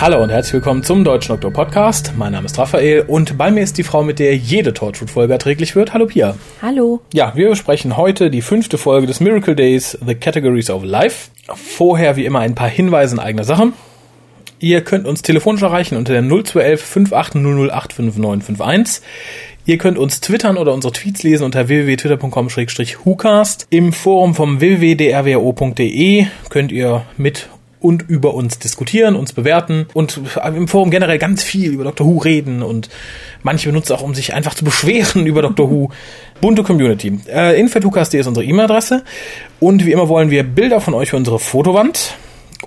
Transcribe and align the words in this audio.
Hallo 0.00 0.22
und 0.22 0.30
herzlich 0.30 0.54
willkommen 0.54 0.84
zum 0.84 1.02
Deutschen 1.02 1.32
Doktor 1.32 1.52
Podcast. 1.52 2.12
Mein 2.16 2.32
Name 2.32 2.46
ist 2.46 2.56
Raphael 2.56 3.04
und 3.08 3.36
bei 3.36 3.50
mir 3.50 3.64
ist 3.64 3.78
die 3.78 3.82
Frau, 3.82 4.04
mit 4.04 4.20
der 4.20 4.36
jede 4.36 4.72
Torchwood-Folge 4.72 5.32
erträglich 5.32 5.74
wird. 5.74 5.92
Hallo 5.92 6.06
Pia. 6.06 6.36
Hallo. 6.62 7.00
Ja, 7.12 7.32
wir 7.34 7.48
besprechen 7.48 7.96
heute 7.96 8.30
die 8.30 8.40
fünfte 8.40 8.78
Folge 8.78 9.08
des 9.08 9.18
Miracle 9.18 9.56
Days, 9.56 9.98
The 10.06 10.14
Categories 10.14 10.70
of 10.70 10.84
Life. 10.84 11.30
Vorher 11.52 12.14
wie 12.14 12.26
immer 12.26 12.38
ein 12.38 12.54
paar 12.54 12.68
Hinweise 12.68 13.16
in 13.16 13.20
eigener 13.20 13.44
Sache. 13.44 13.72
Ihr 14.60 14.82
könnt 14.82 15.06
uns 15.06 15.22
telefonisch 15.22 15.62
erreichen 15.62 15.96
unter 15.96 16.12
der 16.12 16.22
0211 16.22 16.82
5800 16.82 19.02
Ihr 19.66 19.76
könnt 19.76 19.98
uns 19.98 20.20
twittern 20.20 20.56
oder 20.56 20.72
unsere 20.72 20.94
Tweets 20.94 21.22
lesen 21.22 21.44
unter 21.44 21.68
www.twitter.com-hucast. 21.68 23.66
Im 23.68 23.92
Forum 23.92 24.34
vom 24.34 24.60
www.drwo.de 24.60 26.26
könnt 26.48 26.72
ihr 26.72 27.04
mit 27.18 27.50
und 27.80 28.08
über 28.08 28.34
uns 28.34 28.58
diskutieren, 28.58 29.14
uns 29.14 29.32
bewerten 29.32 29.86
und 29.94 30.20
im 30.44 30.68
Forum 30.68 30.90
generell 30.90 31.18
ganz 31.18 31.42
viel 31.42 31.72
über 31.72 31.84
Dr. 31.84 32.06
Who 32.06 32.18
reden 32.18 32.62
und 32.62 32.88
manche 33.42 33.68
benutzen 33.68 33.92
auch, 33.92 34.02
um 34.02 34.14
sich 34.14 34.34
einfach 34.34 34.54
zu 34.54 34.64
beschweren 34.64 35.26
über 35.26 35.42
Dr. 35.42 35.70
Who. 35.70 35.90
Bunte 36.40 36.62
Community. 36.62 37.18
Äh, 37.28 37.60
info.hucast.de 37.60 38.20
ist 38.20 38.26
unsere 38.26 38.46
E-Mail-Adresse 38.46 39.04
und 39.60 39.84
wie 39.84 39.92
immer 39.92 40.08
wollen 40.08 40.30
wir 40.30 40.44
Bilder 40.44 40.80
von 40.80 40.94
euch 40.94 41.10
für 41.10 41.16
unsere 41.16 41.38
Fotowand 41.38 42.14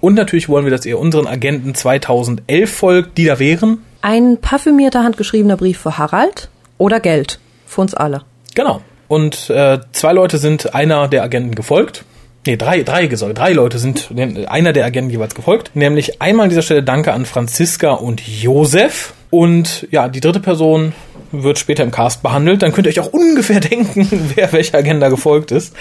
und 0.01 0.15
natürlich 0.15 0.49
wollen 0.49 0.65
wir, 0.65 0.71
dass 0.71 0.85
ihr 0.85 0.99
unseren 0.99 1.27
Agenten 1.27 1.75
2011 1.75 2.73
folgt, 2.73 3.17
die 3.17 3.25
da 3.25 3.39
wären. 3.39 3.83
Ein 4.01 4.37
parfümierter, 4.41 5.03
handgeschriebener 5.03 5.57
Brief 5.57 5.77
für 5.77 5.98
Harald 5.98 6.49
oder 6.77 6.99
Geld. 6.99 7.39
Für 7.67 7.81
uns 7.81 7.93
alle. 7.93 8.23
Genau. 8.55 8.81
Und 9.07 9.49
äh, 9.49 9.79
zwei 9.91 10.13
Leute 10.13 10.39
sind 10.39 10.73
einer 10.73 11.07
der 11.07 11.23
Agenten 11.23 11.55
gefolgt. 11.55 12.03
Nee, 12.48 12.57
drei, 12.57 12.81
drei 12.81 13.05
gesorgt. 13.05 13.37
Drei 13.37 13.53
Leute 13.53 13.77
sind 13.77 14.09
einer 14.48 14.73
der 14.73 14.85
Agenten 14.85 15.11
jeweils 15.11 15.35
gefolgt. 15.35 15.76
Nämlich 15.76 16.21
einmal 16.21 16.45
an 16.45 16.49
dieser 16.49 16.63
Stelle 16.63 16.81
Danke 16.81 17.13
an 17.13 17.26
Franziska 17.26 17.91
und 17.91 18.26
Josef. 18.27 19.13
Und 19.29 19.87
ja, 19.91 20.07
die 20.07 20.20
dritte 20.20 20.39
Person 20.39 20.93
wird 21.32 21.60
später 21.60 21.84
im 21.84 21.91
Cast 21.91 22.24
behandelt. 22.24 22.62
Dann 22.62 22.71
könnt 22.71 22.87
ihr 22.87 22.91
euch 22.91 22.99
auch 22.99 23.13
ungefähr 23.13 23.60
denken, 23.62 24.32
wer 24.35 24.51
welcher 24.51 24.77
Agenda 24.77 25.10
gefolgt 25.10 25.51
ist. 25.51 25.76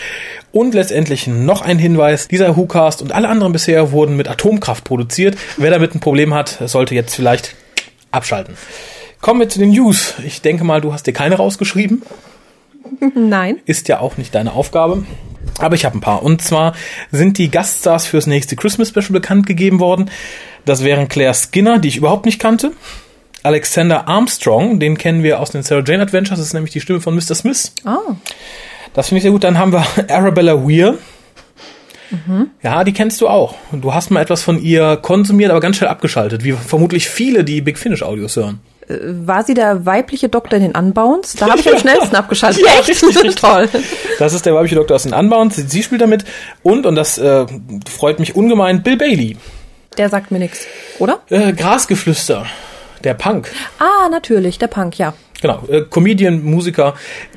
Und 0.53 0.75
letztendlich 0.75 1.27
noch 1.27 1.63
ein 1.63 1.79
Hinweis. 1.79 2.29
Dieser 2.29 2.57
WhoCast 2.57 3.03
und 3.03 3.13
alle 3.13 3.29
anderen 3.29 3.53
bisher 3.53 3.93
wurden 3.93 4.17
mit 4.17 4.29
Atomkraft 4.29 4.85
produziert. 4.85 5.37
Wer 5.57 5.71
damit 5.71 5.95
ein 5.95 6.01
Problem 6.01 6.35
hat, 6.35 6.59
sollte 6.67 6.95
jetzt 6.95 7.15
vielleicht 7.15 7.55
abschalten. 8.11 8.55
Kommen 9.21 9.41
wir 9.41 9.49
zu 9.49 9.59
den 9.59 9.71
News. 9.71 10.15
Ich 10.25 10.41
denke 10.41 10.65
mal, 10.65 10.81
du 10.81 10.93
hast 10.93 11.07
dir 11.07 11.13
keine 11.13 11.37
rausgeschrieben. 11.37 12.03
Nein. 13.15 13.61
Ist 13.67 13.89
ja 13.89 14.01
auch 14.01 14.17
nicht 14.17 14.35
deine 14.35 14.53
Aufgabe. 14.53 15.05
Aber 15.59 15.75
ich 15.75 15.85
habe 15.85 15.99
ein 15.99 16.01
paar. 16.01 16.23
Und 16.23 16.43
zwar 16.43 16.75
sind 17.11 17.39
die 17.39 17.51
Gaststars 17.51 18.07
fürs 18.07 18.27
nächste 18.27 18.57
Christmas 18.57 18.89
Special 18.89 19.13
bekannt 19.13 19.47
gegeben 19.47 19.81
worden. 19.81 20.11
Das 20.65 20.85
wären 20.85 21.09
Claire 21.09 21.35
Skinner, 21.35 21.79
die 21.79 21.89
ich 21.89 21.97
überhaupt 21.97 22.27
nicht 22.27 22.39
kannte. 22.39 22.73
Alexander 23.43 24.07
Armstrong, 24.09 24.79
den 24.81 24.99
kennen 24.99 25.23
wir 25.23 25.41
aus 25.41 25.51
den 25.51 25.63
Sarah 25.63 25.83
Jane 25.87 26.03
Adventures, 26.03 26.39
das 26.39 26.49
ist 26.49 26.55
nämlich 26.55 26.73
die 26.73 26.81
Stimme 26.81 27.01
von 27.01 27.15
Mr. 27.15 27.35
Smith. 27.35 27.73
Oh. 27.87 28.15
Das 28.95 29.09
finde 29.09 29.19
ich 29.19 29.23
sehr 29.23 29.33
gut. 29.33 29.45
Dann 29.45 29.59
haben 29.59 29.73
wir 29.73 29.85
Arabella 30.09 30.57
Weir. 30.67 30.99
Mhm. 32.11 32.51
Ja, 32.63 32.83
die 32.85 32.93
kennst 32.93 33.21
du 33.21 33.29
auch. 33.29 33.55
Du 33.73 33.95
hast 33.95 34.11
mal 34.11 34.21
etwas 34.21 34.43
von 34.43 34.61
ihr 34.61 34.97
konsumiert, 34.97 35.51
aber 35.51 35.61
ganz 35.61 35.77
schnell 35.77 35.91
abgeschaltet, 35.91 36.43
wie 36.43 36.53
vermutlich 36.53 37.09
viele, 37.09 37.45
die 37.45 37.61
Big 37.61 37.79
Finish 37.79 38.03
Audios 38.03 38.35
hören. 38.37 38.61
Äh, 38.89 38.97
war 39.01 39.45
sie 39.45 39.55
der 39.55 39.87
weibliche 39.87 40.29
Doktor 40.29 40.57
in 40.57 40.63
den 40.65 40.73
Unbounds? 40.75 41.35
Da 41.37 41.47
habe 41.51 41.61
ich 41.61 41.73
am 41.73 41.79
schnellsten 41.79 42.17
abgeschaltet. 42.17 42.63
ja, 42.65 42.81
Echt? 42.81 42.89
Richtig, 42.89 43.17
richtig. 43.17 43.35
Toll. 43.41 43.69
Das 44.19 44.35
ist 44.35 44.45
der 44.45 44.55
weibliche 44.55 44.75
Doktor 44.75 44.97
aus 44.97 45.05
den 45.05 45.15
Unbounds. 45.15 45.57
Sie 45.57 45.83
spielt 45.83 46.01
damit. 46.01 46.25
Und, 46.63 46.85
und 46.85 46.97
das 46.97 47.17
äh, 47.17 47.47
freut 47.89 48.19
mich 48.19 48.35
ungemein, 48.35 48.83
Bill 48.83 48.97
Bailey. 48.97 49.37
Der 49.97 50.09
sagt 50.09 50.31
mir 50.33 50.39
nichts, 50.41 50.67
oder? 50.99 51.21
Äh, 51.31 51.53
Grasgeflüster. 51.53 52.47
Der 53.05 53.15
Punk. 53.15 53.51
Ah, 53.79 54.09
natürlich, 54.11 54.59
der 54.59 54.67
Punk, 54.67 54.99
ja. 54.99 55.15
Genau, 55.41 55.63
äh, 55.69 55.83
Comedian, 55.89 56.45
Musiker. 56.45 56.95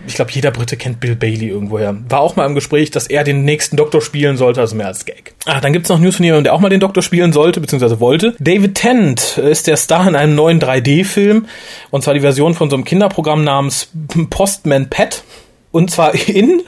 Ich 0.07 0.15
glaube, 0.15 0.31
jeder 0.31 0.51
Brite 0.51 0.75
kennt 0.75 0.99
Bill 0.99 1.15
Bailey 1.15 1.47
irgendwoher. 1.47 1.95
War 2.09 2.19
auch 2.19 2.35
mal 2.35 2.45
im 2.45 2.55
Gespräch, 2.55 2.91
dass 2.91 3.07
er 3.07 3.23
den 3.23 3.45
nächsten 3.45 3.77
Doktor 3.77 4.01
spielen 4.01 4.35
sollte, 4.35 4.59
also 4.59 4.75
mehr 4.75 4.87
als 4.87 5.05
Gag. 5.05 5.33
Ah, 5.45 5.61
dann 5.61 5.71
gibt's 5.71 5.89
noch 5.89 5.99
News 5.99 6.17
von 6.17 6.25
jemandem, 6.25 6.45
der 6.45 6.53
auch 6.53 6.59
mal 6.59 6.69
den 6.69 6.81
Doktor 6.81 7.01
spielen 7.01 7.31
sollte, 7.31 7.61
beziehungsweise 7.61 7.99
wollte. 7.99 8.35
David 8.39 8.75
Tennant 8.75 9.37
ist 9.37 9.67
der 9.67 9.77
Star 9.77 10.07
in 10.07 10.15
einem 10.15 10.35
neuen 10.35 10.59
3D-Film. 10.59 11.45
Und 11.91 12.03
zwar 12.03 12.13
die 12.13 12.19
Version 12.19 12.53
von 12.53 12.69
so 12.69 12.75
einem 12.75 12.83
Kinderprogramm 12.83 13.43
namens 13.43 13.89
Postman 14.29 14.89
Pet. 14.89 15.23
Und 15.71 15.89
zwar 15.89 16.13
in 16.27 16.61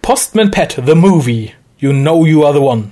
Postman 0.00 0.50
Pet, 0.50 0.80
the 0.86 0.94
movie. 0.94 1.52
You 1.78 1.92
know 1.92 2.24
you 2.24 2.46
are 2.46 2.54
the 2.54 2.60
one. 2.60 2.84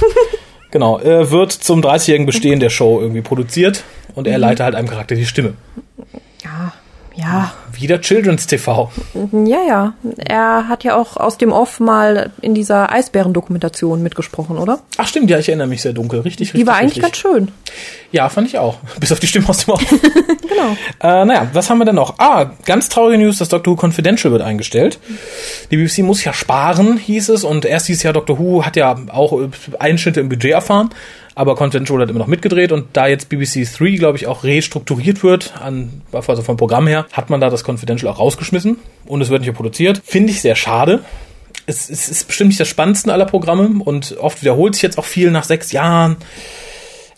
genau, 0.70 0.98
äh, 1.00 1.30
wird 1.30 1.52
zum 1.52 1.82
30-jährigen 1.82 2.24
Bestehen 2.24 2.60
der 2.60 2.70
Show 2.70 2.98
irgendwie 2.98 3.20
produziert 3.20 3.84
und 4.14 4.26
er 4.26 4.38
mhm. 4.38 4.42
leitet 4.42 4.60
halt 4.60 4.74
einem 4.74 4.88
Charakter 4.88 5.14
die 5.14 5.26
Stimme. 5.26 5.54
Ja, 6.42 6.72
ja. 7.14 7.52
Wieder 7.72 8.00
Children's 8.00 8.46
TV. 8.46 8.90
Ja, 9.14 9.58
ja. 9.66 9.94
Er 10.18 10.68
hat 10.68 10.84
ja 10.84 10.96
auch 10.96 11.16
aus 11.16 11.38
dem 11.38 11.52
Off 11.52 11.80
mal 11.80 12.30
in 12.40 12.54
dieser 12.54 12.90
Eisbären-Dokumentation 12.92 14.02
mitgesprochen, 14.02 14.58
oder? 14.58 14.80
Ach 14.98 15.06
stimmt, 15.06 15.30
ja, 15.30 15.38
ich 15.38 15.48
erinnere 15.48 15.66
mich 15.66 15.82
sehr 15.82 15.92
dunkel. 15.92 16.20
Richtig, 16.20 16.48
richtig. 16.48 16.60
Die 16.60 16.66
war 16.66 16.76
eigentlich 16.76 17.02
richtig. 17.02 17.02
ganz 17.02 17.16
schön. 17.16 17.48
Ja, 18.12 18.28
fand 18.28 18.48
ich 18.48 18.58
auch. 18.58 18.78
Bis 19.00 19.12
auf 19.12 19.20
die 19.20 19.26
Stimme 19.26 19.48
aus 19.48 19.64
dem 19.64 19.74
Off. 19.74 19.84
genau. 19.90 20.76
Äh, 21.00 21.24
naja, 21.24 21.48
was 21.52 21.70
haben 21.70 21.78
wir 21.78 21.84
denn 21.84 21.96
noch? 21.96 22.18
Ah, 22.18 22.52
ganz 22.64 22.88
traurige 22.88 23.22
News, 23.22 23.38
das 23.38 23.48
Doctor 23.48 23.74
Who 23.74 23.86
Confidential 23.86 24.32
wird 24.32 24.42
eingestellt. 24.42 24.98
Die 25.70 25.76
BBC 25.76 25.98
muss 25.98 26.24
ja 26.24 26.32
sparen, 26.32 26.96
hieß 26.96 27.30
es. 27.30 27.44
Und 27.44 27.64
erst 27.64 27.88
dieses 27.88 28.02
Jahr 28.02 28.12
Doctor 28.12 28.38
Who 28.38 28.64
hat 28.64 28.76
ja 28.76 28.96
auch 29.08 29.38
Einschnitte 29.78 30.20
im 30.20 30.28
Budget 30.28 30.52
erfahren 30.52 30.90
aber 31.34 31.56
Confidential 31.56 32.00
hat 32.00 32.10
immer 32.10 32.18
noch 32.18 32.26
mitgedreht 32.26 32.72
und 32.72 32.88
da 32.92 33.06
jetzt 33.06 33.28
BBC 33.28 33.66
3, 33.76 33.96
glaube 33.96 34.18
ich, 34.18 34.26
auch 34.26 34.44
restrukturiert 34.44 35.22
wird, 35.22 35.54
an, 35.60 36.02
also 36.12 36.42
vom 36.42 36.56
Programm 36.56 36.86
her, 36.86 37.06
hat 37.12 37.30
man 37.30 37.40
da 37.40 37.48
das 37.48 37.66
Confidential 37.66 38.12
auch 38.12 38.18
rausgeschmissen 38.18 38.76
und 39.06 39.20
es 39.20 39.30
wird 39.30 39.40
nicht 39.40 39.48
mehr 39.48 39.56
produziert. 39.56 40.02
Finde 40.04 40.32
ich 40.32 40.42
sehr 40.42 40.56
schade. 40.56 41.00
Es, 41.66 41.88
es 41.88 42.08
ist 42.08 42.26
bestimmt 42.26 42.48
nicht 42.48 42.60
das 42.60 42.68
spannendste 42.68 43.12
aller 43.12 43.26
Programme 43.26 43.82
und 43.84 44.16
oft 44.18 44.42
wiederholt 44.42 44.74
sich 44.74 44.82
jetzt 44.82 44.98
auch 44.98 45.04
viel 45.04 45.30
nach 45.30 45.44
sechs 45.44 45.72
Jahren. 45.72 46.16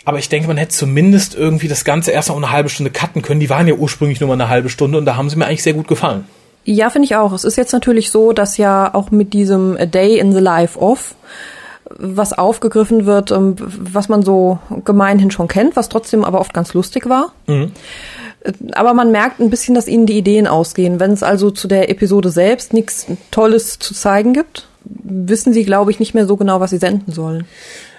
Aber 0.04 0.18
ich 0.18 0.28
denke, 0.28 0.48
man 0.48 0.58
hätte 0.58 0.74
zumindest 0.74 1.34
irgendwie 1.34 1.66
das 1.66 1.84
Ganze 1.84 2.10
erst 2.10 2.28
noch 2.28 2.36
eine 2.36 2.50
halbe 2.50 2.68
Stunde 2.68 2.90
cutten 2.90 3.22
können. 3.22 3.40
Die 3.40 3.48
waren 3.48 3.66
ja 3.66 3.74
ursprünglich 3.74 4.20
nur 4.20 4.28
mal 4.28 4.34
eine 4.34 4.50
halbe 4.50 4.68
Stunde 4.68 4.98
und 4.98 5.06
da 5.06 5.16
haben 5.16 5.30
sie 5.30 5.36
mir 5.36 5.46
eigentlich 5.46 5.62
sehr 5.62 5.72
gut 5.72 5.88
gefallen. 5.88 6.26
Ja, 6.64 6.90
finde 6.90 7.06
ich 7.06 7.16
auch. 7.16 7.32
Es 7.32 7.44
ist 7.44 7.56
jetzt 7.56 7.72
natürlich 7.72 8.10
so, 8.10 8.32
dass 8.32 8.56
ja 8.56 8.92
auch 8.94 9.10
mit 9.10 9.32
diesem 9.32 9.76
A 9.78 9.86
Day 9.86 10.18
in 10.18 10.32
the 10.32 10.40
Life 10.40 10.78
of 10.78 11.14
was 11.90 12.32
aufgegriffen 12.32 13.06
wird, 13.06 13.30
ähm, 13.30 13.56
was 13.58 14.08
man 14.08 14.22
so 14.22 14.58
gemeinhin 14.84 15.30
schon 15.30 15.48
kennt, 15.48 15.76
was 15.76 15.88
trotzdem 15.88 16.24
aber 16.24 16.40
oft 16.40 16.54
ganz 16.54 16.74
lustig 16.74 17.08
war. 17.08 17.32
Mhm. 17.46 17.72
Äh, 18.40 18.52
aber 18.72 18.94
man 18.94 19.12
merkt 19.12 19.40
ein 19.40 19.50
bisschen, 19.50 19.74
dass 19.74 19.88
ihnen 19.88 20.06
die 20.06 20.18
Ideen 20.18 20.46
ausgehen. 20.46 21.00
Wenn 21.00 21.12
es 21.12 21.22
also 21.22 21.50
zu 21.50 21.68
der 21.68 21.90
Episode 21.90 22.30
selbst 22.30 22.72
nichts 22.72 23.06
Tolles 23.30 23.78
zu 23.78 23.94
zeigen 23.94 24.32
gibt, 24.32 24.68
wissen 24.84 25.52
sie, 25.52 25.64
glaube 25.64 25.90
ich, 25.90 26.00
nicht 26.00 26.14
mehr 26.14 26.26
so 26.26 26.36
genau, 26.36 26.60
was 26.60 26.70
sie 26.70 26.78
senden 26.78 27.12
sollen. 27.12 27.46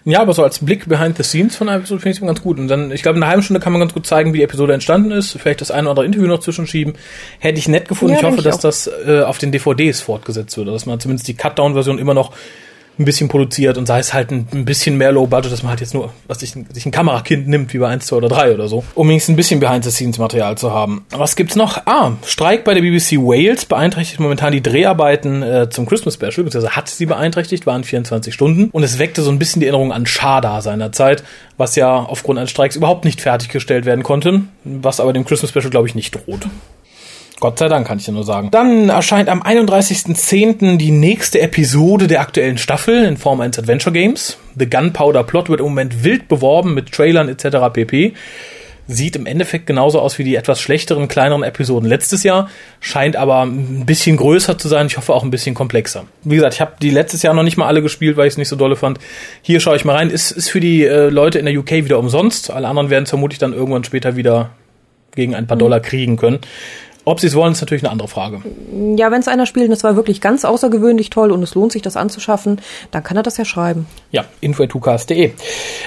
Ja, 0.07 0.21
aber 0.21 0.33
so 0.33 0.43
als 0.43 0.59
Blick 0.59 0.87
behind 0.87 1.17
the 1.17 1.23
scenes 1.23 1.55
von 1.55 1.67
einer 1.67 1.79
Episode 1.79 1.99
finde 1.99 2.11
ich 2.11 2.21
es 2.21 2.27
ganz 2.27 2.41
gut. 2.43 2.59
Und 2.59 2.67
dann, 2.67 2.91
ich 2.91 3.01
glaube, 3.01 3.17
in 3.17 3.23
einer 3.23 3.31
halben 3.31 3.41
Stunde 3.41 3.59
kann 3.59 3.73
man 3.73 3.79
ganz 3.79 3.91
gut 3.91 4.05
zeigen, 4.05 4.33
wie 4.33 4.37
die 4.37 4.43
Episode 4.43 4.73
entstanden 4.73 5.09
ist. 5.09 5.31
Vielleicht 5.31 5.61
das 5.61 5.71
eine 5.71 5.83
oder 5.83 5.91
andere 5.91 6.05
Interview 6.05 6.27
noch 6.27 6.41
zwischenschieben. 6.41 6.93
Hätte 7.39 7.57
ich 7.57 7.67
nett 7.67 7.87
gefunden. 7.87 8.13
Ja, 8.13 8.19
ich 8.19 8.25
hoffe, 8.25 8.37
ich 8.37 8.43
dass 8.43 8.59
das 8.59 8.87
äh, 9.07 9.21
auf 9.21 9.39
den 9.39 9.51
DVDs 9.51 10.01
fortgesetzt 10.01 10.55
wird. 10.57 10.67
Dass 10.67 10.85
man 10.85 10.99
zumindest 10.99 11.27
die 11.27 11.33
Cutdown-Version 11.33 11.97
immer 11.97 12.13
noch 12.13 12.33
ein 12.97 13.05
bisschen 13.05 13.27
produziert 13.27 13.77
und 13.77 13.85
sei 13.85 13.99
es 13.99 14.13
halt 14.13 14.31
ein, 14.31 14.47
ein 14.53 14.65
bisschen 14.65 14.97
mehr 14.97 15.11
Low 15.11 15.27
Budget, 15.27 15.51
dass 15.51 15.63
man 15.63 15.71
halt 15.71 15.81
jetzt 15.81 15.93
nur, 15.93 16.13
was 16.27 16.39
sich, 16.39 16.55
sich 16.71 16.85
ein 16.85 16.91
Kamerakind 16.91 17.47
nimmt, 17.47 17.73
wie 17.73 17.79
bei 17.79 17.87
1, 17.87 18.05
2 18.05 18.15
oder 18.15 18.29
3 18.29 18.53
oder 18.53 18.67
so, 18.67 18.83
um 18.95 19.09
wenigstens 19.09 19.33
ein 19.33 19.35
bisschen 19.35 19.59
Behind-the-Scenes-Material 19.59 20.57
zu 20.57 20.71
haben. 20.71 21.05
Was 21.11 21.35
gibt's 21.35 21.55
noch? 21.55 21.85
Ah, 21.85 22.13
Streik 22.25 22.63
bei 22.63 22.73
der 22.73 22.81
BBC 22.81 23.17
Wales 23.17 23.65
beeinträchtigt 23.65 24.19
momentan 24.19 24.51
die 24.51 24.63
Dreharbeiten 24.63 25.43
äh, 25.43 25.69
zum 25.69 25.85
Christmas 25.85 26.15
Special, 26.15 26.43
beziehungsweise 26.43 26.75
hat 26.75 26.89
sie 26.89 27.05
beeinträchtigt, 27.05 27.65
waren 27.65 27.83
24 27.83 28.33
Stunden 28.33 28.69
und 28.71 28.83
es 28.83 28.99
weckte 28.99 29.21
so 29.21 29.31
ein 29.31 29.39
bisschen 29.39 29.59
die 29.59 29.67
Erinnerung 29.67 29.91
an 29.91 30.05
Shada 30.05 30.61
seinerzeit, 30.61 31.23
was 31.57 31.75
ja 31.75 31.97
aufgrund 31.97 32.39
eines 32.39 32.51
Streiks 32.51 32.75
überhaupt 32.75 33.05
nicht 33.05 33.21
fertiggestellt 33.21 33.85
werden 33.85 34.03
konnte, 34.03 34.41
was 34.63 34.99
aber 34.99 35.13
dem 35.13 35.25
Christmas 35.25 35.51
Special, 35.51 35.69
glaube 35.69 35.87
ich, 35.87 35.95
nicht 35.95 36.15
droht. 36.15 36.47
Gott 37.41 37.59
sei 37.59 37.67
Dank, 37.67 37.85
kann 37.85 37.97
ich 37.97 38.05
dir 38.05 38.13
nur 38.13 38.23
sagen. 38.23 38.49
Dann 38.51 38.89
erscheint 38.89 39.27
am 39.27 39.43
31.10. 39.43 40.77
die 40.77 40.91
nächste 40.91 41.41
Episode 41.41 42.07
der 42.07 42.21
aktuellen 42.21 42.57
Staffel 42.57 43.03
in 43.03 43.17
Form 43.17 43.41
eines 43.41 43.59
Adventure 43.59 43.93
Games. 43.93 44.37
The 44.57 44.69
Gunpowder 44.69 45.23
Plot 45.23 45.49
wird 45.49 45.59
im 45.59 45.65
Moment 45.65 46.03
wild 46.03 46.29
beworben 46.29 46.73
mit 46.73 46.93
Trailern 46.93 47.27
etc. 47.27 47.73
pp. 47.73 48.13
Sieht 48.87 49.15
im 49.15 49.25
Endeffekt 49.25 49.65
genauso 49.65 49.99
aus 49.99 50.17
wie 50.17 50.23
die 50.23 50.35
etwas 50.35 50.61
schlechteren, 50.61 51.07
kleineren 51.07 51.43
Episoden 51.43 51.89
letztes 51.89 52.23
Jahr, 52.23 52.49
scheint 52.79 53.15
aber 53.15 53.41
ein 53.41 53.85
bisschen 53.85 54.15
größer 54.15 54.59
zu 54.59 54.67
sein. 54.67 54.85
Ich 54.87 54.95
hoffe 54.95 55.13
auch 55.13 55.23
ein 55.23 55.31
bisschen 55.31 55.55
komplexer. 55.55 56.05
Wie 56.23 56.35
gesagt, 56.35 56.53
ich 56.53 56.61
habe 56.61 56.73
die 56.81 56.91
letztes 56.91 57.23
Jahr 57.23 57.33
noch 57.33 57.43
nicht 57.43 57.57
mal 57.57 57.65
alle 57.65 57.81
gespielt, 57.81 58.15
weil 58.15 58.27
ich 58.27 58.33
es 58.33 58.37
nicht 58.37 58.47
so 58.47 58.55
dolle 58.55 58.75
fand. 58.75 58.99
Hier 59.41 59.59
schaue 59.59 59.75
ich 59.75 59.85
mal 59.85 59.95
rein. 59.95 60.11
Ist, 60.11 60.31
ist 60.31 60.49
für 60.49 60.59
die 60.59 60.85
äh, 60.85 61.09
Leute 61.09 61.39
in 61.39 61.45
der 61.45 61.57
UK 61.57 61.71
wieder 61.71 61.97
umsonst. 61.97 62.51
Alle 62.51 62.67
anderen 62.67 62.91
werden 62.91 63.05
es 63.05 63.09
vermutlich 63.09 63.39
dann 63.39 63.53
irgendwann 63.53 63.83
später 63.83 64.15
wieder 64.15 64.51
gegen 65.15 65.33
ein 65.33 65.47
paar 65.47 65.57
Dollar 65.57 65.79
kriegen 65.79 66.15
können. 66.15 66.39
Ob 67.07 67.19
sie 67.19 67.27
es 67.27 67.35
wollen, 67.35 67.51
ist 67.51 67.61
natürlich 67.61 67.83
eine 67.83 67.91
andere 67.91 68.07
Frage. 68.07 68.41
Ja, 68.97 69.11
wenn 69.11 69.19
es 69.19 69.27
einer 69.27 69.45
spielt 69.45 69.67
und 69.67 69.73
es 69.73 69.83
war 69.83 69.95
wirklich 69.95 70.21
ganz 70.21 70.43
außergewöhnlich 70.43 71.11
toll 71.11 71.31
und 71.31 71.43
es 71.43 71.53
lohnt 71.53 71.71
sich, 71.71 71.83
das 71.83 71.97
anzuschaffen, 71.97 72.59
dann 72.89 73.03
kann 73.03 73.15
er 73.15 73.21
das 73.21 73.37
ja 73.37 73.45
schreiben. 73.45 73.85
Ja, 74.09 74.25
info.tucast.de. 74.41 75.31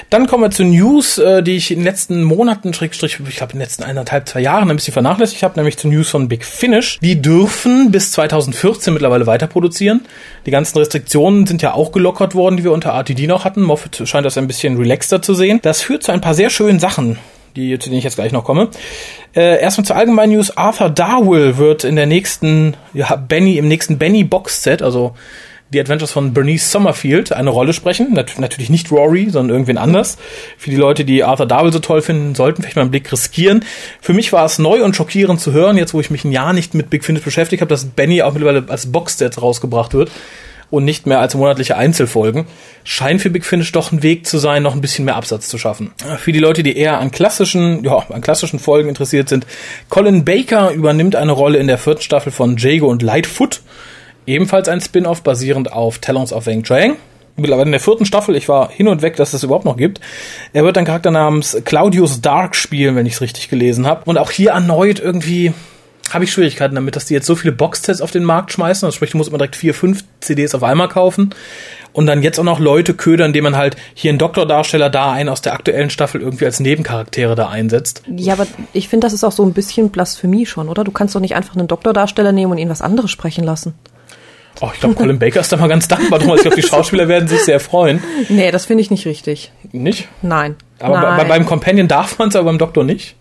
Dann 0.09 0.27
kommen 0.27 0.43
wir 0.43 0.51
zu 0.51 0.63
News, 0.63 1.17
äh, 1.17 1.43
die 1.43 1.57
ich 1.57 1.71
in 1.71 1.79
den 1.79 1.85
letzten 1.85 2.23
Monaten, 2.23 2.73
Schrägstrich, 2.73 3.19
ich 3.27 3.35
glaube 3.35 3.51
in 3.51 3.59
den 3.59 3.63
letzten 3.63 3.83
eineinhalb, 3.83 4.29
zwei 4.29 4.39
Jahren 4.39 4.69
ein 4.69 4.77
bisschen 4.77 4.93
vernachlässigt 4.93 5.43
habe, 5.43 5.59
nämlich 5.59 5.77
zu 5.77 5.89
News 5.89 6.09
von 6.09 6.29
Big 6.29 6.45
Finish. 6.45 6.99
Die 7.01 7.21
dürfen 7.21 7.91
bis 7.91 8.13
2014 8.13 8.93
mittlerweile 8.93 9.27
weiter 9.27 9.47
produzieren. 9.47 10.05
Die 10.45 10.51
ganzen 10.51 10.77
Restriktionen 10.77 11.45
sind 11.45 11.61
ja 11.61 11.73
auch 11.73 11.91
gelockert 11.91 12.33
worden, 12.33 12.55
die 12.55 12.63
wir 12.63 12.71
unter 12.71 12.91
RTD 12.91 13.27
noch 13.27 13.43
hatten. 13.43 13.61
Moffat 13.61 14.01
scheint 14.05 14.25
das 14.25 14.37
ein 14.37 14.47
bisschen 14.47 14.77
relaxter 14.77 15.21
zu 15.21 15.33
sehen. 15.33 15.59
Das 15.63 15.81
führt 15.81 16.03
zu 16.03 16.13
ein 16.13 16.21
paar 16.21 16.33
sehr 16.33 16.49
schönen 16.49 16.79
Sachen 16.79 17.17
die, 17.59 17.79
zu 17.79 17.89
denen 17.89 17.99
ich 17.99 18.03
jetzt 18.03 18.15
gleich 18.15 18.31
noch 18.31 18.43
komme. 18.43 18.69
Äh, 19.35 19.61
erstmal 19.61 19.85
zur 19.85 19.95
allgemeinen 19.95 20.33
News. 20.33 20.55
Arthur 20.55 20.89
Darwell 20.89 21.57
wird 21.57 21.83
in 21.83 21.95
der 21.95 22.05
nächsten, 22.05 22.75
ja, 22.93 23.15
Benny, 23.15 23.57
im 23.57 23.67
nächsten 23.67 23.97
Benny 23.97 24.23
Box 24.23 24.63
Set, 24.63 24.81
also 24.81 25.13
die 25.71 25.79
Adventures 25.79 26.11
von 26.11 26.33
Bernice 26.33 26.71
Sommerfield, 26.71 27.31
eine 27.31 27.51
Rolle 27.51 27.73
sprechen. 27.73 28.13
Nat 28.13 28.39
natürlich 28.39 28.71
nicht 28.71 28.91
Rory, 28.91 29.29
sondern 29.29 29.51
irgendwen 29.51 29.77
anders. 29.77 30.17
Für 30.57 30.71
die 30.71 30.75
Leute, 30.75 31.05
die 31.05 31.23
Arthur 31.23 31.45
Darwell 31.45 31.71
so 31.71 31.77
toll 31.77 32.01
finden, 32.01 32.33
sollten 32.33 32.63
vielleicht 32.63 32.75
mal 32.75 32.83
einen 32.83 32.91
Blick 32.91 33.11
riskieren. 33.11 33.63
Für 34.01 34.13
mich 34.13 34.33
war 34.33 34.45
es 34.45 34.57
neu 34.57 34.83
und 34.83 34.95
schockierend 34.95 35.39
zu 35.39 35.51
hören, 35.51 35.77
jetzt 35.77 35.93
wo 35.93 35.99
ich 35.99 36.09
mich 36.09 36.25
ein 36.25 36.31
Jahr 36.31 36.53
nicht 36.53 36.73
mit 36.73 36.89
Big 36.89 37.05
Finish 37.05 37.23
beschäftigt 37.23 37.61
habe, 37.61 37.69
dass 37.69 37.85
Benny 37.85 38.23
auch 38.23 38.33
mittlerweile 38.33 38.65
als 38.67 38.91
Box-Set 38.91 39.39
rausgebracht 39.41 39.93
wird 39.93 40.09
und 40.71 40.85
nicht 40.85 41.07
mehr 41.07 41.19
als 41.19 41.35
monatliche 41.35 41.77
Einzelfolgen, 41.77 42.45
scheint 42.83 43.21
für 43.21 43.29
Big 43.29 43.45
Finish 43.45 43.71
doch 43.71 43.91
ein 43.91 44.03
Weg 44.03 44.27
zu 44.27 44.37
sein, 44.37 44.63
noch 44.63 44.75
ein 44.75 44.81
bisschen 44.81 45.05
mehr 45.05 45.15
Absatz 45.15 45.47
zu 45.47 45.57
schaffen. 45.57 45.91
Für 46.19 46.31
die 46.31 46.39
Leute, 46.39 46.63
die 46.63 46.77
eher 46.77 46.99
an 46.99 47.11
klassischen, 47.11 47.83
ja, 47.83 48.05
an 48.09 48.21
klassischen 48.21 48.59
Folgen 48.59 48.89
interessiert 48.89 49.29
sind, 49.29 49.45
Colin 49.89 50.25
Baker 50.25 50.71
übernimmt 50.71 51.15
eine 51.15 51.31
Rolle 51.31 51.59
in 51.59 51.67
der 51.67 51.77
vierten 51.77 52.01
Staffel 52.01 52.31
von 52.31 52.57
Jago 52.57 52.87
und 52.87 53.01
Lightfoot, 53.01 53.61
ebenfalls 54.25 54.69
ein 54.69 54.81
Spin-off 54.81 55.23
basierend 55.23 55.71
auf 55.71 55.99
Talons 55.99 56.33
of 56.33 56.45
Wang 56.45 56.63
Trang 56.63 56.97
mittlerweile 57.39 57.67
in 57.67 57.71
der 57.71 57.79
vierten 57.79 58.05
Staffel, 58.05 58.35
ich 58.35 58.49
war 58.49 58.69
hin 58.69 58.87
und 58.87 59.01
weg, 59.01 59.15
dass 59.15 59.29
es 59.29 59.33
das 59.33 59.43
überhaupt 59.43 59.65
noch 59.65 59.77
gibt. 59.77 59.99
Er 60.53 60.63
wird 60.63 60.77
einen 60.77 60.85
Charakter 60.85 61.11
namens 61.11 61.57
Claudius 61.65 62.21
Dark 62.21 62.55
spielen, 62.55 62.95
wenn 62.95 63.05
ich 63.05 63.13
es 63.13 63.21
richtig 63.21 63.49
gelesen 63.49 63.87
habe. 63.87 64.03
Und 64.05 64.17
auch 64.17 64.31
hier 64.31 64.51
erneut 64.51 64.99
irgendwie 64.99 65.53
habe 66.09 66.23
ich 66.23 66.31
Schwierigkeiten 66.31 66.75
damit, 66.75 66.95
dass 66.95 67.05
die 67.05 67.13
jetzt 67.13 67.25
so 67.25 67.35
viele 67.35 67.53
Boxsets 67.53 68.01
auf 68.01 68.11
den 68.11 68.23
Markt 68.23 68.51
schmeißen. 68.51 68.85
Also 68.85 68.95
sprich, 68.95 69.11
du 69.11 69.17
musst 69.17 69.29
immer 69.29 69.37
direkt 69.37 69.55
vier, 69.55 69.73
fünf 69.73 70.03
CDs 70.19 70.55
auf 70.55 70.63
einmal 70.63 70.89
kaufen. 70.89 71.33
Und 71.91 72.05
dann 72.05 72.21
jetzt 72.21 72.39
auch 72.39 72.43
noch 72.43 72.59
Leute 72.59 72.93
ködern, 72.93 73.27
indem 73.27 73.45
man 73.45 73.55
halt 73.55 73.75
hier 73.93 74.09
einen 74.09 74.19
Doktordarsteller 74.19 74.89
da 74.89 75.11
einen 75.11 75.29
aus 75.29 75.41
der 75.41 75.53
aktuellen 75.53 75.89
Staffel 75.89 76.21
irgendwie 76.21 76.45
als 76.45 76.59
Nebencharaktere 76.59 77.35
da 77.35 77.49
einsetzt. 77.49 78.03
Ja, 78.15 78.33
aber 78.33 78.45
ich 78.73 78.89
finde, 78.89 79.05
das 79.05 79.13
ist 79.13 79.23
auch 79.23 79.31
so 79.31 79.43
ein 79.43 79.53
bisschen 79.53 79.89
Blasphemie 79.89 80.45
schon, 80.45 80.69
oder? 80.69 80.83
Du 80.83 80.91
kannst 80.91 81.15
doch 81.15 81.19
nicht 81.19 81.35
einfach 81.35 81.55
einen 81.55 81.67
Doktordarsteller 81.67 82.31
nehmen 82.31 82.51
und 82.51 82.57
ihn 82.59 82.69
was 82.69 82.81
anderes 82.81 83.09
sprechen 83.09 83.43
lassen. 83.43 83.73
Oh, 84.61 84.69
ich 84.73 84.79
glaube, 84.79 84.95
Colin 84.95 85.19
Baker 85.19 85.39
ist 85.39 85.51
da 85.51 85.57
mal 85.57 85.67
ganz 85.67 85.87
dankbar 85.87 86.19
drum. 86.19 86.35
Ich 86.35 86.41
glaube, 86.41 86.57
die 86.57 86.63
Schauspieler 86.67 87.07
werden 87.07 87.27
sich 87.27 87.43
sehr 87.43 87.59
freuen. 87.59 88.03
Nee, 88.27 88.51
das 88.51 88.65
finde 88.65 88.81
ich 88.81 88.91
nicht 88.91 89.05
richtig. 89.05 89.51
Nicht? 89.71 90.09
Nein. 90.21 90.55
Aber 90.79 90.99
Nein. 90.99 91.17
Bei, 91.17 91.23
beim 91.23 91.45
Companion 91.45 91.87
darf 91.87 92.17
man 92.19 92.29
es, 92.29 92.35
aber 92.35 92.45
beim 92.45 92.57
Doktor 92.57 92.83
nicht? 92.83 93.15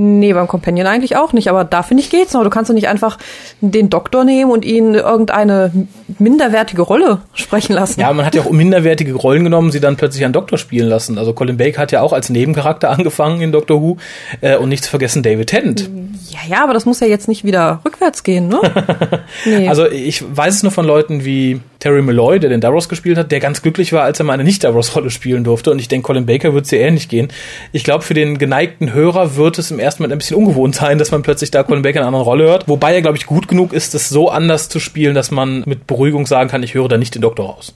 Nee, 0.00 0.32
beim 0.32 0.46
Companion 0.46 0.86
eigentlich 0.86 1.16
auch 1.16 1.32
nicht, 1.32 1.48
aber 1.48 1.64
da 1.64 1.82
finde 1.82 2.04
ich 2.04 2.08
geht's 2.08 2.32
noch. 2.32 2.44
Du 2.44 2.50
kannst 2.50 2.70
doch 2.70 2.74
nicht 2.74 2.86
einfach 2.86 3.18
den 3.60 3.90
Doktor 3.90 4.22
nehmen 4.22 4.52
und 4.52 4.64
ihn 4.64 4.94
irgendeine 4.94 5.72
minderwertige 6.20 6.82
Rolle 6.82 7.22
sprechen 7.34 7.72
lassen. 7.72 8.00
Ja, 8.00 8.12
man 8.12 8.24
hat 8.24 8.36
ja 8.36 8.42
auch 8.42 8.50
minderwertige 8.52 9.12
Rollen 9.14 9.42
genommen, 9.42 9.72
sie 9.72 9.80
dann 9.80 9.96
plötzlich 9.96 10.22
einen 10.22 10.32
Doktor 10.32 10.56
spielen 10.56 10.88
lassen. 10.88 11.18
Also 11.18 11.32
Colin 11.32 11.56
Baker 11.56 11.82
hat 11.82 11.90
ja 11.90 12.00
auch 12.00 12.12
als 12.12 12.30
Nebencharakter 12.30 12.90
angefangen 12.90 13.40
in 13.40 13.50
Doctor 13.50 13.82
Who 13.82 13.96
äh, 14.40 14.56
und 14.56 14.68
nicht 14.68 14.84
zu 14.84 14.90
vergessen 14.90 15.24
David 15.24 15.48
Tennant. 15.48 15.90
Ja, 16.30 16.38
ja, 16.48 16.62
aber 16.62 16.74
das 16.74 16.86
muss 16.86 17.00
ja 17.00 17.08
jetzt 17.08 17.26
nicht 17.26 17.44
wieder 17.44 17.80
rückwärts 17.84 18.22
gehen, 18.22 18.46
ne? 18.46 18.60
nee. 19.46 19.68
Also 19.68 19.90
ich 19.90 20.22
weiß 20.24 20.54
es 20.54 20.62
nur 20.62 20.70
von 20.70 20.86
Leuten 20.86 21.24
wie 21.24 21.60
Terry 21.78 22.02
Malloy, 22.02 22.40
der 22.40 22.50
den 22.50 22.60
Davros 22.60 22.88
gespielt 22.88 23.18
hat, 23.18 23.30
der 23.30 23.38
ganz 23.38 23.62
glücklich 23.62 23.92
war, 23.92 24.02
als 24.02 24.18
er 24.18 24.24
mal 24.24 24.32
eine 24.32 24.44
Nicht-Davros-Rolle 24.44 25.10
spielen 25.10 25.44
durfte. 25.44 25.70
Und 25.70 25.78
ich 25.78 25.88
denke, 25.88 26.06
Colin 26.06 26.26
Baker 26.26 26.52
wird 26.52 26.64
es 26.64 26.70
sehr 26.70 26.80
ähnlich 26.80 27.08
gehen. 27.08 27.28
Ich 27.72 27.84
glaube, 27.84 28.02
für 28.02 28.14
den 28.14 28.38
geneigten 28.38 28.92
Hörer 28.92 29.36
wird 29.36 29.58
es 29.58 29.70
im 29.70 29.78
ersten 29.78 30.02
Moment 30.02 30.14
ein 30.14 30.18
bisschen 30.18 30.36
ungewohnt 30.36 30.74
sein, 30.74 30.98
dass 30.98 31.12
man 31.12 31.22
plötzlich 31.22 31.50
da 31.50 31.62
Colin 31.62 31.82
Baker 31.82 31.96
in 31.96 31.98
einer 32.00 32.08
anderen 32.08 32.24
Rolle 32.24 32.44
hört. 32.44 32.68
Wobei 32.68 32.94
er, 32.94 33.02
glaube 33.02 33.16
ich, 33.16 33.26
gut 33.26 33.46
genug 33.46 33.72
ist, 33.72 33.94
das 33.94 34.08
so 34.08 34.28
anders 34.28 34.68
zu 34.68 34.80
spielen, 34.80 35.14
dass 35.14 35.30
man 35.30 35.62
mit 35.66 35.86
Beruhigung 35.86 36.26
sagen 36.26 36.50
kann, 36.50 36.62
ich 36.62 36.74
höre 36.74 36.88
da 36.88 36.98
nicht 36.98 37.14
den 37.14 37.22
Doktor 37.22 37.46
raus. 37.46 37.74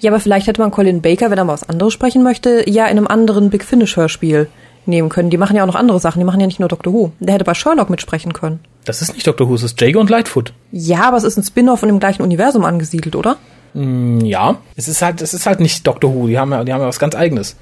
Ja, 0.00 0.10
aber 0.10 0.20
vielleicht 0.20 0.46
hätte 0.46 0.60
man 0.60 0.70
Colin 0.70 1.02
Baker, 1.02 1.30
wenn 1.30 1.38
er 1.38 1.44
mal 1.44 1.52
was 1.52 1.68
anderes 1.68 1.92
sprechen 1.92 2.22
möchte, 2.22 2.68
ja 2.68 2.84
in 2.86 2.96
einem 2.96 3.06
anderen 3.06 3.50
Big 3.50 3.64
Finish-Hörspiel 3.64 4.48
nehmen 4.86 5.08
können. 5.08 5.30
Die 5.30 5.36
machen 5.36 5.56
ja 5.56 5.62
auch 5.62 5.66
noch 5.66 5.74
andere 5.74 6.00
Sachen. 6.00 6.20
Die 6.20 6.24
machen 6.24 6.40
ja 6.40 6.46
nicht 6.46 6.60
nur 6.60 6.68
Doctor 6.68 6.92
Who. 6.92 7.12
Der 7.20 7.34
hätte 7.34 7.44
bei 7.44 7.54
Sherlock 7.54 7.90
mitsprechen 7.90 8.32
können. 8.32 8.60
Das 8.84 9.00
ist 9.00 9.14
nicht 9.14 9.26
Doctor 9.26 9.48
Who, 9.48 9.54
es 9.54 9.62
ist 9.62 9.80
Jago 9.80 10.00
und 10.00 10.10
Lightfoot. 10.10 10.52
Ja, 10.72 11.02
aber 11.04 11.16
es 11.16 11.24
ist 11.24 11.36
ein 11.36 11.44
Spin-off 11.44 11.82
und 11.82 11.88
im 11.88 12.00
gleichen 12.00 12.22
Universum 12.22 12.64
angesiedelt, 12.64 13.14
oder? 13.14 13.36
Mm, 13.74 14.20
ja, 14.20 14.58
es 14.76 14.88
ist 14.88 15.02
halt, 15.02 15.22
es 15.22 15.34
ist 15.34 15.46
halt 15.46 15.60
nicht 15.60 15.86
Doctor 15.86 16.14
Who. 16.14 16.26
Die 16.26 16.38
haben 16.38 16.50
ja, 16.50 16.64
die 16.64 16.72
haben 16.72 16.80
ja 16.80 16.88
was 16.88 16.98
ganz 16.98 17.14
Eigenes. 17.14 17.56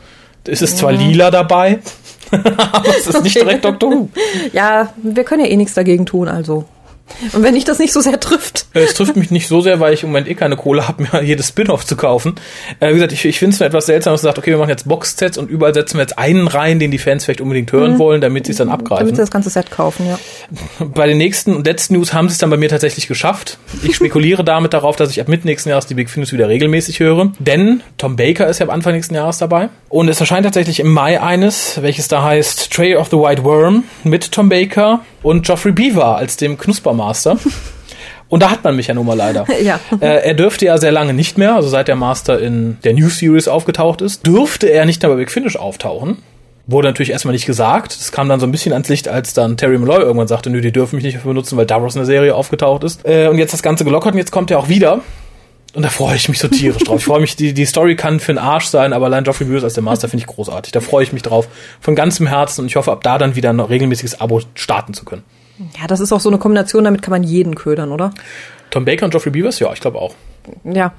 Es 0.44 0.62
ist 0.62 0.78
zwar 0.78 0.92
lila 0.92 1.30
dabei, 1.30 1.80
aber 2.30 2.88
es 2.88 3.06
ist 3.06 3.14
okay. 3.14 3.22
nicht 3.22 3.36
direkt 3.42 3.64
Doctor 3.64 3.90
Who. 3.90 4.08
Ja, 4.52 4.92
wir 5.02 5.24
können 5.24 5.44
ja 5.44 5.50
eh 5.50 5.56
nichts 5.56 5.74
dagegen 5.74 6.06
tun, 6.06 6.28
also. 6.28 6.64
Und 7.32 7.42
wenn 7.42 7.54
dich 7.54 7.64
das 7.64 7.78
nicht 7.78 7.92
so 7.92 8.00
sehr 8.00 8.18
trifft. 8.20 8.66
Äh, 8.74 8.80
es 8.80 8.94
trifft 8.94 9.16
mich 9.16 9.30
nicht 9.30 9.48
so 9.48 9.60
sehr, 9.60 9.80
weil 9.80 9.94
ich 9.94 10.02
im 10.02 10.10
Moment 10.10 10.28
eh 10.28 10.34
keine 10.34 10.56
Kohle 10.56 10.88
habe, 10.88 11.02
mir 11.12 11.22
jedes 11.22 11.48
Spin-off 11.48 11.84
zu 11.84 11.96
kaufen. 11.96 12.34
Äh, 12.80 12.90
wie 12.90 12.94
gesagt, 12.94 13.12
ich, 13.12 13.24
ich 13.24 13.38
finde 13.38 13.54
es 13.54 13.60
nur 13.60 13.66
etwas 13.66 13.86
seltsam, 13.86 14.12
dass 14.12 14.22
man 14.22 14.30
sagt, 14.30 14.38
okay, 14.38 14.50
wir 14.50 14.58
machen 14.58 14.70
jetzt 14.70 14.88
Box-Sets 14.88 15.38
und 15.38 15.50
überall 15.50 15.74
setzen 15.74 15.96
wir 15.96 16.02
jetzt 16.02 16.18
einen 16.18 16.48
rein, 16.48 16.78
den 16.78 16.90
die 16.90 16.98
Fans 16.98 17.24
vielleicht 17.24 17.40
unbedingt 17.40 17.72
hören 17.72 17.94
mhm. 17.94 17.98
wollen, 17.98 18.20
damit 18.20 18.46
sie 18.46 18.52
es 18.52 18.58
dann 18.58 18.68
abgreifen. 18.68 19.06
Damit 19.06 19.16
sie 19.16 19.22
das 19.22 19.30
ganze 19.30 19.50
Set 19.50 19.70
kaufen, 19.70 20.06
ja. 20.06 20.18
Bei 20.84 21.06
den 21.06 21.18
nächsten 21.18 21.54
und 21.54 21.66
letzten 21.66 21.94
News 21.94 22.12
haben 22.12 22.28
sie 22.28 22.32
es 22.32 22.38
dann 22.38 22.50
bei 22.50 22.56
mir 22.56 22.68
tatsächlich 22.68 23.06
geschafft. 23.06 23.58
Ich 23.82 23.96
spekuliere 23.96 24.44
damit 24.50 24.72
darauf, 24.72 24.96
dass 24.96 25.10
ich 25.10 25.20
ab 25.20 25.28
Mitte 25.28 25.46
nächsten 25.46 25.68
Jahres 25.68 25.86
die 25.86 25.94
Big 25.94 26.10
Finish 26.10 26.32
wieder 26.32 26.48
regelmäßig 26.48 27.00
höre. 27.00 27.32
Denn 27.38 27.82
Tom 27.98 28.16
Baker 28.16 28.48
ist 28.48 28.60
ja 28.60 28.66
ab 28.66 28.72
Anfang 28.72 28.94
nächsten 28.94 29.14
Jahres 29.14 29.38
dabei. 29.38 29.68
Und 29.88 30.08
es 30.08 30.20
erscheint 30.20 30.44
tatsächlich 30.44 30.80
im 30.80 30.92
Mai 30.92 31.20
eines, 31.20 31.82
welches 31.82 32.08
da 32.08 32.22
heißt 32.22 32.72
Trail 32.72 32.96
of 32.96 33.08
the 33.10 33.16
White 33.16 33.44
Worm 33.44 33.84
mit 34.04 34.32
Tom 34.32 34.48
Baker 34.48 35.00
und 35.22 35.46
Geoffrey 35.46 35.72
Beaver 35.72 36.16
als 36.16 36.36
dem 36.36 36.58
Knuspermaster. 36.58 37.38
Und 38.28 38.44
da 38.44 38.50
hat 38.50 38.62
man 38.62 38.76
mich 38.76 38.86
ja 38.86 38.94
nun 38.94 39.06
mal 39.06 39.16
leider. 39.16 39.44
ja. 39.62 39.80
Äh, 40.00 40.28
er 40.28 40.34
dürfte 40.34 40.64
ja 40.64 40.78
sehr 40.78 40.92
lange 40.92 41.12
nicht 41.12 41.36
mehr, 41.36 41.56
also 41.56 41.68
seit 41.68 41.88
der 41.88 41.96
Master 41.96 42.38
in 42.38 42.78
der 42.84 42.94
New 42.94 43.08
Series 43.08 43.48
aufgetaucht 43.48 44.00
ist, 44.02 44.24
dürfte 44.24 44.68
er 44.68 44.84
nicht 44.84 45.02
mehr 45.02 45.10
bei 45.10 45.16
Big 45.16 45.32
Finish 45.32 45.56
auftauchen. 45.56 46.18
Wurde 46.68 46.86
natürlich 46.86 47.10
erstmal 47.10 47.32
nicht 47.32 47.46
gesagt. 47.46 47.98
Das 47.98 48.12
kam 48.12 48.28
dann 48.28 48.38
so 48.38 48.46
ein 48.46 48.52
bisschen 48.52 48.72
ans 48.72 48.88
Licht, 48.88 49.08
als 49.08 49.34
dann 49.34 49.56
Terry 49.56 49.76
Malloy 49.78 50.02
irgendwann 50.02 50.28
sagte, 50.28 50.48
nö, 50.48 50.60
die 50.60 50.70
dürfen 50.70 50.94
mich 50.94 51.04
nicht 51.04 51.16
mehr 51.16 51.24
benutzen, 51.24 51.56
weil 51.56 51.66
Davros 51.66 51.96
in 51.96 52.00
der 52.00 52.06
Serie 52.06 52.36
aufgetaucht 52.36 52.84
ist. 52.84 53.04
Äh, 53.04 53.26
und 53.26 53.38
jetzt 53.38 53.52
das 53.52 53.64
Ganze 53.64 53.84
gelockert 53.84 54.12
und 54.12 54.18
jetzt 54.18 54.30
kommt 54.30 54.52
er 54.52 54.60
auch 54.60 54.68
wieder. 54.68 55.00
Und 55.72 55.84
da 55.84 55.88
freue 55.88 56.16
ich 56.16 56.28
mich 56.28 56.38
so 56.38 56.48
tierisch 56.48 56.82
drauf. 56.82 56.98
Ich 56.98 57.04
freue 57.04 57.20
mich, 57.20 57.36
die, 57.36 57.54
die 57.54 57.64
Story 57.64 57.94
kann 57.94 58.18
für 58.18 58.32
den 58.32 58.38
Arsch 58.38 58.66
sein, 58.66 58.92
aber 58.92 59.06
allein 59.06 59.22
Geoffrey 59.22 59.46
Beers 59.46 59.62
als 59.62 59.74
der 59.74 59.84
Master 59.84 60.08
finde 60.08 60.24
ich 60.24 60.26
großartig. 60.26 60.72
Da 60.72 60.80
freue 60.80 61.04
ich 61.04 61.12
mich 61.12 61.22
drauf. 61.22 61.48
Von 61.80 61.94
ganzem 61.94 62.26
Herzen 62.26 62.62
und 62.62 62.66
ich 62.66 62.76
hoffe, 62.76 62.90
ab 62.90 63.04
da 63.04 63.18
dann 63.18 63.36
wieder 63.36 63.50
ein 63.50 63.60
regelmäßiges 63.60 64.20
Abo 64.20 64.40
starten 64.54 64.94
zu 64.94 65.04
können. 65.04 65.22
Ja, 65.80 65.86
das 65.86 66.00
ist 66.00 66.12
auch 66.12 66.20
so 66.20 66.28
eine 66.28 66.38
Kombination, 66.38 66.84
damit 66.84 67.02
kann 67.02 67.12
man 67.12 67.22
jeden 67.22 67.54
ködern, 67.54 67.92
oder? 67.92 68.12
Tom 68.70 68.84
Baker 68.84 69.04
und 69.04 69.10
Geoffrey 69.10 69.30
Beavers? 69.30 69.58
Ja, 69.58 69.72
ich 69.72 69.80
glaube 69.80 69.98
auch. 69.98 70.14
Ja. 70.64 70.92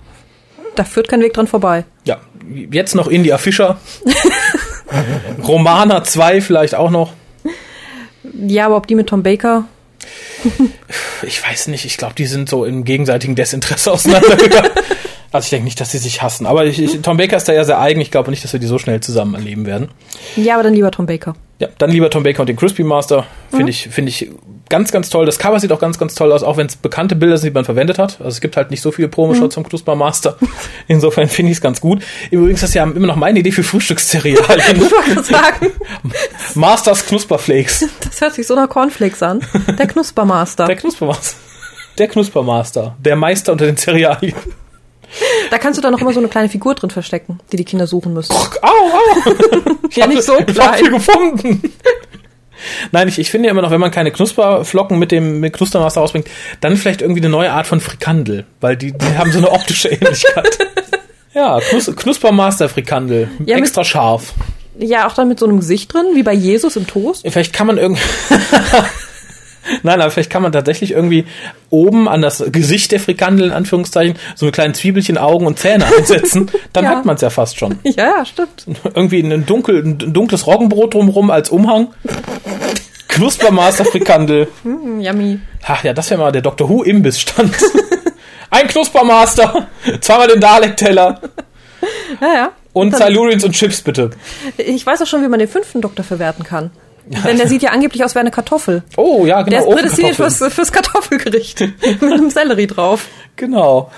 Da 0.76 0.84
führt 0.86 1.10
kein 1.10 1.22
Weg 1.22 1.34
dran 1.34 1.48
vorbei. 1.48 1.84
Ja. 2.06 2.20
Jetzt 2.72 2.96
noch 2.96 3.08
India 3.08 3.38
Fischer. 3.38 3.78
Romana 5.48 6.04
2 6.04 6.42
vielleicht 6.42 6.76
auch 6.76 6.92
noch. 6.92 7.14
Ja, 8.24 8.68
aber 8.68 8.78
ob 8.78 8.88
die 8.88 8.96
mit 8.96 9.08
Tom 9.08 9.24
Baker 9.24 9.66
ich 11.24 11.44
weiß 11.44 11.68
nicht, 11.68 11.86
ich 11.86 11.98
glaube, 11.98 12.16
die 12.16 12.26
sind 12.26 12.50
so 12.50 12.66
im 12.66 12.84
gegenseitigen 12.84 13.36
Desinteresse 13.36 13.92
auseinandergegangen. 13.94 14.72
Also 15.32 15.46
ich 15.46 15.50
denke 15.50 15.64
nicht, 15.64 15.80
dass 15.80 15.92
sie 15.92 15.98
sich 15.98 16.22
hassen. 16.22 16.46
Aber 16.46 16.66
ich, 16.66 16.82
ich, 16.82 17.02
Tom 17.02 17.16
Baker 17.16 17.38
ist 17.38 17.48
da 17.48 17.54
ja 17.54 17.64
sehr 17.64 17.80
eigen. 17.80 18.02
Ich 18.02 18.12
glaube 18.12 18.30
nicht, 18.32 18.44
dass 18.44 18.52
wir 18.52 18.60
die 18.60 18.68
so 18.68 18.78
schnell 18.78 19.00
zusammen 19.00 19.34
erleben 19.34 19.66
werden. 19.66 19.88
Ja, 20.36 20.56
aber 20.56 20.64
dann 20.64 20.74
lieber 20.74 20.92
Tom 20.92 21.06
Baker. 21.06 21.36
Ja, 21.60 21.70
dann 21.78 21.90
lieber 21.90 22.10
Tom 22.10 22.24
Baker 22.24 22.42
und 22.42 22.48
den 22.48 22.58
Crispy 22.58 22.84
Master. 22.84 23.26
Finde 23.50 23.66
mhm. 23.66 23.70
ich, 23.70 23.88
finde 23.90 24.10
ich 24.10 24.30
ganz, 24.68 24.92
ganz 24.92 25.10
toll. 25.10 25.26
Das 25.26 25.40
Cover 25.40 25.58
sieht 25.60 25.72
auch 25.72 25.80
ganz, 25.80 25.98
ganz 25.98 26.16
toll 26.16 26.34
aus, 26.34 26.44
auch 26.44 26.58
wenn 26.58 26.68
es 26.68 26.76
bekannte 26.76 27.16
Bilder 27.16 27.38
sind, 27.38 27.52
die 27.52 27.54
man 27.54 27.64
verwendet 27.64 27.98
hat. 27.98 28.20
Also 28.20 28.30
es 28.30 28.42
gibt 28.42 28.58
halt 28.58 28.72
nicht 28.72 28.82
so 28.82 28.92
viele 28.92 29.08
Promoshots 29.08 29.56
mhm. 29.56 29.64
zum 29.64 29.70
Knusper 29.70 29.96
Master. 29.96 30.38
Insofern 30.88 31.30
finde 31.30 31.52
ich 31.54 31.60
es 31.60 31.62
ganz 31.62 31.80
gut. 31.80 32.04
Übrigens, 32.30 32.60
das 32.60 32.72
ist 32.72 32.74
ja 32.74 32.84
immer 32.84 33.08
noch 33.08 33.16
meine 33.16 33.40
Idee 33.40 33.52
für 33.52 33.64
Frühstückscerealien. 33.64 34.38
ich 34.76 34.92
wollte 34.92 35.24
sagen. 35.24 35.68
Masters 36.56 37.06
Knusperflakes. 37.06 37.86
Das 38.04 38.20
hört 38.20 38.34
sich 38.34 38.48
so 38.48 38.56
nach 38.56 38.68
Cornflakes 38.68 39.24
an. 39.24 39.40
Der 39.78 39.88
Knuspermaster. 39.88 40.66
Der 40.66 40.76
Knuspermaster. 40.76 41.38
Der 41.98 42.08
Knuspermaster. 42.10 42.98
Der 43.00 43.16
Meister 43.16 43.54
unter 43.54 43.66
den 43.66 43.78
Cerealien. 43.78 44.36
Da 45.50 45.58
kannst 45.58 45.78
du 45.78 45.82
dann 45.82 45.92
noch 45.92 46.02
immer 46.02 46.14
so 46.14 46.20
eine 46.20 46.30
kleine 46.30 46.50
Figur 46.50 46.76
drin 46.76 46.90
verstecken, 46.90 47.40
die 47.52 47.58
die 47.58 47.66
Kinder 47.66 47.88
suchen 47.88 48.14
müssen. 48.14 48.34
Au, 48.34 48.46
au. 48.62 49.32
ja, 49.92 50.08
nicht 50.08 50.24
so 50.24 50.36
klein. 50.36 50.50
Ich 50.50 50.60
hab 50.60 50.78
sie 50.78 50.90
gefunden. 50.90 51.74
Nein, 52.92 53.08
ich, 53.08 53.20
ich 53.20 53.32
finde 53.32 53.48
ja 53.48 53.52
immer 53.52 53.62
noch, 53.62 53.72
wenn 53.72 53.80
man 53.80 53.92
keine 53.92 54.12
Knusperflocken 54.12 55.00
mit 55.00 55.12
dem 55.12 55.40
mit 55.40 55.54
Knustermaster 55.54 56.02
rausbringt, 56.02 56.30
dann 56.60 56.78
vielleicht 56.78 57.02
irgendwie 57.02 57.22
eine 57.22 57.30
neue 57.30 57.52
Art 57.52 57.68
von 57.68 57.82
Frikandel, 57.82 58.46
weil 58.60 58.78
die, 58.78 58.92
die 58.92 59.18
haben 59.18 59.32
so 59.32 59.40
eine 59.40 59.52
optische 59.52 59.90
Ähnlichkeit. 59.90 60.58
ja, 61.34 61.60
Knus 61.60 61.92
Knuspermaster 61.96 62.70
Frikandel, 62.70 63.30
ja, 63.46 63.58
extra 63.58 63.84
scharf. 63.84 64.34
Ja, 64.78 65.08
auch 65.08 65.14
dann 65.14 65.28
mit 65.28 65.40
so 65.40 65.46
einem 65.46 65.60
Gesicht 65.60 65.94
drin, 65.94 66.06
wie 66.14 66.24
bei 66.24 66.34
Jesus 66.34 66.76
im 66.76 66.88
Toast. 66.88 67.24
Vielleicht 67.28 67.54
kann 67.54 67.68
man 67.68 67.78
irgendwie 67.78 68.02
Nein, 69.84 70.02
aber 70.02 70.12
vielleicht 70.12 70.30
kann 70.30 70.42
man 70.42 70.52
tatsächlich 70.52 70.92
irgendwie 70.92 71.26
oben 71.70 72.08
an 72.08 72.22
das 72.22 72.44
Gesicht 72.52 72.92
der 72.92 73.00
Frikandel 73.00 73.48
in 73.48 73.54
Anführungszeichen 73.54 74.18
so 74.36 74.46
eine 74.46 74.52
kleinen 74.52 74.74
Zwiebelchen, 74.74 75.18
Augen 75.18 75.46
und 75.48 75.60
Zähne 75.60 75.86
einsetzen. 75.86 76.52
Dann 76.74 76.84
ja. 76.86 76.92
hat 76.92 77.06
man 77.06 77.16
es 77.16 77.22
ja 77.22 77.30
fast 77.30 77.58
schon. 77.58 77.80
Ja, 77.92 78.18
ja, 78.18 78.26
stimmt. 78.26 78.66
Irgendwie 78.96 79.20
ein, 79.20 79.46
dunkel, 79.46 79.84
ein 79.84 79.98
dunkles 79.98 80.48
Roggenbrot 80.48 80.94
drumherum 80.94 81.30
als 81.30 81.50
Umhang. 81.50 81.90
Knuspermaster 83.10 83.86
Frikandel. 83.86 84.48
Mm, 84.64 85.00
yummy. 85.02 85.40
Ach 85.68 85.84
ja, 85.84 85.94
das 85.94 86.10
wäre 86.10 86.22
mal 86.22 86.32
der 86.32 86.42
Dr. 86.42 86.70
Who 86.70 86.84
Imbissstand. 86.84 87.54
Ein 88.50 88.68
Knuspermaster, 88.68 89.68
zweimal 90.00 90.28
den 90.28 90.40
Dalek-Teller. 90.40 91.22
Ja, 92.22 92.34
ja. 92.34 92.52
Und 92.74 92.96
Silurians 92.96 93.44
und 93.44 93.54
Chips 93.54 93.82
bitte. 93.82 94.12
Ich 94.58 94.86
weiß 94.86 95.02
auch 95.02 95.08
schon, 95.08 95.24
wie 95.24 95.28
man 95.28 95.40
den 95.40 95.48
fünften 95.48 95.82
Doktor 95.82 96.04
verwerten 96.04 96.44
kann. 96.44 96.72
Denn 97.26 97.38
der 97.38 97.48
sieht 97.48 97.62
ja 97.64 97.72
angeblich 97.72 98.04
aus 98.04 98.16
wie 98.16 98.20
eine 98.20 98.32
Kartoffel. 98.32 98.84
Oh, 98.98 99.26
ja, 99.26 99.42
genau. 99.42 99.58
Der 99.58 99.68
ist 99.68 99.76
prädestiniert 99.76 100.16
fürs, 100.16 100.38
fürs 100.38 100.72
Kartoffelgericht. 100.72 101.60
mit 102.02 102.04
einem 102.04 102.30
Sellerie 102.30 102.68
drauf. 102.68 103.08
Genau. 103.36 103.92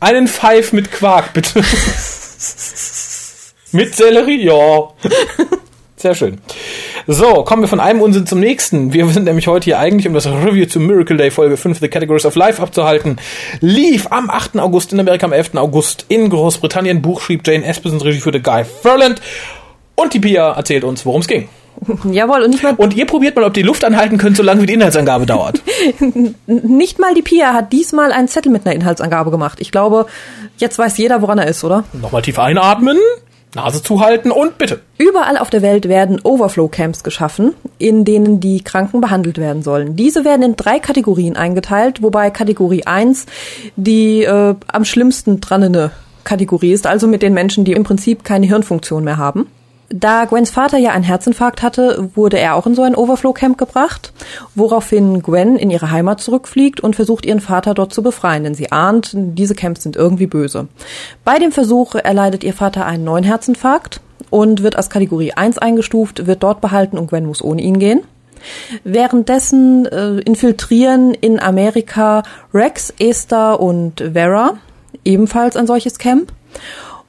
Einen 0.00 0.28
Pfeif 0.28 0.72
mit 0.72 0.90
Quark, 0.90 1.32
bitte. 1.32 1.60
mit 3.72 3.94
Sellerie? 3.94 4.44
Ja. 4.44 4.88
Sehr 5.96 6.14
schön. 6.14 6.38
So, 7.06 7.44
kommen 7.44 7.62
wir 7.62 7.68
von 7.68 7.80
einem 7.80 8.00
Unsinn 8.00 8.24
zum 8.24 8.40
nächsten. 8.40 8.94
Wir 8.94 9.06
sind 9.08 9.24
nämlich 9.24 9.48
heute 9.48 9.64
hier 9.64 9.78
eigentlich, 9.78 10.08
um 10.08 10.14
das 10.14 10.26
Review 10.26 10.64
zu 10.64 10.80
Miracle 10.80 11.18
Day 11.18 11.30
Folge 11.30 11.58
5 11.58 11.78
The 11.78 11.88
Categories 11.88 12.24
of 12.24 12.36
Life 12.36 12.62
abzuhalten. 12.62 13.18
Lief 13.60 14.06
am 14.10 14.30
8. 14.30 14.58
August 14.58 14.94
in 14.94 15.00
Amerika, 15.00 15.26
am 15.26 15.34
11. 15.34 15.56
August 15.56 16.06
in 16.08 16.30
Großbritannien. 16.30 17.02
Buch 17.02 17.20
schrieb 17.20 17.46
Jane 17.46 17.66
Espenson, 17.66 18.00
Regie 18.00 18.20
führte 18.20 18.40
Guy 18.40 18.64
Ferland. 18.64 19.20
Und 20.00 20.14
die 20.14 20.20
Pia 20.20 20.52
erzählt 20.52 20.84
uns, 20.84 21.04
worum 21.04 21.20
es 21.20 21.26
ging. 21.26 21.48
Jawohl, 22.10 22.42
und 22.42 22.50
nicht 22.50 22.62
mal. 22.62 22.74
Und 22.74 22.96
ihr 22.96 23.06
probiert 23.06 23.36
mal, 23.36 23.44
ob 23.44 23.52
die 23.52 23.62
Luft 23.62 23.84
anhalten 23.84 24.16
könnt, 24.16 24.36
solange 24.36 24.62
wie 24.62 24.66
die 24.66 24.72
Inhaltsangabe 24.74 25.26
dauert. 25.26 25.60
nicht 26.46 26.98
mal 26.98 27.14
die 27.14 27.22
Pia 27.22 27.52
hat 27.52 27.72
diesmal 27.72 28.10
einen 28.10 28.28
Zettel 28.28 28.50
mit 28.50 28.66
einer 28.66 28.74
Inhaltsangabe 28.74 29.30
gemacht. 29.30 29.58
Ich 29.60 29.70
glaube, 29.70 30.06
jetzt 30.56 30.78
weiß 30.78 30.96
jeder, 30.96 31.20
woran 31.20 31.38
er 31.38 31.48
ist, 31.48 31.64
oder? 31.64 31.84
Nochmal 31.92 32.22
tief 32.22 32.38
einatmen. 32.38 32.96
Nase 33.54 33.82
zuhalten 33.82 34.30
und 34.30 34.56
bitte. 34.58 34.80
Überall 34.96 35.36
auf 35.36 35.50
der 35.50 35.60
Welt 35.60 35.88
werden 35.88 36.20
Overflow-Camps 36.22 37.02
geschaffen, 37.02 37.52
in 37.78 38.04
denen 38.04 38.40
die 38.40 38.62
Kranken 38.62 39.00
behandelt 39.00 39.38
werden 39.38 39.62
sollen. 39.62 39.96
Diese 39.96 40.24
werden 40.24 40.42
in 40.42 40.56
drei 40.56 40.78
Kategorien 40.78 41.36
eingeteilt, 41.36 42.00
wobei 42.00 42.30
Kategorie 42.30 42.86
1 42.86 43.26
die 43.74 44.22
äh, 44.22 44.54
am 44.68 44.84
schlimmsten 44.84 45.40
drannene 45.40 45.90
Kategorie 46.22 46.72
ist, 46.72 46.86
also 46.86 47.08
mit 47.08 47.22
den 47.22 47.34
Menschen, 47.34 47.64
die 47.64 47.72
im 47.72 47.82
Prinzip 47.82 48.22
keine 48.22 48.46
Hirnfunktion 48.46 49.02
mehr 49.02 49.16
haben. 49.16 49.48
Da 49.92 50.24
Gwens 50.24 50.50
Vater 50.50 50.78
ja 50.78 50.92
einen 50.92 51.02
Herzinfarkt 51.02 51.62
hatte, 51.62 52.10
wurde 52.14 52.38
er 52.38 52.54
auch 52.54 52.64
in 52.66 52.76
so 52.76 52.82
ein 52.82 52.94
Overflow-Camp 52.94 53.58
gebracht, 53.58 54.12
woraufhin 54.54 55.20
Gwen 55.20 55.56
in 55.56 55.68
ihre 55.68 55.90
Heimat 55.90 56.20
zurückfliegt 56.20 56.80
und 56.80 56.94
versucht, 56.94 57.26
ihren 57.26 57.40
Vater 57.40 57.74
dort 57.74 57.92
zu 57.92 58.00
befreien, 58.00 58.44
denn 58.44 58.54
sie 58.54 58.70
ahnt, 58.70 59.10
diese 59.14 59.56
Camps 59.56 59.82
sind 59.82 59.96
irgendwie 59.96 60.28
böse. 60.28 60.68
Bei 61.24 61.40
dem 61.40 61.50
Versuch 61.50 61.96
erleidet 61.96 62.44
ihr 62.44 62.54
Vater 62.54 62.86
einen 62.86 63.02
neuen 63.02 63.24
Herzinfarkt 63.24 64.00
und 64.30 64.62
wird 64.62 64.76
als 64.76 64.90
Kategorie 64.90 65.32
1 65.32 65.58
eingestuft, 65.58 66.28
wird 66.28 66.44
dort 66.44 66.60
behalten 66.60 66.96
und 66.96 67.08
Gwen 67.08 67.26
muss 67.26 67.42
ohne 67.42 67.60
ihn 67.60 67.80
gehen. 67.80 68.02
Währenddessen 68.84 69.86
äh, 69.86 70.20
infiltrieren 70.20 71.14
in 71.14 71.40
Amerika 71.40 72.22
Rex, 72.54 72.94
Esther 73.00 73.58
und 73.58 74.04
Vera 74.12 74.54
ebenfalls 75.04 75.56
ein 75.56 75.66
solches 75.66 75.98
Camp 75.98 76.32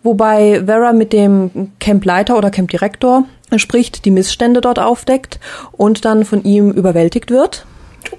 wobei 0.03 0.63
Vera 0.65 0.93
mit 0.93 1.13
dem 1.13 1.72
Campleiter 1.79 2.38
oder 2.38 2.51
Campdirektor 2.51 3.25
spricht, 3.58 4.05
die 4.05 4.12
Missstände 4.12 4.62
dort 4.62 4.79
aufdeckt 4.79 5.39
und 5.72 6.05
dann 6.05 6.25
von 6.25 6.43
ihm 6.43 6.72
überwältigt 6.72 7.31
wird. 7.31 7.65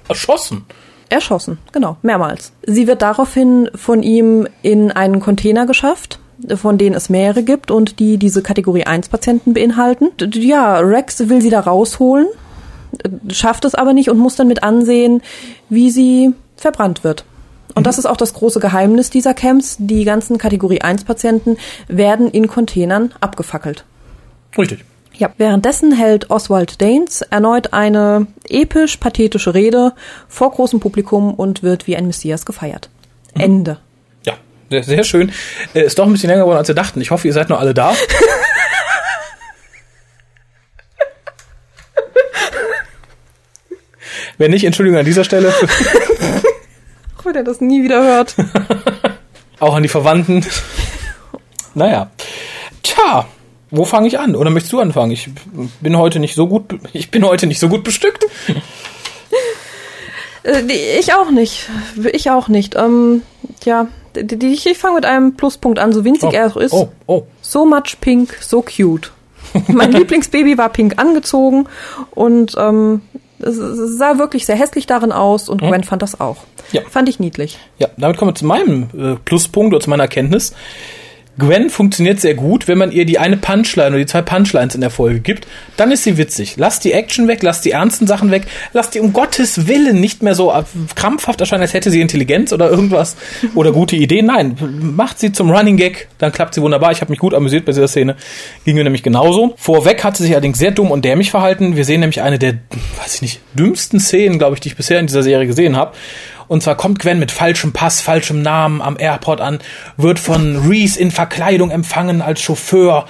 Erschossen. 0.07 0.65
Erschossen, 1.09 1.59
genau, 1.71 1.97
mehrmals. 2.01 2.53
Sie 2.65 2.87
wird 2.87 3.01
daraufhin 3.01 3.69
von 3.75 4.01
ihm 4.01 4.47
in 4.61 4.91
einen 4.91 5.19
Container 5.19 5.65
geschafft, 5.65 6.19
von 6.55 6.77
denen 6.77 6.95
es 6.95 7.09
mehrere 7.09 7.43
gibt 7.43 7.69
und 7.69 7.99
die 7.99 8.17
diese 8.17 8.41
Kategorie 8.41 8.85
1 8.85 9.09
Patienten 9.09 9.53
beinhalten. 9.53 10.09
Ja, 10.33 10.79
Rex 10.79 11.29
will 11.29 11.41
sie 11.41 11.51
da 11.51 11.59
rausholen, 11.59 12.27
schafft 13.29 13.65
es 13.65 13.75
aber 13.75 13.93
nicht 13.93 14.09
und 14.09 14.17
muss 14.17 14.35
dann 14.35 14.47
mit 14.47 14.63
ansehen, 14.63 15.21
wie 15.69 15.91
sie 15.91 16.33
verbrannt 16.55 17.03
wird. 17.03 17.25
Und 17.75 17.87
das 17.87 17.97
ist 17.97 18.05
auch 18.05 18.17
das 18.17 18.33
große 18.33 18.59
Geheimnis 18.59 19.09
dieser 19.09 19.33
Camps. 19.33 19.77
Die 19.79 20.03
ganzen 20.03 20.37
Kategorie 20.37 20.81
1 20.81 21.05
Patienten 21.05 21.57
werden 21.87 22.29
in 22.29 22.47
Containern 22.47 23.13
abgefackelt. 23.19 23.85
Richtig. 24.57 24.85
Ja, 25.15 25.31
währenddessen 25.37 25.91
hält 25.91 26.31
Oswald 26.31 26.81
Danes 26.81 27.21
erneut 27.21 27.71
eine 27.73 28.27
episch-pathetische 28.49 29.53
Rede 29.53 29.93
vor 30.27 30.51
großem 30.51 30.79
Publikum 30.79 31.33
und 31.33 31.61
wird 31.61 31.85
wie 31.87 31.95
ein 31.95 32.07
Messias 32.07 32.45
gefeiert. 32.45 32.89
Mhm. 33.35 33.41
Ende. 33.41 33.77
Ja, 34.25 34.33
sehr, 34.69 34.83
sehr 34.83 35.03
schön. 35.03 35.31
Äh, 35.73 35.83
ist 35.85 35.99
doch 35.99 36.05
ein 36.05 36.13
bisschen 36.13 36.29
länger 36.29 36.43
geworden, 36.43 36.57
als 36.57 36.67
wir 36.67 36.75
dachten. 36.75 36.99
Ich 37.01 37.11
hoffe, 37.11 37.27
ihr 37.27 37.33
seid 37.33 37.49
noch 37.49 37.59
alle 37.59 37.75
da. 37.75 37.93
Wenn 44.39 44.51
nicht, 44.51 44.63
Entschuldigung 44.63 44.99
an 44.99 45.05
dieser 45.05 45.23
Stelle. 45.23 45.53
wenn 47.25 47.35
er 47.35 47.43
das 47.43 47.61
nie 47.61 47.83
wieder 47.83 48.03
hört. 48.03 48.35
Auch 49.59 49.75
an 49.75 49.83
die 49.83 49.89
Verwandten. 49.89 50.45
naja. 51.73 52.09
Tja, 52.81 53.25
wo 53.71 53.85
fange 53.85 54.07
ich 54.07 54.19
an? 54.19 54.35
Oder 54.35 54.49
möchtest 54.49 54.73
du 54.73 54.79
anfangen? 54.79 55.11
Ich 55.11 55.29
bin 55.81 55.97
heute 55.97 56.19
nicht 56.19 56.35
so 56.35 56.47
gut, 56.47 56.79
ich 56.93 57.11
bin 57.11 57.25
heute 57.25 57.47
nicht 57.47 57.59
so 57.59 57.69
gut 57.69 57.83
bestückt. 57.83 58.25
Äh, 60.45 60.99
ich 60.99 61.13
auch 61.13 61.31
nicht. 61.31 61.69
Ich 62.11 62.29
auch 62.29 62.49
nicht. 62.49 62.75
Ähm, 62.75 63.21
ja, 63.63 63.87
ich, 64.13 64.65
ich 64.65 64.77
fange 64.77 64.95
mit 64.95 65.05
einem 65.05 65.37
Pluspunkt 65.37 65.79
an, 65.79 65.93
so 65.93 66.03
winzig 66.03 66.31
oh, 66.31 66.33
er 66.33 66.47
auch 66.47 66.57
ist. 66.57 66.73
Oh, 66.73 66.89
oh. 67.07 67.23
So 67.41 67.65
much 67.65 67.97
pink, 68.01 68.37
so 68.41 68.61
cute. 68.61 69.13
mein 69.67 69.93
Lieblingsbaby 69.93 70.57
war 70.57 70.67
pink 70.67 70.95
angezogen 70.97 71.67
und 72.11 72.55
ähm, 72.57 73.01
es 73.43 73.97
sah 73.97 74.17
wirklich 74.17 74.45
sehr 74.45 74.55
hässlich 74.55 74.85
darin 74.85 75.11
aus 75.11 75.49
und 75.49 75.61
hm? 75.61 75.69
Gwen 75.69 75.83
fand 75.83 76.01
das 76.01 76.19
auch. 76.19 76.37
Ja. 76.71 76.81
Fand 76.89 77.09
ich 77.09 77.19
niedlich. 77.19 77.57
Ja, 77.77 77.89
damit 77.97 78.17
kommen 78.17 78.31
wir 78.31 78.35
zu 78.35 78.45
meinem 78.45 78.89
äh, 78.97 79.15
Pluspunkt 79.23 79.73
oder 79.73 79.83
zu 79.83 79.89
meiner 79.89 80.03
Erkenntnis. 80.03 80.53
Gwen 81.39 81.71
funktioniert 81.71 82.21
sehr 82.21 82.35
gut, 82.35 82.67
wenn 82.67 82.77
man 82.77 82.91
ihr 82.91 83.05
die 83.05 83.17
eine 83.17 83.37
Punchline 83.37 83.89
oder 83.89 83.97
die 83.97 84.05
zwei 84.05 84.21
Punchlines 84.21 84.75
in 84.75 84.81
der 84.81 84.91
Folge 84.91 85.19
gibt, 85.19 85.47
dann 85.77 85.91
ist 85.91 86.03
sie 86.03 86.17
witzig. 86.17 86.55
Lass 86.57 86.79
die 86.79 86.91
Action 86.91 87.27
weg, 87.27 87.41
lass 87.41 87.61
die 87.61 87.71
ernsten 87.71 88.05
Sachen 88.05 88.29
weg, 88.29 88.43
lass 88.71 88.91
die 88.91 88.99
um 88.99 89.13
Gottes 89.13 89.67
Willen 89.67 89.99
nicht 89.99 90.21
mehr 90.21 90.35
so 90.35 90.53
krampfhaft 90.95 91.39
erscheinen, 91.39 91.63
als 91.63 91.73
hätte 91.73 91.89
sie 91.89 92.01
Intelligenz 92.01 92.53
oder 92.53 92.69
irgendwas 92.69 93.15
oder 93.55 93.71
gute 93.71 93.95
Ideen. 93.95 94.27
Nein, 94.27 94.55
macht 94.95 95.19
sie 95.19 95.31
zum 95.31 95.49
Running 95.49 95.77
Gag, 95.77 96.07
dann 96.19 96.31
klappt 96.31 96.53
sie 96.53 96.61
wunderbar. 96.61 96.91
Ich 96.91 97.01
habe 97.01 97.11
mich 97.11 97.19
gut 97.19 97.33
amüsiert 97.33 97.65
bei 97.65 97.71
dieser 97.71 97.87
Szene. 97.87 98.15
Ging 98.63 98.75
mir 98.75 98.83
nämlich 98.83 99.03
genauso. 99.03 99.55
Vorweg 99.57 100.03
hat 100.03 100.15
sie 100.17 100.23
sich 100.23 100.33
allerdings 100.33 100.59
sehr 100.59 100.71
dumm 100.71 100.91
und 100.91 101.03
dämlich 101.03 101.31
verhalten. 101.31 101.75
Wir 101.75 101.85
sehen 101.85 102.01
nämlich 102.01 102.21
eine 102.21 102.37
der, 102.37 102.59
weiß 103.01 103.15
ich 103.15 103.21
nicht, 103.23 103.39
dümmsten 103.55 103.99
Szenen, 103.99 104.37
glaube 104.37 104.53
ich, 104.53 104.59
die 104.59 104.69
ich 104.69 104.75
bisher 104.75 104.99
in 104.99 105.07
dieser 105.07 105.23
Serie 105.23 105.47
gesehen 105.47 105.75
habe. 105.75 105.93
Und 106.47 106.63
zwar 106.63 106.75
kommt 106.75 106.99
Gwen 106.99 107.19
mit 107.19 107.31
falschem 107.31 107.73
Pass, 107.73 108.01
falschem 108.01 108.41
Namen 108.41 108.81
am 108.81 108.97
Airport 108.99 109.41
an, 109.41 109.59
wird 109.97 110.19
von 110.19 110.67
Reese 110.67 110.99
in 110.99 111.11
Verkleidung 111.11 111.71
empfangen 111.71 112.21
als 112.21 112.41
Chauffeur. 112.41 113.05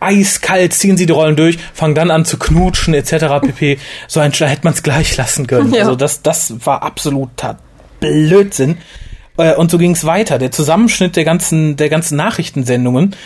Eiskalt 0.00 0.74
ziehen 0.74 0.96
sie 0.96 1.06
die 1.06 1.12
Rollen 1.12 1.36
durch, 1.36 1.58
fangen 1.72 1.94
dann 1.94 2.10
an 2.10 2.24
zu 2.24 2.38
knutschen 2.38 2.94
etc. 2.94 3.40
pp. 3.40 3.78
So 4.06 4.20
ein 4.20 4.32
da 4.38 4.46
hätte 4.46 4.64
man 4.64 4.74
es 4.74 4.82
gleich 4.82 5.16
lassen 5.16 5.46
können. 5.46 5.72
Ja. 5.72 5.80
Also 5.82 5.96
das, 5.96 6.22
das 6.22 6.66
war 6.66 6.82
absoluter 6.82 7.58
Blödsinn. 8.00 8.78
Äh, 9.36 9.54
und 9.54 9.70
so 9.70 9.78
ging 9.78 9.92
es 9.92 10.04
weiter. 10.04 10.38
Der 10.38 10.50
Zusammenschnitt 10.50 11.16
der 11.16 11.24
ganzen, 11.24 11.76
der 11.76 11.88
ganzen 11.88 12.16
Nachrichtensendungen 12.16 13.16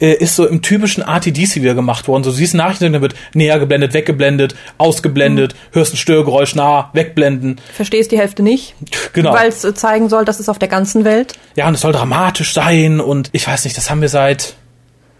äh, 0.00 0.12
ist 0.12 0.36
so 0.36 0.46
im 0.46 0.62
typischen 0.62 1.02
RTDC 1.02 1.56
wieder 1.56 1.74
gemacht 1.74 2.08
worden. 2.08 2.24
So 2.24 2.30
siehst 2.30 2.54
Nachrichten, 2.54 2.92
dann 2.92 3.02
wird 3.02 3.14
näher 3.34 3.58
geblendet, 3.58 3.94
weggeblendet, 3.94 4.54
ausgeblendet, 4.78 5.54
mhm. 5.54 5.74
hörst 5.76 5.94
ein 5.94 5.96
Störgeräusch 5.96 6.54
nah, 6.54 6.90
wegblenden. 6.92 7.60
Verstehst 7.74 8.12
die 8.12 8.18
Hälfte 8.18 8.42
nicht. 8.42 8.74
Genau. 9.12 9.32
Weil 9.32 9.48
es 9.48 9.64
äh, 9.64 9.74
zeigen 9.74 10.08
soll, 10.08 10.24
dass 10.24 10.40
es 10.40 10.48
auf 10.48 10.58
der 10.58 10.68
ganzen 10.68 11.04
Welt. 11.04 11.34
Ja, 11.54 11.68
und 11.68 11.74
es 11.74 11.80
soll 11.80 11.92
dramatisch 11.92 12.52
sein 12.52 13.00
und 13.00 13.30
ich 13.32 13.46
weiß 13.46 13.64
nicht, 13.64 13.76
das 13.76 13.90
haben 13.90 14.00
wir 14.00 14.08
seit 14.08 14.54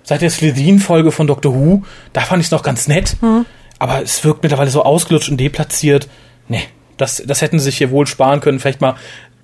seit 0.03 0.23
der 0.23 0.31
Slytherin-Folge 0.31 1.11
von 1.11 1.27
Doctor 1.27 1.55
Who. 1.55 1.83
Da 2.13 2.21
fand 2.21 2.41
ich 2.41 2.47
es 2.47 2.51
noch 2.53 2.63
ganz 2.63 2.87
nett. 2.89 3.17
Mhm. 3.21 3.45
Aber 3.79 4.03
es 4.03 4.25
wirkt 4.25 4.43
mittlerweile 4.43 4.71
so 4.71 4.83
ausgelutscht 4.83 5.29
und 5.29 5.37
deplatziert. 5.39 6.09
Nee, 6.49 6.63
das, 6.97 7.23
das 7.27 7.43
hätten 7.43 7.59
sie 7.59 7.67
sich 7.67 7.79
hier 7.79 7.91
wohl 7.91 8.07
sparen 8.07 8.41
können. 8.41 8.59
Vielleicht 8.59 8.81
mal 8.81 8.95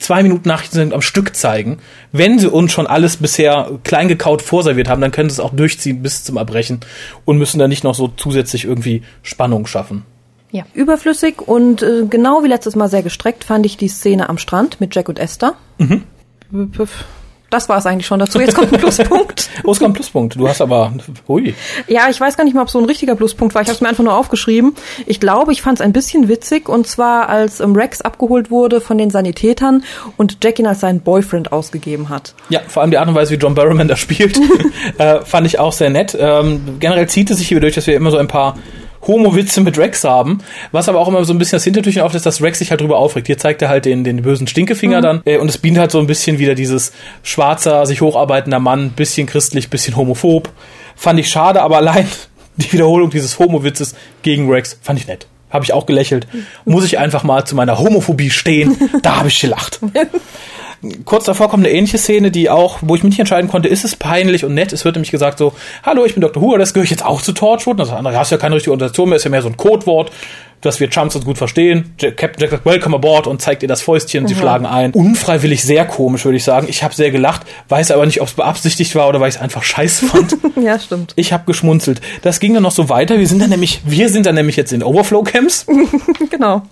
zwei 0.03 0.23
Minuten 0.23 0.49
Nachrichten 0.49 0.93
am 0.93 1.03
Stück 1.03 1.35
zeigen. 1.35 1.79
Wenn 2.13 2.39
sie 2.39 2.49
uns 2.49 2.73
schon 2.73 2.87
alles 2.87 3.17
bisher 3.17 3.71
klein 3.85 4.09
gekaut 4.09 4.43
vorserviert 4.43 4.89
haben, 4.89 5.01
dann 5.01 5.13
können 5.13 5.31
sie 5.31 5.35
es 5.35 5.41
auch 5.41 5.55
durchziehen 5.55 6.03
bis 6.03 6.25
zum 6.25 6.37
Erbrechen 6.37 6.81
und 7.25 7.39
müssen 7.39 7.59
dann 7.59 7.71
nicht 7.71 7.85
noch 7.85 7.95
so 7.95 8.09
zusätzlich 8.09 8.65
irgendwie 8.65 9.03
Spannung 9.23 9.67
schaffen. 9.67 10.05
Ja, 10.51 10.65
überflüssig 10.75 11.41
und 11.41 11.83
äh, 11.83 12.05
genau 12.09 12.45
wie 12.45 12.49
letztes 12.49 12.77
Mal 12.77 12.89
sehr 12.89 13.03
gestreckt 13.03 13.43
fand 13.43 13.65
ich 13.65 13.79
die 13.79 13.89
Szene 13.89 14.29
am 14.29 14.37
Strand 14.37 14.81
mit 14.81 14.95
Jack 14.95 15.09
und 15.09 15.19
Esther. 15.19 15.55
Mhm. 15.79 16.03
Das 17.53 17.69
war 17.69 17.77
es 17.77 17.85
eigentlich 17.85 18.07
schon 18.07 18.19
dazu. 18.19 18.41
Jetzt 18.41 18.55
kommt 18.55 18.73
ein 18.73 18.81
Pluspunkt. 18.81 19.51
oh, 19.63 19.73
es 19.73 19.79
kommt 19.79 19.91
ein 19.91 19.93
Pluspunkt. 19.93 20.37
Du 20.37 20.49
hast 20.49 20.63
aber, 20.63 20.91
hui. 21.29 21.55
Ja, 21.87 22.09
ich 22.09 22.19
weiß 22.19 22.39
gar 22.39 22.45
nicht 22.45 22.55
mal, 22.55 22.63
ob 22.63 22.71
so 22.71 22.79
ein 22.79 22.87
richtiger 22.87 23.15
Pluspunkt 23.15 23.55
war. 23.55 23.61
Ich 23.61 23.69
habe 23.69 23.75
es 23.75 23.83
mir 23.83 23.91
einfach 23.91 24.03
nur 24.03 24.17
aufgeschrieben. 24.17 24.75
Ich 25.05 25.21
glaube, 25.21 25.53
ich 25.53 25.61
fand 25.61 25.79
es 25.79 25.85
ein 25.85 25.93
bisschen 25.93 26.29
witzig 26.29 26.71
und 26.71 26.87
zwar, 26.87 27.29
als 27.29 27.61
ähm, 27.61 27.77
Rex 27.77 28.01
abgeholt 28.01 28.51
wurde 28.51 28.81
von 28.81 28.97
den 28.97 29.11
Sanitätern 29.11 29.85
und 30.17 30.39
Jack 30.43 30.61
ihn 30.61 30.67
als 30.67 30.81
seinen 30.81 31.01
Boyfriend 31.01 31.53
ausgegeben 31.53 32.09
hat. 32.09 32.35
Ja, 32.49 32.61
vor 32.67 32.81
allem 32.81 32.91
die 32.91 32.97
Art 32.97 33.09
und 33.09 33.15
Weise, 33.15 33.33
wie 33.33 33.39
John 33.39 33.55
Barrowman 33.55 33.87
da 33.87 33.97
spielt, 33.97 34.41
äh, 34.99 35.21
fand 35.21 35.47
ich 35.47 35.59
auch 35.59 35.73
sehr 35.75 35.91
nett. 35.91 36.17
Ähm, 36.19 36.79
generell 36.81 37.07
zieht 37.11 37.31
es 37.31 37.37
sich 37.37 37.49
hier 37.49 37.61
durch, 37.61 37.75
dass 37.75 37.87
wir 37.87 37.97
immer 37.97 38.11
so 38.11 38.17
ein 38.17 38.29
paar 38.29 38.55
Homo-Witze 39.07 39.61
mit 39.61 39.79
Rex 39.79 40.05
haben, 40.05 40.39
was 40.71 40.89
aber 40.89 41.01
auch 41.01 41.09
immer 41.09 41.25
so 41.25 41.33
ein 41.33 41.39
bisschen 41.39 41.57
das 41.57 41.65
Hintertürchen 41.65 42.03
auf 42.03 42.15
ist, 42.15 42.25
dass 42.25 42.43
Rex 42.43 42.59
sich 42.61 42.71
halt 42.71 42.81
drüber 42.81 42.99
aufregt. 42.99 43.27
Hier 43.27 43.39
zeigt 43.39 43.63
er 43.63 43.69
halt 43.69 43.85
den, 43.85 44.05
den 44.05 44.23
bösen 44.23 44.47
Stinkefinger 44.47 44.99
mhm. 44.99 45.03
dann 45.03 45.23
äh, 45.25 45.39
und 45.39 45.49
es 45.49 45.59
bietet 45.59 45.79
halt 45.79 45.91
so 45.91 45.99
ein 45.99 46.07
bisschen 46.07 46.39
wieder 46.39 46.55
dieses 46.55 46.93
schwarzer, 47.23 47.85
sich 47.87 48.01
hocharbeitender 48.01 48.61
Mann, 48.61 48.91
bisschen 48.91 49.27
christlich, 49.27 49.71
bisschen 49.71 49.97
homophob. 49.97 50.51
Fand 50.95 51.19
ich 51.19 51.29
schade, 51.29 51.63
aber 51.63 51.79
allein 51.79 52.07
die 52.57 52.73
Wiederholung 52.73 53.11
dieses 53.11 53.39
Homo-Witzes 53.39 53.95
gegen 54.23 54.49
Rex 54.51 54.79
fand 54.83 54.99
ich 55.01 55.07
nett. 55.07 55.27
Habe 55.51 55.65
ich 55.65 55.75
auch 55.75 55.85
gelächelt. 55.85 56.27
Muss 56.65 56.85
ich 56.85 56.99
einfach 56.99 57.25
mal 57.25 57.45
zu 57.45 57.55
meiner 57.55 57.79
Homophobie 57.79 58.31
stehen. 58.31 58.75
Da 59.03 59.17
habe 59.17 59.29
ich 59.29 59.39
gelacht. 59.39 59.81
kurz 61.05 61.25
davor 61.25 61.49
kommt 61.49 61.65
eine 61.65 61.75
ähnliche 61.75 61.99
Szene, 61.99 62.31
die 62.31 62.51
auch, 62.51 62.79
wo 62.83 62.95
ich 62.95 63.03
mich 63.03 63.11
nicht 63.11 63.21
entscheiden 63.21 63.49
konnte, 63.49 63.69
ist 63.69 63.85
es 63.85 63.97
peinlich 63.97 64.45
und 64.45 64.55
nett. 64.55 64.73
Es 64.73 64.85
wird 64.85 64.97
nämlich 64.97 65.11
gesagt 65.11 65.39
so, 65.39 65.53
hallo, 65.83 66.05
ich 66.05 66.15
bin 66.15 66.21
Dr. 66.21 66.43
Who, 66.43 66.57
das 66.57 66.75
gehöre 66.75 66.85
ich 66.85 66.91
jetzt 66.91 67.05
auch 67.05 67.23
zu 67.23 67.33
Torchwood. 67.33 67.79
Das 67.79 67.91
andere, 67.91 68.17
hast 68.17 68.31
ja 68.31 68.39
keine 68.39 68.57
richtige 68.57 68.73
Organisation 68.73 69.09
mehr, 69.09 69.17
ist 69.17 69.25
ja 69.25 69.31
mehr 69.31 69.43
so 69.43 69.49
ein 69.49 69.57
Codewort, 69.57 70.11
dass 70.61 70.81
wir 70.81 70.91
Chumps 70.91 71.15
uns 71.15 71.25
gut 71.25 71.39
verstehen. 71.39 71.95
Captain 71.99 72.35
Jack 72.39 72.51
sagt, 72.51 72.67
welcome 72.67 72.97
aboard 72.97 73.27
und 73.27 73.41
zeigt 73.41 73.63
ihr 73.63 73.69
das 73.69 73.83
Fäustchen, 73.83 74.25
mhm. 74.25 74.29
sie 74.29 74.35
schlagen 74.35 74.67
ein. 74.67 74.93
Unfreiwillig 74.93 75.63
sehr 75.63 75.85
komisch, 75.85 76.25
würde 76.25 76.37
ich 76.37 76.45
sagen. 76.45 76.67
Ich 76.69 76.83
habe 76.83 76.95
sehr 76.95 77.11
gelacht, 77.11 77.43
weiß 77.69 77.91
aber 77.93 78.07
nicht, 78.07 78.21
ob 78.21 78.29
es 78.29 78.35
beabsichtigt 78.35 78.95
war 78.95 79.09
oder 79.09 79.21
weil 79.21 79.29
ich 79.29 79.37
es 79.37 79.41
einfach 79.41 79.63
scheiße 79.63 80.07
fand. 80.07 80.37
ja, 80.63 80.79
stimmt. 80.79 81.13
Ich 81.17 81.33
habe 81.33 81.45
geschmunzelt. 81.47 82.01
Das 82.23 82.41
ging 82.41 82.55
dann 82.55 82.63
noch 82.63 82.73
so 82.73 82.89
weiter. 82.89 83.19
Wir 83.19 83.27
sind 83.27 83.41
dann 83.41 83.51
nämlich, 83.51 83.83
wir 83.85 84.09
sind 84.09 84.27
dann 84.27 84.35
nämlich 84.35 84.57
jetzt 84.57 84.73
in 84.73 84.83
Overflow-Camps. 84.83 85.67
genau. 86.31 86.63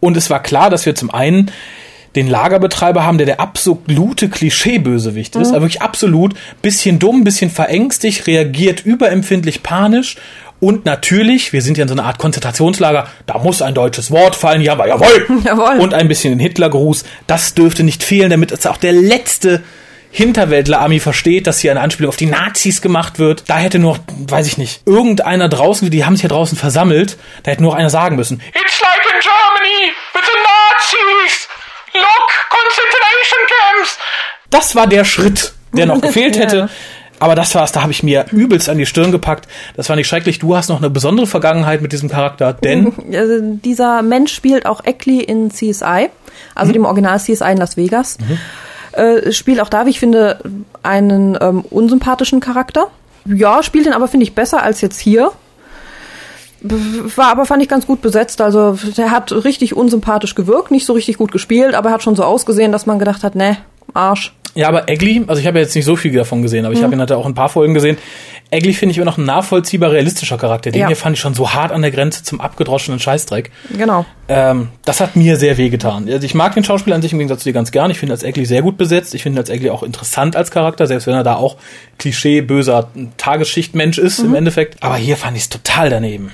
Und 0.00 0.16
es 0.16 0.30
war 0.30 0.42
klar, 0.42 0.68
dass 0.70 0.84
wir 0.86 0.94
zum 0.94 1.12
einen 1.12 1.50
den 2.14 2.28
Lagerbetreiber 2.28 3.04
haben, 3.04 3.18
der 3.18 3.26
der 3.26 3.40
absolute 3.40 4.28
Klischee-Bösewicht 4.28 5.36
ist, 5.36 5.48
mhm. 5.48 5.54
aber 5.54 5.64
wirklich 5.64 5.82
absolut, 5.82 6.34
bisschen 6.60 6.98
dumm, 6.98 7.24
bisschen 7.24 7.50
verängstigt, 7.50 8.26
reagiert 8.26 8.84
überempfindlich 8.84 9.62
panisch 9.62 10.16
und 10.62 10.84
natürlich, 10.84 11.52
wir 11.52 11.60
sind 11.60 11.76
ja 11.76 11.82
in 11.82 11.88
so 11.88 11.94
einer 11.94 12.04
Art 12.04 12.18
Konzentrationslager, 12.18 13.08
da 13.26 13.38
muss 13.38 13.62
ein 13.62 13.74
deutsches 13.74 14.12
Wort 14.12 14.36
fallen, 14.36 14.62
ja, 14.62 14.74
aber 14.74 14.86
jawohl. 14.86 15.26
jawohl. 15.44 15.80
Und 15.80 15.92
ein 15.92 16.06
bisschen 16.06 16.30
den 16.30 16.38
Hitlergruß, 16.38 17.02
das 17.26 17.54
dürfte 17.54 17.82
nicht 17.82 18.04
fehlen, 18.04 18.30
damit 18.30 18.52
es 18.52 18.64
auch 18.66 18.76
der 18.76 18.92
letzte 18.92 19.64
Hinterwäldler-Army 20.12 21.00
versteht, 21.00 21.48
dass 21.48 21.58
hier 21.58 21.72
eine 21.72 21.80
Anspielung 21.80 22.10
auf 22.10 22.16
die 22.16 22.26
Nazis 22.26 22.80
gemacht 22.80 23.18
wird. 23.18 23.42
Da 23.48 23.58
hätte 23.58 23.80
nur, 23.80 23.98
weiß 24.28 24.46
ich 24.46 24.56
nicht, 24.56 24.82
irgendeiner 24.86 25.48
draußen, 25.48 25.90
die 25.90 26.04
haben 26.04 26.14
sich 26.14 26.22
ja 26.22 26.28
draußen 26.28 26.56
versammelt, 26.56 27.16
da 27.42 27.50
hätte 27.50 27.62
nur 27.64 27.74
einer 27.74 27.90
sagen 27.90 28.14
müssen, 28.14 28.40
It's 28.54 28.80
like 28.80 29.02
in 29.12 29.20
Germany 29.20 29.92
with 30.14 30.22
the 30.24 30.38
Nazis! 30.44 31.48
Look, 31.94 32.28
Concentration 32.48 33.40
Camps! 33.48 33.98
Das 34.50 34.74
war 34.74 34.86
der 34.86 35.04
Schritt, 35.04 35.52
der 35.72 35.86
noch 35.86 36.00
gefehlt 36.02 36.38
hätte. 36.38 36.56
ja. 36.56 36.68
Aber 37.22 37.36
das 37.36 37.54
war's, 37.54 37.70
da 37.70 37.82
habe 37.82 37.92
ich 37.92 38.02
mir 38.02 38.26
übelst 38.32 38.68
an 38.68 38.78
die 38.78 38.86
Stirn 38.86 39.12
gepackt. 39.12 39.46
Das 39.76 39.88
war 39.88 39.94
nicht 39.94 40.08
schrecklich. 40.08 40.40
Du 40.40 40.56
hast 40.56 40.68
noch 40.68 40.78
eine 40.78 40.90
besondere 40.90 41.28
Vergangenheit 41.28 41.80
mit 41.80 41.92
diesem 41.92 42.08
Charakter, 42.08 42.52
denn. 42.52 42.92
Also 43.12 43.40
dieser 43.40 44.02
Mensch 44.02 44.34
spielt 44.34 44.66
auch 44.66 44.84
Eckley 44.84 45.20
in 45.20 45.50
CSI, 45.50 46.10
also 46.56 46.70
mhm. 46.70 46.72
dem 46.72 46.84
Original 46.84 47.20
CSI 47.20 47.52
in 47.52 47.58
Las 47.58 47.76
Vegas. 47.76 48.18
Mhm. 48.18 48.38
Äh, 48.92 49.30
spielt 49.30 49.60
auch 49.60 49.68
da, 49.68 49.86
wie 49.86 49.90
ich 49.90 50.00
finde, 50.00 50.40
einen 50.82 51.38
ähm, 51.40 51.60
unsympathischen 51.70 52.40
Charakter. 52.40 52.88
Ja, 53.24 53.62
spielt 53.62 53.86
ihn 53.86 53.92
aber, 53.92 54.08
finde 54.08 54.24
ich, 54.24 54.34
besser 54.34 54.62
als 54.62 54.80
jetzt 54.80 54.98
hier. 54.98 55.30
War 56.62 57.30
aber, 57.30 57.44
fand 57.44 57.62
ich, 57.62 57.68
ganz 57.68 57.86
gut 57.86 58.02
besetzt. 58.02 58.40
Also, 58.40 58.78
der 58.96 59.10
hat 59.10 59.32
richtig 59.32 59.76
unsympathisch 59.76 60.34
gewirkt, 60.34 60.70
nicht 60.70 60.86
so 60.86 60.92
richtig 60.92 61.18
gut 61.18 61.32
gespielt, 61.32 61.74
aber 61.74 61.90
er 61.90 61.94
hat 61.94 62.02
schon 62.02 62.16
so 62.16 62.24
ausgesehen, 62.24 62.72
dass 62.72 62.86
man 62.86 62.98
gedacht 62.98 63.24
hat, 63.24 63.34
ne, 63.34 63.58
Arsch. 63.94 64.34
Ja, 64.54 64.68
aber 64.68 64.88
Egli, 64.88 65.24
also 65.26 65.40
ich 65.40 65.46
habe 65.46 65.58
jetzt 65.58 65.74
nicht 65.74 65.86
so 65.86 65.96
viel 65.96 66.12
davon 66.12 66.42
gesehen, 66.42 66.66
aber 66.66 66.74
ich 66.74 66.80
mhm. 66.80 66.84
habe 66.84 66.94
ihn 66.94 67.00
halt 67.00 67.12
auch 67.12 67.24
ein 67.24 67.34
paar 67.34 67.48
Folgen 67.48 67.72
gesehen. 67.72 67.96
Egli 68.50 68.74
finde 68.74 68.90
ich 68.90 68.98
immer 68.98 69.06
noch 69.06 69.16
ein 69.16 69.24
nachvollziehbar 69.24 69.92
realistischer 69.92 70.36
Charakter. 70.36 70.70
Den 70.70 70.82
ja. 70.82 70.86
hier 70.88 70.96
fand 70.96 71.16
ich 71.16 71.20
schon 71.20 71.32
so 71.32 71.54
hart 71.54 71.72
an 71.72 71.80
der 71.80 71.90
Grenze 71.90 72.22
zum 72.22 72.42
abgedroschenen 72.42 73.00
Scheißdreck. 73.00 73.50
Genau. 73.70 74.04
Ähm, 74.28 74.68
das 74.84 75.00
hat 75.00 75.16
mir 75.16 75.36
sehr 75.36 75.56
wehgetan. 75.56 76.06
Also 76.06 76.26
ich 76.26 76.34
mag 76.34 76.54
den 76.54 76.64
Schauspieler 76.64 76.96
an 76.96 77.00
sich 77.00 77.12
im 77.12 77.18
Gegensatz 77.18 77.40
zu 77.40 77.48
dir 77.48 77.54
ganz 77.54 77.72
gern. 77.72 77.90
Ich 77.90 77.98
finde 77.98 78.12
als 78.12 78.22
Egli 78.22 78.44
sehr 78.44 78.60
gut 78.60 78.76
besetzt. 78.76 79.14
Ich 79.14 79.22
finde 79.22 79.40
als 79.40 79.48
Egli 79.48 79.70
auch 79.70 79.82
interessant 79.82 80.36
als 80.36 80.50
Charakter, 80.50 80.86
selbst 80.86 81.06
wenn 81.06 81.14
er 81.14 81.24
da 81.24 81.36
auch 81.36 81.56
Klischee 81.98 82.42
böser 82.42 82.90
Tagesschichtmensch 83.16 83.96
ist 83.96 84.18
mhm. 84.18 84.26
im 84.26 84.34
Endeffekt. 84.34 84.82
Aber 84.82 84.96
hier 84.96 85.16
fand 85.16 85.34
ich 85.34 85.44
es 85.44 85.48
total 85.48 85.88
daneben 85.88 86.30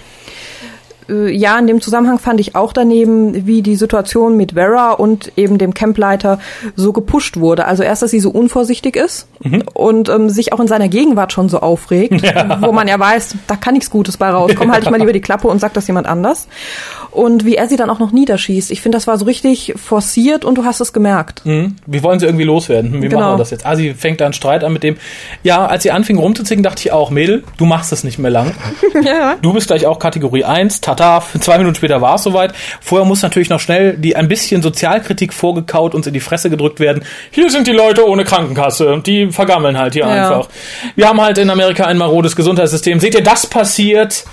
äh, 1.09 1.31
ja, 1.31 1.59
in 1.59 1.66
dem 1.66 1.81
Zusammenhang 1.81 2.18
fand 2.18 2.40
ich 2.40 2.55
auch 2.55 2.73
daneben, 2.73 3.47
wie 3.47 3.62
die 3.62 3.77
Situation 3.77 4.37
mit 4.37 4.53
Vera 4.53 4.92
und 4.92 5.33
eben 5.37 5.59
dem 5.59 5.75
Campleiter 5.75 6.38
so 6.77 6.92
gepusht 6.92 7.38
wurde. 7.38 7.66
Also 7.66 7.83
erst, 7.83 8.03
dass 8.03 8.11
sie 8.11 8.21
so 8.21 8.31
unvorsichtig 8.31 8.97
ist 8.97 9.29
mhm. 9.42 9.64
und 9.75 10.09
ähm, 10.09 10.31
sich 10.31 10.53
auch 10.53 10.61
in 10.61 10.66
seiner 10.66 10.88
Gegenwart 10.88 11.33
schon 11.33 11.49
so 11.49 11.61
aufregt, 11.61 12.23
ja. 12.23 12.61
wo 12.62 12.73
man 12.73 12.88
ja 12.88 12.99
weiß, 12.99 13.37
da 13.47 13.57
kann 13.57 13.75
nichts 13.75 13.90
Gutes 13.90 14.16
bei 14.16 14.31
raus. 14.31 14.53
Komm, 14.57 14.73
halt 14.73 14.85
ich 14.85 14.90
mal 14.90 14.99
lieber 14.99 15.12
die 15.12 15.21
Klappe 15.21 15.49
und 15.49 15.61
sag 15.61 15.75
das 15.75 15.87
jemand 15.87 16.07
anders. 16.07 16.49
Und 17.19 17.45
wie 17.45 17.57
er 17.57 17.67
sie 17.67 17.75
dann 17.75 17.91
auch 17.91 17.99
noch 17.99 18.13
niederschießt. 18.13 18.71
Ich 18.71 18.81
finde, 18.81 18.95
das 18.95 19.09
war 19.09 19.19
so 19.19 19.25
richtig 19.25 19.75
forciert 19.75 20.45
und 20.45 20.57
du 20.57 20.65
hast 20.65 20.81
es 20.81 20.93
gemerkt. 20.93 21.45
Mhm. 21.45 21.75
Wie 21.85 22.05
wollen 22.05 22.21
sie 22.21 22.27
irgendwie 22.27 22.45
loswerden? 22.45 23.03
Wie 23.03 23.09
genau. 23.09 23.19
machen 23.19 23.33
wir 23.33 23.39
das 23.39 23.51
jetzt? 23.51 23.67
Ah, 23.67 23.75
sie 23.75 23.93
fängt 23.93 24.21
da 24.21 24.27
einen 24.27 24.35
Streit 24.35 24.63
an 24.63 24.73
mit 24.73 24.85
dem. 24.85 24.97
Ja, 25.43 25.67
als 25.67 25.83
sie 25.83 25.91
anfing 25.91 26.17
rumzuzicken, 26.17 26.63
dachte 26.63 26.81
ich 26.85 26.93
auch, 26.93 27.11
Mädel, 27.11 27.43
du 27.57 27.65
machst 27.65 27.91
das 27.91 28.05
nicht 28.05 28.21
mehr 28.21 28.31
lang. 28.31 28.55
ja. 29.05 29.35
Du 29.43 29.53
bist 29.53 29.67
gleich 29.67 29.85
auch 29.85 29.99
Kategorie 29.99 30.45
1, 30.45 30.81
tata, 30.81 31.25
zwei 31.41 31.59
Minuten 31.59 31.75
später 31.75 32.01
war 32.01 32.15
es 32.15 32.23
soweit. 32.23 32.53
Vorher 32.81 33.05
muss 33.05 33.21
natürlich 33.23 33.51
noch 33.51 33.59
schnell 33.59 33.97
die 33.97 34.15
ein 34.15 34.29
bisschen 34.29 34.63
Sozialkritik 34.63 35.33
vorgekaut 35.33 35.97
uns 35.97 36.07
in 36.07 36.15
die 36.15 36.21
Fresse 36.21 36.51
gedrückt 36.51 36.79
werden. 36.79 37.03
Hier 37.33 37.51
sind 37.51 37.67
die 37.67 37.73
Leute 37.73 38.07
ohne 38.07 38.23
Krankenkasse. 38.23 39.03
Die 39.05 39.33
vergammeln 39.33 39.77
halt 39.77 39.95
hier 39.95 40.07
ja. 40.07 40.29
einfach. 40.29 40.49
Wir 40.95 41.09
haben 41.09 41.21
halt 41.21 41.39
in 41.39 41.51
Amerika 41.51 41.85
ein 41.85 41.99
marodes 41.99 42.37
Gesundheitssystem. 42.37 43.01
Seht 43.01 43.17
ihr, 43.17 43.25
das 43.25 43.45
passiert, 43.45 44.25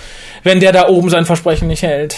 wenn 0.44 0.60
der 0.60 0.72
da 0.72 0.88
oben 0.88 1.10
sein 1.10 1.26
Versprechen 1.26 1.68
nicht 1.68 1.82
hält. 1.82 2.18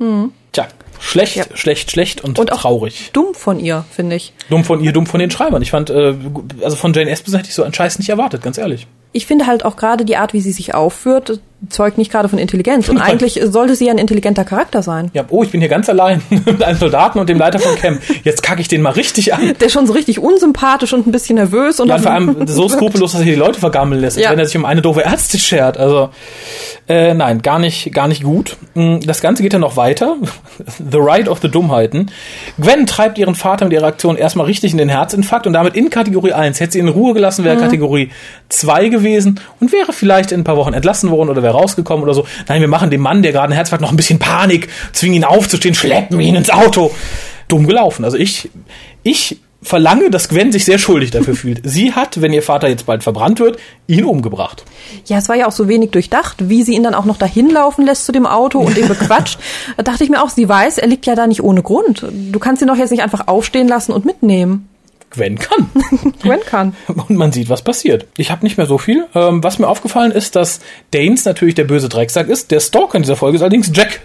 Hm. 0.00 0.32
Tja, 0.52 0.66
schlecht, 0.98 1.36
ja. 1.36 1.44
schlecht, 1.54 1.90
schlecht 1.90 2.24
und, 2.24 2.38
und 2.38 2.48
traurig. 2.48 3.10
Dumm 3.12 3.34
von 3.34 3.60
ihr, 3.60 3.84
finde 3.92 4.16
ich. 4.16 4.32
Dumm 4.48 4.64
von 4.64 4.82
ihr, 4.82 4.92
dumm 4.92 5.06
von 5.06 5.20
den 5.20 5.30
Schreibern. 5.30 5.62
Ich 5.62 5.70
fand, 5.70 5.90
äh, 5.90 6.14
also 6.62 6.76
von 6.76 6.92
Jane 6.92 7.10
Espenson 7.10 7.38
hätte 7.38 7.50
ich 7.50 7.54
so 7.54 7.62
einen 7.62 7.74
Scheiß 7.74 7.98
nicht 7.98 8.08
erwartet, 8.08 8.42
ganz 8.42 8.58
ehrlich. 8.58 8.86
Ich 9.12 9.26
finde 9.26 9.46
halt 9.46 9.64
auch 9.64 9.76
gerade 9.76 10.04
die 10.04 10.16
Art, 10.16 10.32
wie 10.32 10.40
sie 10.40 10.52
sich 10.52 10.74
aufführt, 10.74 11.40
zeugt 11.68 11.98
nicht 11.98 12.10
gerade 12.10 12.28
von 12.28 12.38
Intelligenz. 12.38 12.88
Und 12.88 12.98
eigentlich 12.98 13.40
sollte 13.44 13.74
sie 13.74 13.90
ein 13.90 13.98
intelligenter 13.98 14.44
Charakter 14.44 14.82
sein. 14.82 15.10
Ja, 15.12 15.24
oh, 15.28 15.42
ich 15.42 15.50
bin 15.50 15.60
hier 15.60 15.68
ganz 15.68 15.88
allein 15.88 16.22
mit 16.30 16.62
einem 16.62 16.78
Soldaten 16.78 17.18
und 17.18 17.28
dem 17.28 17.38
Leiter 17.38 17.58
von 17.58 17.74
Camp. 17.76 18.00
Jetzt 18.24 18.42
kacke 18.42 18.60
ich 18.60 18.68
den 18.68 18.80
mal 18.80 18.90
richtig 18.90 19.34
an. 19.34 19.54
Der 19.60 19.66
ist 19.66 19.72
schon 19.72 19.86
so 19.86 19.92
richtig 19.92 20.18
unsympathisch 20.18 20.92
und 20.92 21.06
ein 21.06 21.12
bisschen 21.12 21.36
nervös. 21.36 21.78
Und 21.78 21.88
ja, 21.88 21.98
vor 21.98 22.12
allem 22.12 22.36
so 22.46 22.68
skrupellos, 22.68 23.12
dass 23.12 23.20
er 23.20 23.26
die 23.26 23.34
Leute 23.34 23.60
vergammeln 23.60 24.00
lässt, 24.00 24.18
ja. 24.18 24.30
wenn 24.30 24.38
er 24.38 24.46
sich 24.46 24.56
um 24.56 24.64
eine 24.64 24.80
doofe 24.80 25.02
Ärzte 25.02 25.38
schert. 25.38 25.76
Also, 25.76 26.10
äh, 26.88 27.12
nein, 27.12 27.42
gar 27.42 27.58
nicht, 27.58 27.92
gar 27.92 28.08
nicht 28.08 28.22
gut. 28.22 28.56
Mm, 28.74 29.00
das 29.00 29.20
Ganze 29.20 29.42
geht 29.42 29.52
dann 29.52 29.60
noch 29.60 29.76
weiter. 29.76 30.16
The 30.90 30.98
Ride 30.98 31.30
of 31.30 31.40
the 31.42 31.48
Dummheiten. 31.48 32.10
Gwen 32.58 32.86
treibt 32.86 33.18
ihren 33.18 33.34
Vater 33.34 33.66
mit 33.66 33.74
ihrer 33.74 33.86
Aktion 33.86 34.16
erstmal 34.16 34.46
richtig 34.46 34.72
in 34.72 34.78
den 34.78 34.88
Herzinfarkt 34.88 35.46
und 35.46 35.52
damit 35.52 35.76
in 35.76 35.90
Kategorie 35.90 36.32
1. 36.32 36.58
Hätte 36.58 36.72
sie 36.72 36.78
in 36.78 36.88
Ruhe 36.88 37.12
gelassen, 37.12 37.44
wäre 37.44 37.56
mhm. 37.56 37.60
Kategorie 37.60 38.10
2 38.48 38.88
gewesen 38.88 39.40
und 39.60 39.72
wäre 39.72 39.92
vielleicht 39.92 40.32
in 40.32 40.40
ein 40.40 40.44
paar 40.44 40.56
Wochen 40.56 40.72
entlassen 40.72 41.10
worden 41.10 41.28
oder 41.28 41.42
wäre 41.42 41.49
rausgekommen 41.50 42.02
oder 42.02 42.14
so. 42.14 42.26
Nein, 42.48 42.60
wir 42.60 42.68
machen 42.68 42.90
dem 42.90 43.00
Mann, 43.00 43.22
der 43.22 43.32
gerade 43.32 43.46
einen 43.46 43.54
Herzinfarkt 43.54 43.82
noch 43.82 43.90
ein 43.90 43.96
bisschen 43.96 44.18
Panik, 44.18 44.68
zwingen 44.92 45.16
ihn 45.16 45.24
aufzustehen, 45.24 45.74
schleppen 45.74 46.20
ihn 46.20 46.36
ins 46.36 46.50
Auto. 46.50 46.90
Dumm 47.48 47.66
gelaufen. 47.66 48.04
Also 48.04 48.16
ich, 48.16 48.50
ich 49.02 49.40
verlange, 49.62 50.10
dass 50.10 50.28
Gwen 50.28 50.52
sich 50.52 50.64
sehr 50.64 50.78
schuldig 50.78 51.10
dafür 51.10 51.34
fühlt. 51.34 51.60
Sie 51.64 51.92
hat, 51.92 52.20
wenn 52.20 52.32
ihr 52.32 52.42
Vater 52.42 52.68
jetzt 52.68 52.86
bald 52.86 53.02
verbrannt 53.02 53.40
wird, 53.40 53.58
ihn 53.86 54.04
umgebracht. 54.04 54.64
Ja, 55.06 55.18
es 55.18 55.28
war 55.28 55.36
ja 55.36 55.46
auch 55.46 55.52
so 55.52 55.68
wenig 55.68 55.90
durchdacht, 55.90 56.48
wie 56.48 56.62
sie 56.62 56.74
ihn 56.74 56.82
dann 56.82 56.94
auch 56.94 57.04
noch 57.04 57.18
dahin 57.18 57.50
laufen 57.50 57.84
lässt 57.84 58.06
zu 58.06 58.12
dem 58.12 58.26
Auto 58.26 58.58
und 58.58 58.78
ihn 58.78 58.88
bequatscht. 58.88 59.38
da 59.76 59.82
dachte 59.82 60.04
ich 60.04 60.10
mir 60.10 60.22
auch, 60.22 60.30
sie 60.30 60.48
weiß, 60.48 60.78
er 60.78 60.88
liegt 60.88 61.06
ja 61.06 61.14
da 61.14 61.26
nicht 61.26 61.42
ohne 61.42 61.62
Grund. 61.62 62.06
Du 62.10 62.38
kannst 62.38 62.62
ihn 62.62 62.68
doch 62.68 62.76
jetzt 62.76 62.90
nicht 62.90 63.02
einfach 63.02 63.28
aufstehen 63.28 63.68
lassen 63.68 63.92
und 63.92 64.04
mitnehmen. 64.04 64.69
Gwen 65.10 65.38
kann. 65.38 65.70
Gwen 66.22 66.40
kann. 66.40 66.74
Und 66.86 67.10
man 67.10 67.32
sieht, 67.32 67.48
was 67.48 67.62
passiert. 67.62 68.06
Ich 68.16 68.30
habe 68.30 68.44
nicht 68.44 68.56
mehr 68.56 68.66
so 68.66 68.78
viel. 68.78 69.06
Ähm, 69.14 69.42
was 69.42 69.58
mir 69.58 69.68
aufgefallen 69.68 70.12
ist, 70.12 70.36
dass 70.36 70.60
Danes 70.92 71.24
natürlich 71.24 71.54
der 71.54 71.64
böse 71.64 71.88
Drecksack 71.88 72.28
ist. 72.28 72.50
Der 72.50 72.60
Stalker 72.60 72.96
in 72.96 73.02
dieser 73.02 73.16
Folge 73.16 73.36
ist 73.36 73.42
allerdings 73.42 73.70
Jack. 73.74 74.00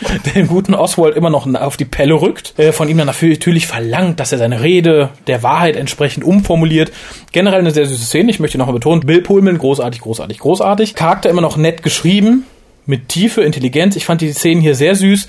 der 0.26 0.32
den 0.32 0.46
guten 0.46 0.74
Oswald 0.74 1.16
immer 1.16 1.30
noch 1.30 1.52
auf 1.54 1.76
die 1.76 1.84
Pelle 1.84 2.14
rückt, 2.14 2.58
äh, 2.58 2.72
von 2.72 2.88
ihm 2.88 2.98
dann 2.98 3.06
natürlich 3.06 3.66
verlangt, 3.66 4.20
dass 4.20 4.32
er 4.32 4.38
seine 4.38 4.62
Rede 4.62 5.10
der 5.26 5.42
Wahrheit 5.42 5.76
entsprechend 5.76 6.24
umformuliert. 6.24 6.92
Generell 7.32 7.60
eine 7.60 7.72
sehr 7.72 7.86
süße 7.86 8.04
Szene, 8.04 8.30
ich 8.30 8.40
möchte 8.40 8.58
nochmal 8.58 8.74
betonen, 8.74 9.00
Bill 9.00 9.22
Pullman, 9.22 9.58
großartig, 9.58 10.00
großartig, 10.00 10.38
großartig. 10.38 10.94
Charakter 10.94 11.30
immer 11.30 11.40
noch 11.40 11.56
nett 11.56 11.82
geschrieben, 11.82 12.44
mit 12.86 13.08
Tiefe, 13.08 13.42
Intelligenz. 13.42 13.96
Ich 13.96 14.04
fand 14.04 14.20
die 14.20 14.32
Szenen 14.32 14.60
hier 14.60 14.74
sehr 14.74 14.94
süß, 14.94 15.28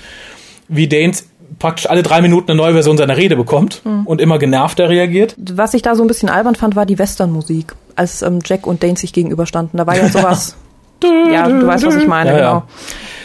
wie 0.68 0.88
Danes 0.88 1.26
praktisch 1.58 1.88
alle 1.88 2.02
drei 2.02 2.20
Minuten 2.20 2.50
eine 2.50 2.56
neue 2.56 2.72
Version 2.72 2.96
seiner 2.96 3.16
Rede 3.16 3.36
bekommt 3.36 3.82
mhm. 3.84 4.06
und 4.06 4.20
immer 4.20 4.38
genervter 4.38 4.88
reagiert. 4.88 5.34
Was 5.38 5.74
ich 5.74 5.82
da 5.82 5.94
so 5.94 6.02
ein 6.02 6.08
bisschen 6.08 6.28
albern 6.28 6.54
fand, 6.54 6.76
war 6.76 6.86
die 6.86 6.98
Westernmusik, 6.98 7.74
als 7.96 8.22
ähm, 8.22 8.40
Jack 8.44 8.66
und 8.66 8.82
Dane 8.82 8.96
sich 8.96 9.12
gegenüberstanden. 9.12 9.76
Da 9.78 9.86
war 9.86 9.96
ja 9.96 10.08
sowas. 10.08 10.56
ja, 11.32 11.48
du 11.48 11.66
weißt, 11.66 11.86
was 11.86 11.96
ich 11.96 12.06
meine, 12.06 12.30
ja, 12.30 12.36
genau. 12.36 12.62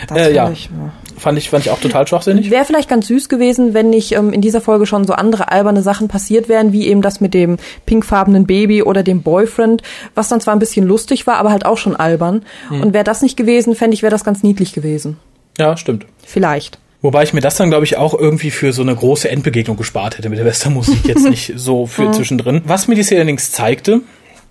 Ja. 0.09 0.27
Äh, 0.27 0.33
ja. 0.33 0.49
Ich, 0.49 0.65
ja. 0.65 0.91
Fand 1.17 1.37
ich, 1.37 1.49
fand 1.49 1.65
ich 1.65 1.71
auch 1.71 1.79
total 1.79 2.05
schwachsinnig. 2.05 2.51
Wäre 2.51 2.65
vielleicht 2.65 2.89
ganz 2.89 3.07
süß 3.07 3.29
gewesen, 3.29 3.73
wenn 3.73 3.89
nicht 3.89 4.11
ähm, 4.11 4.33
in 4.33 4.41
dieser 4.41 4.59
Folge 4.59 4.85
schon 4.85 5.05
so 5.05 5.13
andere 5.13 5.49
alberne 5.49 5.81
Sachen 5.81 6.07
passiert 6.07 6.49
wären, 6.49 6.73
wie 6.73 6.87
eben 6.87 7.01
das 7.01 7.21
mit 7.21 7.33
dem 7.33 7.57
pinkfarbenen 7.85 8.45
Baby 8.45 8.83
oder 8.83 9.01
dem 9.01 9.21
Boyfriend, 9.21 9.81
was 10.13 10.27
dann 10.27 10.41
zwar 10.41 10.53
ein 10.53 10.59
bisschen 10.59 10.85
lustig 10.85 11.25
war, 11.25 11.37
aber 11.37 11.51
halt 11.51 11.65
auch 11.65 11.77
schon 11.77 11.95
albern. 11.95 12.43
Hm. 12.67 12.81
Und 12.81 12.93
wäre 12.93 13.05
das 13.05 13.21
nicht 13.21 13.37
gewesen, 13.37 13.75
fände 13.75 13.93
ich, 13.93 14.03
wäre 14.03 14.11
das 14.11 14.25
ganz 14.25 14.43
niedlich 14.43 14.73
gewesen. 14.73 15.17
Ja, 15.57 15.77
stimmt. 15.77 16.05
Vielleicht. 16.25 16.79
Wobei 17.05 17.21
ich 17.21 17.33
mir 17.33 17.41
das 17.41 17.55
dann, 17.55 17.69
glaube 17.69 17.85
ich, 17.85 17.97
auch 17.97 18.15
irgendwie 18.17 18.49
für 18.49 18.73
so 18.73 18.81
eine 18.81 18.95
große 18.95 19.29
Endbegegnung 19.29 19.77
gespart 19.77 20.17
hätte 20.17 20.27
mit 20.27 20.39
der 20.39 20.45
Westernmusik 20.45 21.05
jetzt 21.07 21.29
nicht 21.29 21.53
so 21.55 21.85
für 21.85 22.07
mhm. 22.07 22.13
zwischendrin. 22.13 22.61
Was 22.65 22.87
mir 22.87 22.95
die 22.95 23.03
Szene 23.03 23.21
allerdings 23.21 23.51
zeigte, 23.51 24.01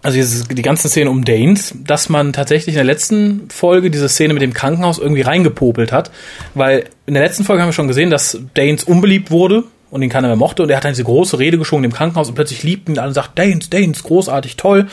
also 0.02 0.44
die 0.44 0.62
ganzen 0.62 0.88
Szenen 0.88 1.08
um 1.08 1.24
Danes, 1.24 1.74
dass 1.84 2.08
man 2.08 2.32
tatsächlich 2.32 2.76
in 2.76 2.78
der 2.78 2.84
letzten 2.84 3.48
Folge 3.50 3.90
diese 3.90 4.08
Szene 4.08 4.34
mit 4.34 4.42
dem 4.42 4.54
Krankenhaus 4.54 4.98
irgendwie 4.98 5.22
reingepopelt 5.22 5.90
hat, 5.90 6.12
weil 6.54 6.84
in 7.06 7.14
der 7.14 7.24
letzten 7.24 7.42
Folge 7.42 7.60
haben 7.60 7.70
wir 7.70 7.72
schon 7.72 7.88
gesehen, 7.88 8.10
dass 8.10 8.38
Danes 8.54 8.84
unbeliebt 8.84 9.32
wurde 9.32 9.64
und 9.90 10.02
ihn 10.02 10.10
keiner 10.10 10.28
mehr 10.28 10.36
mochte 10.36 10.62
und 10.62 10.70
er 10.70 10.76
hat 10.76 10.84
dann 10.84 10.92
diese 10.92 11.02
große 11.02 11.40
Rede 11.40 11.58
geschwungen 11.58 11.82
im 11.82 11.92
Krankenhaus 11.92 12.28
und 12.28 12.36
plötzlich 12.36 12.62
liebten 12.62 12.92
ihn 12.92 12.98
alle 13.00 13.08
und 13.08 13.14
sagt, 13.14 13.36
Danes, 13.36 13.68
Danes, 13.68 14.04
großartig, 14.04 14.54
toll. 14.54 14.86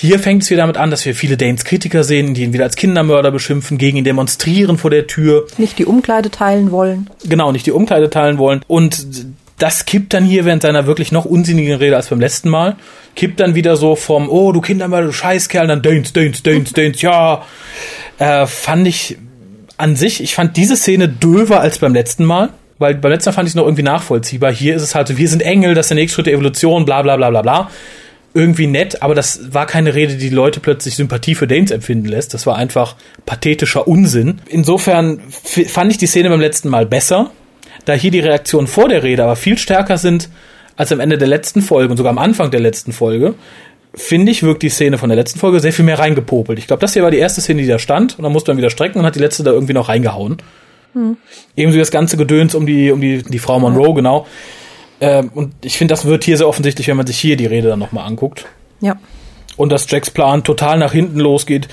Hier 0.00 0.20
fängt 0.20 0.44
es 0.44 0.50
wieder 0.50 0.60
damit 0.60 0.76
an, 0.76 0.92
dass 0.92 1.04
wir 1.04 1.12
viele 1.12 1.36
Danes 1.36 1.64
Kritiker 1.64 2.04
sehen, 2.04 2.32
die 2.32 2.44
ihn 2.44 2.52
wieder 2.52 2.62
als 2.62 2.76
Kindermörder 2.76 3.32
beschimpfen, 3.32 3.78
gegen 3.78 3.98
ihn 3.98 4.04
demonstrieren 4.04 4.78
vor 4.78 4.90
der 4.90 5.08
Tür. 5.08 5.48
Nicht 5.58 5.76
die 5.76 5.86
Umkleide 5.86 6.30
teilen 6.30 6.70
wollen. 6.70 7.10
Genau, 7.24 7.50
nicht 7.50 7.66
die 7.66 7.72
Umkleide 7.72 8.08
teilen 8.08 8.38
wollen. 8.38 8.60
Und 8.68 9.26
das 9.58 9.86
kippt 9.86 10.14
dann 10.14 10.24
hier 10.24 10.44
während 10.44 10.62
seiner 10.62 10.86
wirklich 10.86 11.10
noch 11.10 11.24
unsinnigen 11.24 11.74
Rede 11.74 11.96
als 11.96 12.10
beim 12.10 12.20
letzten 12.20 12.48
Mal. 12.48 12.76
Kippt 13.16 13.40
dann 13.40 13.56
wieder 13.56 13.76
so 13.76 13.96
vom, 13.96 14.30
oh, 14.30 14.52
du 14.52 14.60
Kindermörder, 14.60 15.08
du 15.08 15.12
Scheißkerl, 15.12 15.66
dann 15.66 15.82
Danes, 15.82 16.12
Danes, 16.12 16.44
Danes, 16.44 16.72
Danes, 16.72 17.02
ja. 17.02 17.42
Äh, 18.20 18.46
fand 18.46 18.86
ich 18.86 19.18
an 19.78 19.96
sich, 19.96 20.22
ich 20.22 20.36
fand 20.36 20.56
diese 20.56 20.76
Szene 20.76 21.08
döver 21.08 21.60
als 21.60 21.80
beim 21.80 21.92
letzten 21.92 22.24
Mal. 22.24 22.50
Weil 22.78 22.94
beim 22.94 23.10
letzten 23.10 23.30
Mal 23.30 23.34
fand 23.34 23.48
ich 23.48 23.50
es 23.50 23.56
noch 23.56 23.64
irgendwie 23.64 23.82
nachvollziehbar. 23.82 24.52
Hier 24.52 24.76
ist 24.76 24.82
es 24.82 24.94
halt 24.94 25.08
so, 25.08 25.18
wir 25.18 25.28
sind 25.28 25.42
Engel, 25.42 25.74
das 25.74 25.86
ist 25.86 25.90
der 25.90 25.96
nächste 25.96 26.14
Schritt 26.14 26.26
der 26.26 26.34
Evolution, 26.34 26.84
bla 26.84 27.02
bla 27.02 27.16
bla 27.16 27.30
bla 27.30 27.42
bla 27.42 27.68
irgendwie 28.34 28.66
nett, 28.66 29.02
aber 29.02 29.14
das 29.14 29.52
war 29.54 29.66
keine 29.66 29.94
Rede, 29.94 30.16
die 30.16 30.28
Leute 30.28 30.60
plötzlich 30.60 30.96
Sympathie 30.96 31.34
für 31.34 31.46
Danes 31.46 31.70
empfinden 31.70 32.06
lässt. 32.06 32.34
Das 32.34 32.46
war 32.46 32.56
einfach 32.56 32.96
pathetischer 33.26 33.88
Unsinn. 33.88 34.40
Insofern 34.48 35.20
fand 35.30 35.90
ich 35.90 35.98
die 35.98 36.06
Szene 36.06 36.28
beim 36.28 36.40
letzten 36.40 36.68
Mal 36.68 36.86
besser, 36.86 37.30
da 37.84 37.94
hier 37.94 38.10
die 38.10 38.20
Reaktionen 38.20 38.66
vor 38.66 38.88
der 38.88 39.02
Rede 39.02 39.24
aber 39.24 39.36
viel 39.36 39.56
stärker 39.56 39.96
sind 39.96 40.28
als 40.76 40.92
am 40.92 41.00
Ende 41.00 41.18
der 41.18 41.28
letzten 41.28 41.62
Folge 41.62 41.90
und 41.90 41.96
sogar 41.96 42.10
am 42.10 42.18
Anfang 42.18 42.50
der 42.50 42.60
letzten 42.60 42.92
Folge. 42.92 43.34
Finde 43.94 44.30
ich, 44.30 44.42
wirkt 44.42 44.62
die 44.62 44.68
Szene 44.68 44.98
von 44.98 45.08
der 45.08 45.16
letzten 45.16 45.40
Folge 45.40 45.58
sehr 45.60 45.72
viel 45.72 45.84
mehr 45.84 45.98
reingepopelt. 45.98 46.58
Ich 46.58 46.66
glaube, 46.66 46.80
das 46.80 46.92
hier 46.92 47.02
war 47.02 47.10
die 47.10 47.18
erste 47.18 47.40
Szene, 47.40 47.62
die 47.62 47.68
da 47.68 47.78
stand 47.78 48.18
und 48.18 48.22
dann 48.22 48.32
musste 48.32 48.50
man 48.50 48.58
wieder 48.58 48.70
strecken 48.70 48.98
und 48.98 49.06
hat 49.06 49.16
die 49.16 49.20
letzte 49.20 49.42
da 49.42 49.50
irgendwie 49.50 49.72
noch 49.72 49.88
reingehauen. 49.88 50.36
Hm. 50.92 51.16
Ebenso 51.56 51.78
das 51.78 51.90
ganze 51.90 52.16
Gedöns 52.16 52.54
um 52.54 52.66
die, 52.66 52.92
um 52.92 53.00
die, 53.00 53.22
die 53.22 53.38
Frau 53.38 53.58
Monroe, 53.58 53.94
genau 53.94 54.26
ähm, 55.00 55.30
und 55.34 55.54
ich 55.62 55.78
finde, 55.78 55.92
das 55.92 56.04
wird 56.04 56.24
hier 56.24 56.36
sehr 56.36 56.48
offensichtlich, 56.48 56.88
wenn 56.88 56.96
man 56.96 57.06
sich 57.06 57.18
hier 57.18 57.36
die 57.36 57.46
Rede 57.46 57.68
dann 57.68 57.78
nochmal 57.78 58.06
anguckt. 58.06 58.46
Ja. 58.80 58.96
Und 59.56 59.70
dass 59.70 59.90
Jacks 59.90 60.10
Plan 60.10 60.44
total 60.44 60.78
nach 60.78 60.92
hinten 60.92 61.18
losgeht, 61.18 61.68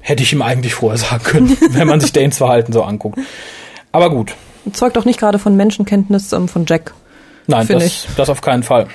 hätte 0.00 0.22
ich 0.22 0.32
ihm 0.32 0.42
eigentlich 0.42 0.74
vorher 0.74 0.98
sagen 0.98 1.22
können, 1.24 1.56
wenn 1.70 1.86
man 1.86 2.00
sich 2.00 2.12
Danes 2.12 2.38
Verhalten 2.38 2.72
so 2.72 2.82
anguckt. 2.82 3.18
Aber 3.92 4.10
gut. 4.10 4.34
Zeugt 4.72 4.98
auch 4.98 5.04
nicht 5.04 5.18
gerade 5.18 5.38
von 5.38 5.56
Menschenkenntnis 5.56 6.32
ähm, 6.32 6.48
von 6.48 6.64
Jack. 6.66 6.92
Nein, 7.46 7.66
das, 7.68 7.84
ich. 7.84 8.08
das 8.16 8.28
auf 8.28 8.40
keinen 8.40 8.62
Fall. 8.62 8.88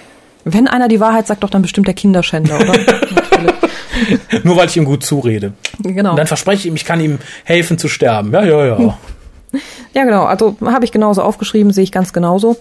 Wenn 0.44 0.67
einer 0.67 0.88
die 0.88 1.00
Wahrheit 1.00 1.28
sagt, 1.28 1.44
doch 1.44 1.50
dann 1.50 1.62
bestimmt 1.62 1.88
der 1.88 1.94
Kinderschänder, 1.94 2.60
oder? 2.60 2.74
Nur 4.44 4.58
weil 4.58 4.67
ich 4.67 4.78
ihm 4.78 4.86
gut 4.86 5.04
zurede. 5.04 5.54
Genau. 5.80 6.12
Und 6.12 6.17
dann 6.17 6.28
verspreche 6.28 6.62
ich 6.62 6.65
ihm, 6.65 6.76
ich 6.76 6.86
kann 6.86 7.00
ihm 7.00 7.20
helfen 7.44 7.78
zu 7.78 7.88
sterben. 7.88 8.32
Ja, 8.32 8.44
ja, 8.44 8.65
ja. 8.65 8.98
Ja, 9.94 10.04
genau. 10.04 10.24
Also 10.24 10.56
habe 10.65 10.86
ich 10.86 10.91
genauso 10.91 11.22
aufgeschrieben, 11.22 11.72
sehe 11.74 11.84
ich 11.84 11.91
ganz 11.91 12.13
genauso. 12.13 12.58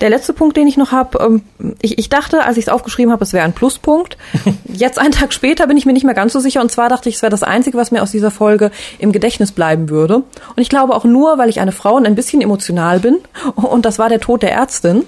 Der 0.00 0.10
letzte 0.10 0.32
Punkt, 0.32 0.56
den 0.56 0.66
ich 0.66 0.76
noch 0.76 0.92
habe, 0.92 1.18
ähm, 1.22 1.42
ich, 1.80 1.98
ich 1.98 2.08
dachte, 2.08 2.44
als 2.44 2.56
ich 2.56 2.64
es 2.64 2.68
aufgeschrieben 2.68 3.12
habe, 3.12 3.24
es 3.24 3.32
wäre 3.32 3.44
ein 3.44 3.52
Pluspunkt. 3.52 4.16
Jetzt 4.64 4.98
einen 4.98 5.12
Tag 5.12 5.32
später 5.32 5.66
bin 5.66 5.76
ich 5.76 5.86
mir 5.86 5.92
nicht 5.92 6.04
mehr 6.04 6.14
ganz 6.14 6.32
so 6.32 6.40
sicher 6.40 6.60
und 6.60 6.70
zwar 6.70 6.88
dachte 6.88 7.08
ich, 7.08 7.16
es 7.16 7.22
wäre 7.22 7.30
das 7.30 7.42
Einzige, 7.42 7.78
was 7.78 7.90
mir 7.90 8.02
aus 8.02 8.10
dieser 8.10 8.30
Folge 8.30 8.70
im 8.98 9.12
Gedächtnis 9.12 9.52
bleiben 9.52 9.88
würde. 9.88 10.16
Und 10.16 10.58
ich 10.58 10.68
glaube 10.68 10.94
auch 10.94 11.04
nur, 11.04 11.38
weil 11.38 11.48
ich 11.48 11.60
eine 11.60 11.72
Frau 11.72 11.96
und 11.96 12.06
ein 12.06 12.14
bisschen 12.14 12.40
emotional 12.40 13.00
bin 13.00 13.18
und 13.54 13.84
das 13.84 13.98
war 13.98 14.08
der 14.08 14.20
Tod 14.20 14.42
der 14.42 14.52
Ärztin, 14.52 15.04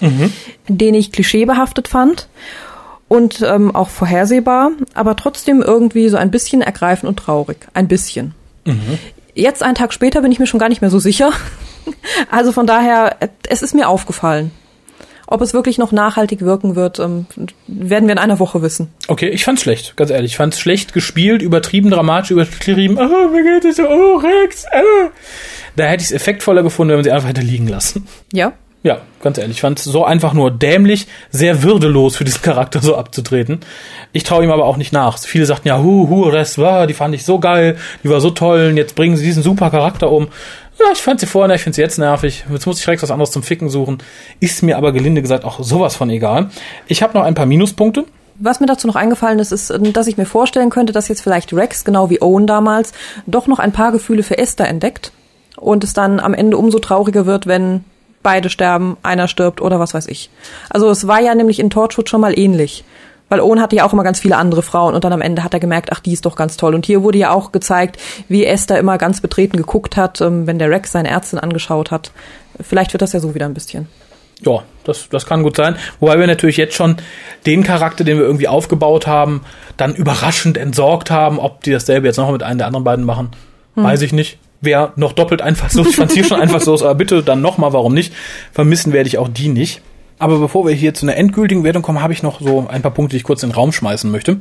mhm. 0.00 0.32
den 0.68 0.94
ich 0.94 1.12
klischeebehaftet 1.12 1.88
fand 1.88 2.28
und 3.08 3.42
ähm, 3.42 3.74
auch 3.74 3.88
vorhersehbar, 3.88 4.70
aber 4.94 5.16
trotzdem 5.16 5.62
irgendwie 5.62 6.08
so 6.08 6.16
ein 6.16 6.30
bisschen 6.30 6.62
ergreifend 6.62 7.08
und 7.08 7.16
traurig. 7.18 7.66
Ein 7.74 7.88
bisschen. 7.88 8.34
Mhm. 8.64 8.98
Jetzt, 9.34 9.62
einen 9.62 9.74
Tag 9.74 9.92
später, 9.92 10.20
bin 10.20 10.32
ich 10.32 10.38
mir 10.38 10.46
schon 10.46 10.60
gar 10.60 10.68
nicht 10.68 10.80
mehr 10.80 10.90
so 10.90 10.98
sicher. 10.98 11.32
Also 12.30 12.52
von 12.52 12.66
daher, 12.66 13.16
es 13.48 13.62
ist 13.62 13.74
mir 13.74 13.88
aufgefallen. 13.88 14.50
Ob 15.30 15.42
es 15.42 15.52
wirklich 15.52 15.76
noch 15.76 15.92
nachhaltig 15.92 16.40
wirken 16.40 16.74
wird, 16.74 16.98
ähm, 16.98 17.26
werden 17.66 18.08
wir 18.08 18.12
in 18.12 18.18
einer 18.18 18.38
Woche 18.38 18.62
wissen. 18.62 18.90
Okay, 19.08 19.28
ich 19.28 19.44
fand's 19.44 19.60
schlecht, 19.60 19.94
ganz 19.96 20.10
ehrlich. 20.10 20.32
Ich 20.32 20.36
fand's 20.38 20.58
schlecht 20.58 20.94
gespielt, 20.94 21.42
übertrieben 21.42 21.90
dramatisch, 21.90 22.30
übertrieben, 22.30 22.96
oh, 22.98 23.28
mir 23.28 23.42
geht 23.42 23.66
es 23.66 23.76
so, 23.76 23.86
oh, 23.86 24.16
Rex, 24.16 24.64
oh. 24.74 25.10
Da 25.76 25.84
hätte 25.84 26.02
ich 26.02 26.08
es 26.08 26.12
effektvoller 26.12 26.62
gefunden, 26.62 26.90
wenn 26.90 26.98
man 26.98 27.04
sie 27.04 27.12
einfach 27.12 27.28
hätte 27.28 27.42
liegen 27.42 27.68
lassen. 27.68 28.08
Ja? 28.32 28.54
Ja, 28.82 29.00
ganz 29.22 29.38
ehrlich. 29.38 29.56
Ich 29.56 29.60
fand 29.60 29.78
es 29.78 29.84
so 29.84 30.04
einfach 30.04 30.32
nur 30.32 30.50
dämlich, 30.50 31.08
sehr 31.30 31.62
würdelos 31.62 32.16
für 32.16 32.24
diesen 32.24 32.42
Charakter 32.42 32.80
so 32.80 32.96
abzutreten. 32.96 33.60
Ich 34.12 34.22
traue 34.22 34.44
ihm 34.44 34.50
aber 34.50 34.64
auch 34.64 34.76
nicht 34.76 34.92
nach. 34.92 35.18
Viele 35.18 35.46
sagten 35.46 35.68
ja, 35.68 35.82
hu, 35.82 36.08
hu, 36.08 36.30
das 36.30 36.58
war, 36.58 36.86
die 36.86 36.94
fand 36.94 37.14
ich 37.14 37.24
so 37.24 37.40
geil, 37.40 37.76
die 38.04 38.08
war 38.08 38.20
so 38.20 38.30
toll, 38.30 38.68
und 38.70 38.76
jetzt 38.76 38.94
bringen 38.94 39.16
sie 39.16 39.24
diesen 39.24 39.42
super 39.42 39.70
Charakter 39.70 40.10
um. 40.10 40.28
Ja, 40.78 40.92
ich 40.92 41.02
fand 41.02 41.20
sie 41.20 41.26
vorher, 41.26 41.54
ich 41.54 41.62
finde 41.62 41.74
sie 41.74 41.82
jetzt 41.82 41.98
nervig. 41.98 42.44
Jetzt 42.50 42.66
muss 42.66 42.78
ich 42.78 42.84
direkt 42.84 43.02
was 43.02 43.10
anderes 43.10 43.32
zum 43.32 43.42
Ficken 43.42 43.68
suchen. 43.68 43.98
Ist 44.38 44.62
mir 44.62 44.76
aber 44.76 44.92
gelinde 44.92 45.22
gesagt 45.22 45.44
auch 45.44 45.62
sowas 45.62 45.96
von 45.96 46.08
egal. 46.10 46.50
Ich 46.86 47.02
habe 47.02 47.14
noch 47.18 47.24
ein 47.24 47.34
paar 47.34 47.46
Minuspunkte. 47.46 48.04
Was 48.40 48.60
mir 48.60 48.66
dazu 48.66 48.86
noch 48.86 48.94
eingefallen 48.94 49.40
ist, 49.40 49.50
ist, 49.50 49.72
dass 49.92 50.06
ich 50.06 50.16
mir 50.16 50.26
vorstellen 50.26 50.70
könnte, 50.70 50.92
dass 50.92 51.08
jetzt 51.08 51.22
vielleicht 51.22 51.52
Rex, 51.52 51.84
genau 51.84 52.08
wie 52.08 52.22
Owen 52.22 52.46
damals, 52.46 52.92
doch 53.26 53.48
noch 53.48 53.58
ein 53.58 53.72
paar 53.72 53.90
Gefühle 53.90 54.22
für 54.22 54.38
Esther 54.38 54.68
entdeckt 54.68 55.10
und 55.56 55.82
es 55.82 55.92
dann 55.92 56.20
am 56.20 56.34
Ende 56.34 56.56
umso 56.56 56.78
trauriger 56.78 57.26
wird, 57.26 57.48
wenn 57.48 57.84
beide 58.22 58.48
sterben, 58.48 58.96
einer 59.02 59.26
stirbt 59.26 59.60
oder 59.60 59.80
was 59.80 59.94
weiß 59.94 60.06
ich. 60.06 60.30
Also 60.70 60.88
es 60.90 61.08
war 61.08 61.20
ja 61.20 61.34
nämlich 61.34 61.58
in 61.58 61.70
Torchwood 61.70 62.08
schon 62.08 62.20
mal 62.20 62.38
ähnlich. 62.38 62.84
Weil 63.28 63.40
Owen 63.40 63.60
hatte 63.60 63.76
ja 63.76 63.84
auch 63.84 63.92
immer 63.92 64.04
ganz 64.04 64.20
viele 64.20 64.36
andere 64.36 64.62
Frauen 64.62 64.94
und 64.94 65.04
dann 65.04 65.12
am 65.12 65.20
Ende 65.20 65.44
hat 65.44 65.52
er 65.54 65.60
gemerkt, 65.60 65.90
ach, 65.92 66.00
die 66.00 66.12
ist 66.12 66.24
doch 66.24 66.36
ganz 66.36 66.56
toll. 66.56 66.74
Und 66.74 66.86
hier 66.86 67.02
wurde 67.02 67.18
ja 67.18 67.30
auch 67.30 67.52
gezeigt, 67.52 67.98
wie 68.28 68.44
Esther 68.44 68.78
immer 68.78 68.98
ganz 68.98 69.20
betreten 69.20 69.56
geguckt 69.56 69.96
hat, 69.96 70.20
ähm, 70.20 70.46
wenn 70.46 70.58
der 70.58 70.70
Rex 70.70 70.92
seine 70.92 71.10
Ärztin 71.10 71.38
angeschaut 71.38 71.90
hat. 71.90 72.10
Vielleicht 72.60 72.92
wird 72.92 73.02
das 73.02 73.12
ja 73.12 73.20
so 73.20 73.34
wieder 73.34 73.46
ein 73.46 73.54
bisschen. 73.54 73.88
Ja, 74.40 74.62
das, 74.84 75.08
das 75.10 75.26
kann 75.26 75.42
gut 75.42 75.56
sein. 75.56 75.76
Wobei 76.00 76.18
wir 76.18 76.26
natürlich 76.26 76.56
jetzt 76.56 76.74
schon 76.74 76.96
den 77.44 77.64
Charakter, 77.64 78.04
den 78.04 78.18
wir 78.18 78.24
irgendwie 78.24 78.48
aufgebaut 78.48 79.06
haben, 79.06 79.42
dann 79.76 79.94
überraschend 79.94 80.56
entsorgt 80.56 81.10
haben. 81.10 81.38
Ob 81.38 81.62
die 81.64 81.72
dasselbe 81.72 82.06
jetzt 82.06 82.18
noch 82.18 82.30
mit 82.30 82.42
einem 82.42 82.58
der 82.58 82.68
anderen 82.68 82.84
beiden 82.84 83.04
machen, 83.04 83.30
hm. 83.74 83.84
weiß 83.84 84.02
ich 84.02 84.12
nicht. 84.12 84.38
Wer 84.60 84.92
noch 84.96 85.12
doppelt 85.12 85.42
einfallslos. 85.42 85.88
Ich 85.88 85.96
fand 85.96 86.12
hier 86.12 86.24
schon 86.24 86.40
einfallslos, 86.40 86.82
aber 86.82 86.94
bitte 86.94 87.22
dann 87.22 87.42
nochmal, 87.42 87.72
warum 87.72 87.94
nicht? 87.94 88.14
Vermissen 88.52 88.92
werde 88.92 89.08
ich 89.08 89.18
auch 89.18 89.28
die 89.28 89.48
nicht. 89.48 89.82
Aber 90.18 90.38
bevor 90.38 90.66
wir 90.66 90.74
hier 90.74 90.94
zu 90.94 91.06
einer 91.06 91.16
endgültigen 91.16 91.64
Wertung 91.64 91.82
kommen, 91.82 92.02
habe 92.02 92.12
ich 92.12 92.22
noch 92.22 92.40
so 92.40 92.66
ein 92.68 92.82
paar 92.82 92.92
Punkte, 92.92 93.12
die 93.12 93.18
ich 93.18 93.22
kurz 93.22 93.42
in 93.42 93.50
den 93.50 93.54
Raum 93.54 93.72
schmeißen 93.72 94.10
möchte. 94.10 94.38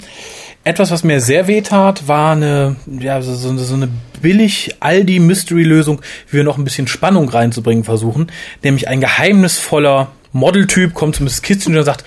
Etwas, 0.63 0.91
was 0.91 1.03
mir 1.03 1.21
sehr 1.21 1.47
weh 1.47 1.61
tat, 1.61 2.07
war 2.07 2.31
eine, 2.31 2.75
ja, 2.87 3.21
so, 3.21 3.35
so 3.35 3.75
eine 3.75 3.89
billig 4.21 4.75
Aldi-Mystery-Lösung, 4.79 6.01
wie 6.29 6.37
wir 6.37 6.43
noch 6.43 6.57
ein 6.57 6.63
bisschen 6.63 6.87
Spannung 6.87 7.29
reinzubringen 7.29 7.83
versuchen. 7.83 8.31
Nämlich 8.63 8.87
ein 8.87 9.01
geheimnisvoller 9.01 10.11
Modeltyp 10.33 10.93
kommt 10.93 11.15
zu 11.15 11.23
Mrs. 11.23 11.41
Kitchen 11.41 11.77
und 11.77 11.83
sagt, 11.83 12.03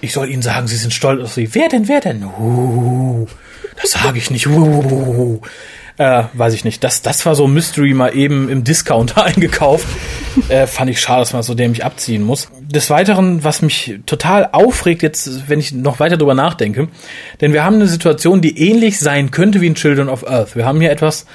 ich 0.00 0.12
soll 0.12 0.28
Ihnen 0.30 0.42
sagen, 0.42 0.68
Sie 0.68 0.76
sind 0.76 0.92
stolz 0.92 1.22
auf 1.22 1.32
Sie. 1.32 1.54
Wer 1.54 1.68
denn, 1.68 1.88
wer 1.88 2.00
denn? 2.00 2.24
Uh, 2.24 3.26
das 3.80 3.92
sage 3.92 4.18
ich 4.18 4.30
nicht. 4.30 4.46
Uh, 4.46 5.40
äh, 5.98 6.24
weiß 6.32 6.54
ich 6.54 6.64
nicht. 6.64 6.84
Das, 6.84 7.02
das 7.02 7.24
war 7.24 7.34
so 7.34 7.46
Mystery 7.46 7.94
mal 7.94 8.14
eben 8.14 8.48
im 8.48 8.64
Discounter 8.64 9.24
eingekauft. 9.24 9.86
Äh, 10.48 10.66
fand 10.66 10.90
ich 10.90 11.00
schade, 11.00 11.20
dass 11.20 11.32
man 11.32 11.42
so 11.42 11.54
dämlich 11.54 11.84
abziehen 11.84 12.22
muss. 12.22 12.48
Des 12.60 12.90
Weiteren, 12.90 13.44
was 13.44 13.62
mich 13.62 14.00
total 14.06 14.50
aufregt 14.52 15.02
jetzt, 15.02 15.48
wenn 15.48 15.60
ich 15.60 15.72
noch 15.72 16.00
weiter 16.00 16.16
drüber 16.16 16.34
nachdenke, 16.34 16.88
denn 17.40 17.52
wir 17.52 17.64
haben 17.64 17.76
eine 17.76 17.86
Situation, 17.86 18.40
die 18.40 18.58
ähnlich 18.58 18.98
sein 18.98 19.30
könnte 19.30 19.60
wie 19.60 19.68
in 19.68 19.74
Children 19.74 20.08
of 20.08 20.28
Earth. 20.28 20.56
Wir 20.56 20.66
haben 20.66 20.80
hier 20.80 20.90
etwas, 20.90 21.26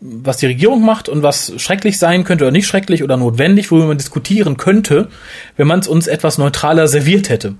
was 0.00 0.38
die 0.38 0.46
Regierung 0.46 0.84
macht 0.84 1.08
und 1.08 1.22
was 1.22 1.52
schrecklich 1.56 1.98
sein 1.98 2.24
könnte 2.24 2.44
oder 2.44 2.52
nicht 2.52 2.66
schrecklich 2.66 3.02
oder 3.02 3.16
notwendig, 3.16 3.70
worüber 3.70 3.86
man 3.86 3.98
diskutieren 3.98 4.56
könnte, 4.56 5.08
wenn 5.56 5.66
man 5.66 5.80
es 5.80 5.88
uns 5.88 6.06
etwas 6.06 6.38
neutraler 6.38 6.88
serviert 6.88 7.28
hätte. 7.28 7.54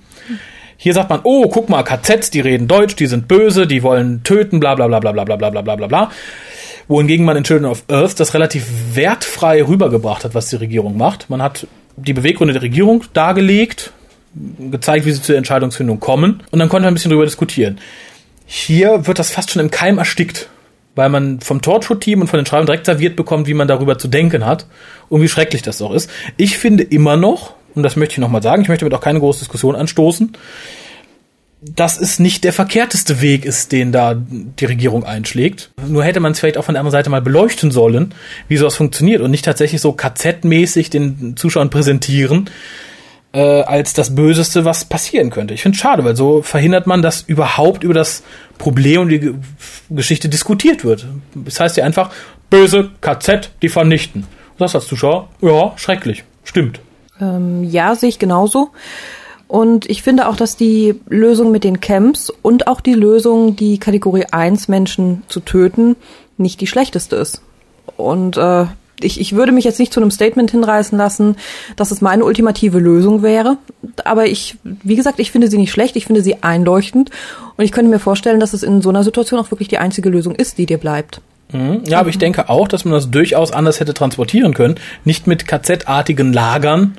Hier 0.77 0.93
sagt 0.95 1.11
man, 1.11 1.21
oh, 1.23 1.49
guck 1.49 1.69
mal, 1.69 1.83
KZs, 1.83 2.31
die 2.31 2.41
reden 2.41 2.69
Deutsch, 2.69 2.97
die 2.97 3.07
sind 3.07 3.29
böse, 3.29 3.67
die 3.67 3.83
wollen 3.83 4.23
töten, 4.23 4.61
bla 4.61 4.75
bla 4.75 4.87
bla 4.87 5.01
bla 5.01 5.13
bla 5.13 5.25
bla 5.25 5.37
bla 5.37 5.63
bla 5.63 5.77
bla 5.77 5.87
bla. 5.87 6.11
Wohingegen 6.89 7.25
man 7.25 7.37
in 7.37 7.45
Children 7.45 7.71
of 7.71 7.85
Earth 7.89 8.21
das 8.21 8.35
relativ 8.35 8.67
wertfrei 8.95 9.63
rübergebracht 9.63 10.25
hat, 10.25 10.35
was 10.35 10.51
die 10.51 10.57
Regierung 10.57 10.97
macht. 10.97 11.31
Man 11.31 11.43
hat 11.43 11.67
die 11.97 12.13
Beweggründe 12.13 12.53
der 12.53 12.63
Regierung 12.63 13.05
dargelegt, 13.13 13.93
gezeigt, 14.71 15.07
wie 15.07 15.13
sie 15.13 15.23
zur 15.23 15.37
Entscheidungsfindung 15.37 15.99
kommen 15.99 16.43
und 16.51 16.59
dann 16.59 16.69
konnte 16.69 16.85
man 16.85 16.93
ein 16.93 16.95
bisschen 16.95 17.11
darüber 17.11 17.25
diskutieren. 17.25 17.79
Hier 18.45 19.07
wird 19.07 19.19
das 19.19 19.31
fast 19.31 19.51
schon 19.51 19.61
im 19.61 19.71
Keim 19.71 19.99
erstickt, 19.99 20.49
weil 20.95 21.09
man 21.09 21.41
vom 21.41 21.63
Torchwood-Team 21.63 22.21
und 22.21 22.29
von 22.29 22.39
den 22.39 22.47
Schreibern 22.47 22.67
direkt 22.67 22.87
serviert 22.87 23.17
bekommt, 23.17 23.49
wie 23.49 23.55
man 23.55 23.67
darüber 23.67 23.99
zu 23.99 24.09
denken 24.09 24.47
hat 24.47 24.67
und 25.09 25.23
wie 25.23 25.29
schrecklich 25.29 25.63
das 25.63 25.83
auch 25.83 25.93
ist. 25.93 26.11
Ich 26.37 26.59
finde 26.59 26.85
immer 26.85 27.17
noch, 27.17 27.56
und 27.77 27.83
das 27.83 27.95
möchte 27.95 28.15
ich 28.15 28.19
nochmal 28.19 28.43
sagen, 28.43 28.63
ich 28.63 28.69
möchte 28.69 28.85
damit 28.85 28.99
auch 28.99 29.05
keine 29.05 29.21
große 29.21 29.41
Diskussion 29.41 29.77
anstoßen, 29.77 30.33
dass 31.61 32.01
es 32.01 32.19
nicht 32.19 32.45
der 32.45 32.53
verkehrteste 32.53 33.21
Weg 33.21 33.45
ist, 33.45 33.73
den 33.73 33.93
da 33.93 34.15
die 34.17 34.65
Regierung 34.65 35.05
einschlägt. 35.05 35.71
Nur 35.87 36.05
hätte 36.05 36.21
man 36.21 36.33
es 36.33 36.41
vielleicht 36.41 36.59
auch 36.59 36.65
von 36.65 36.75
der 36.75 36.81
anderen 36.81 36.93
Seite 36.93 37.11
mal 37.11 37.23
beleuchten 37.23 37.71
sollen, 37.71 38.15
wie 38.49 38.57
sowas 38.57 38.77
funktioniert 38.77 39.21
und 39.21 39.31
nicht 39.31 39.45
tatsächlich 39.45 39.81
so 39.81 39.93
KZ-mäßig 39.93 40.91
den 40.91 41.37
Zuschauern 41.37 41.71
präsentieren, 41.71 42.51
äh, 43.33 43.41
als 43.41 43.93
das 43.93 44.15
Böseste, 44.15 44.65
was 44.65 44.85
passieren 44.85 45.31
könnte. 45.31 45.55
Ich 45.55 45.63
finde 45.63 45.77
es 45.77 45.81
schade, 45.83 46.05
weil 46.05 46.17
so 46.17 46.43
verhindert 46.43 46.87
man, 46.87 47.03
dass 47.03 47.23
überhaupt 47.23 47.85
über 47.85 47.95
das 47.95 48.23
Problem 48.59 49.03
und 49.03 49.09
die 49.09 49.21
G 49.21 49.33
Geschichte 49.91 50.29
diskutiert 50.29 50.85
wird. 50.85 51.07
Das 51.35 51.61
heißt 51.61 51.77
ja 51.77 51.85
einfach, 51.85 52.11
böse 52.49 52.91
KZ, 53.01 53.51
die 53.61 53.69
vernichten. 53.69 54.23
Du 54.57 54.65
sagst 54.65 54.77
als 54.77 54.87
Zuschauer, 54.87 55.29
ja, 55.43 55.73
schrecklich, 55.77 56.25
stimmt. 56.45 56.81
Ähm, 57.21 57.65
ja, 57.65 57.95
sehe 57.95 58.09
ich 58.09 58.19
genauso. 58.19 58.71
Und 59.49 59.89
ich 59.89 60.03
finde 60.03 60.29
auch, 60.29 60.37
dass 60.37 60.57
die 60.57 61.01
Lösung 61.09 61.53
mit 61.53 61.63
den 61.63 61.81
Camps 61.81 62.31
und 62.43 62.67
auch 62.67 62.81
die 62.81 62.95
Lösung, 62.95 63.55
die 63.55 63.79
Kategorie 63.79 64.27
1 64.31 64.69
Menschen 64.69 65.23
zu 65.29 65.41
töten, 65.41 65.97
nicht 66.37 66.61
die 66.61 66.67
schlechteste 66.67 67.17
ist. 67.17 67.43
Und 67.97 68.37
äh, 68.37 68.67
ich, 69.01 69.21
ich 69.21 69.35
würde 69.35 69.53
mich 69.53 69.65
jetzt 69.65 69.79
nicht 69.79 69.93
zu 69.93 70.01
einem 70.01 70.11
Statement 70.11 70.51
hinreißen 70.51 70.97
lassen, 70.97 71.37
dass 71.77 71.91
es 71.91 72.01
meine 72.01 72.25
ultimative 72.25 72.79
Lösung 72.79 73.23
wäre. 73.23 73.59
Aber 74.05 74.27
ich, 74.27 74.57
wie 74.65 74.97
gesagt, 74.97 75.21
ich 75.21 75.31
finde 75.31 75.49
sie 75.49 75.59
nicht 75.59 75.71
schlecht, 75.71 75.97
ich 75.97 76.07
finde 76.07 76.23
sie 76.23 76.43
einleuchtend. 76.43 77.11
Und 77.57 77.65
ich 77.65 77.73
könnte 77.73 77.91
mir 77.91 77.99
vorstellen, 77.99 78.41
dass 78.41 78.53
es 78.53 78.63
in 78.63 78.83
so 78.83 78.89
einer 78.89 79.05
Situation 79.05 79.39
auch 79.39 79.51
wirklich 79.51 79.69
die 79.69 79.79
einzige 79.79 80.09
Lösung 80.09 80.35
ist, 80.35 80.59
die 80.59 80.67
dir 80.67 80.79
bleibt. 80.79 81.21
Mhm. 81.53 81.83
Ja, 81.87 82.01
aber 82.01 82.09
ich 82.09 82.19
denke 82.19 82.49
auch, 82.49 82.67
dass 82.69 82.85
man 82.85 82.95
das 82.95 83.11
durchaus 83.11 83.53
anders 83.53 83.79
hätte 83.81 83.95
transportieren 83.95 84.55
können. 84.55 84.77
Nicht 85.05 85.27
mit 85.27 85.47
KZ-artigen 85.47 86.33
Lagern, 86.33 86.97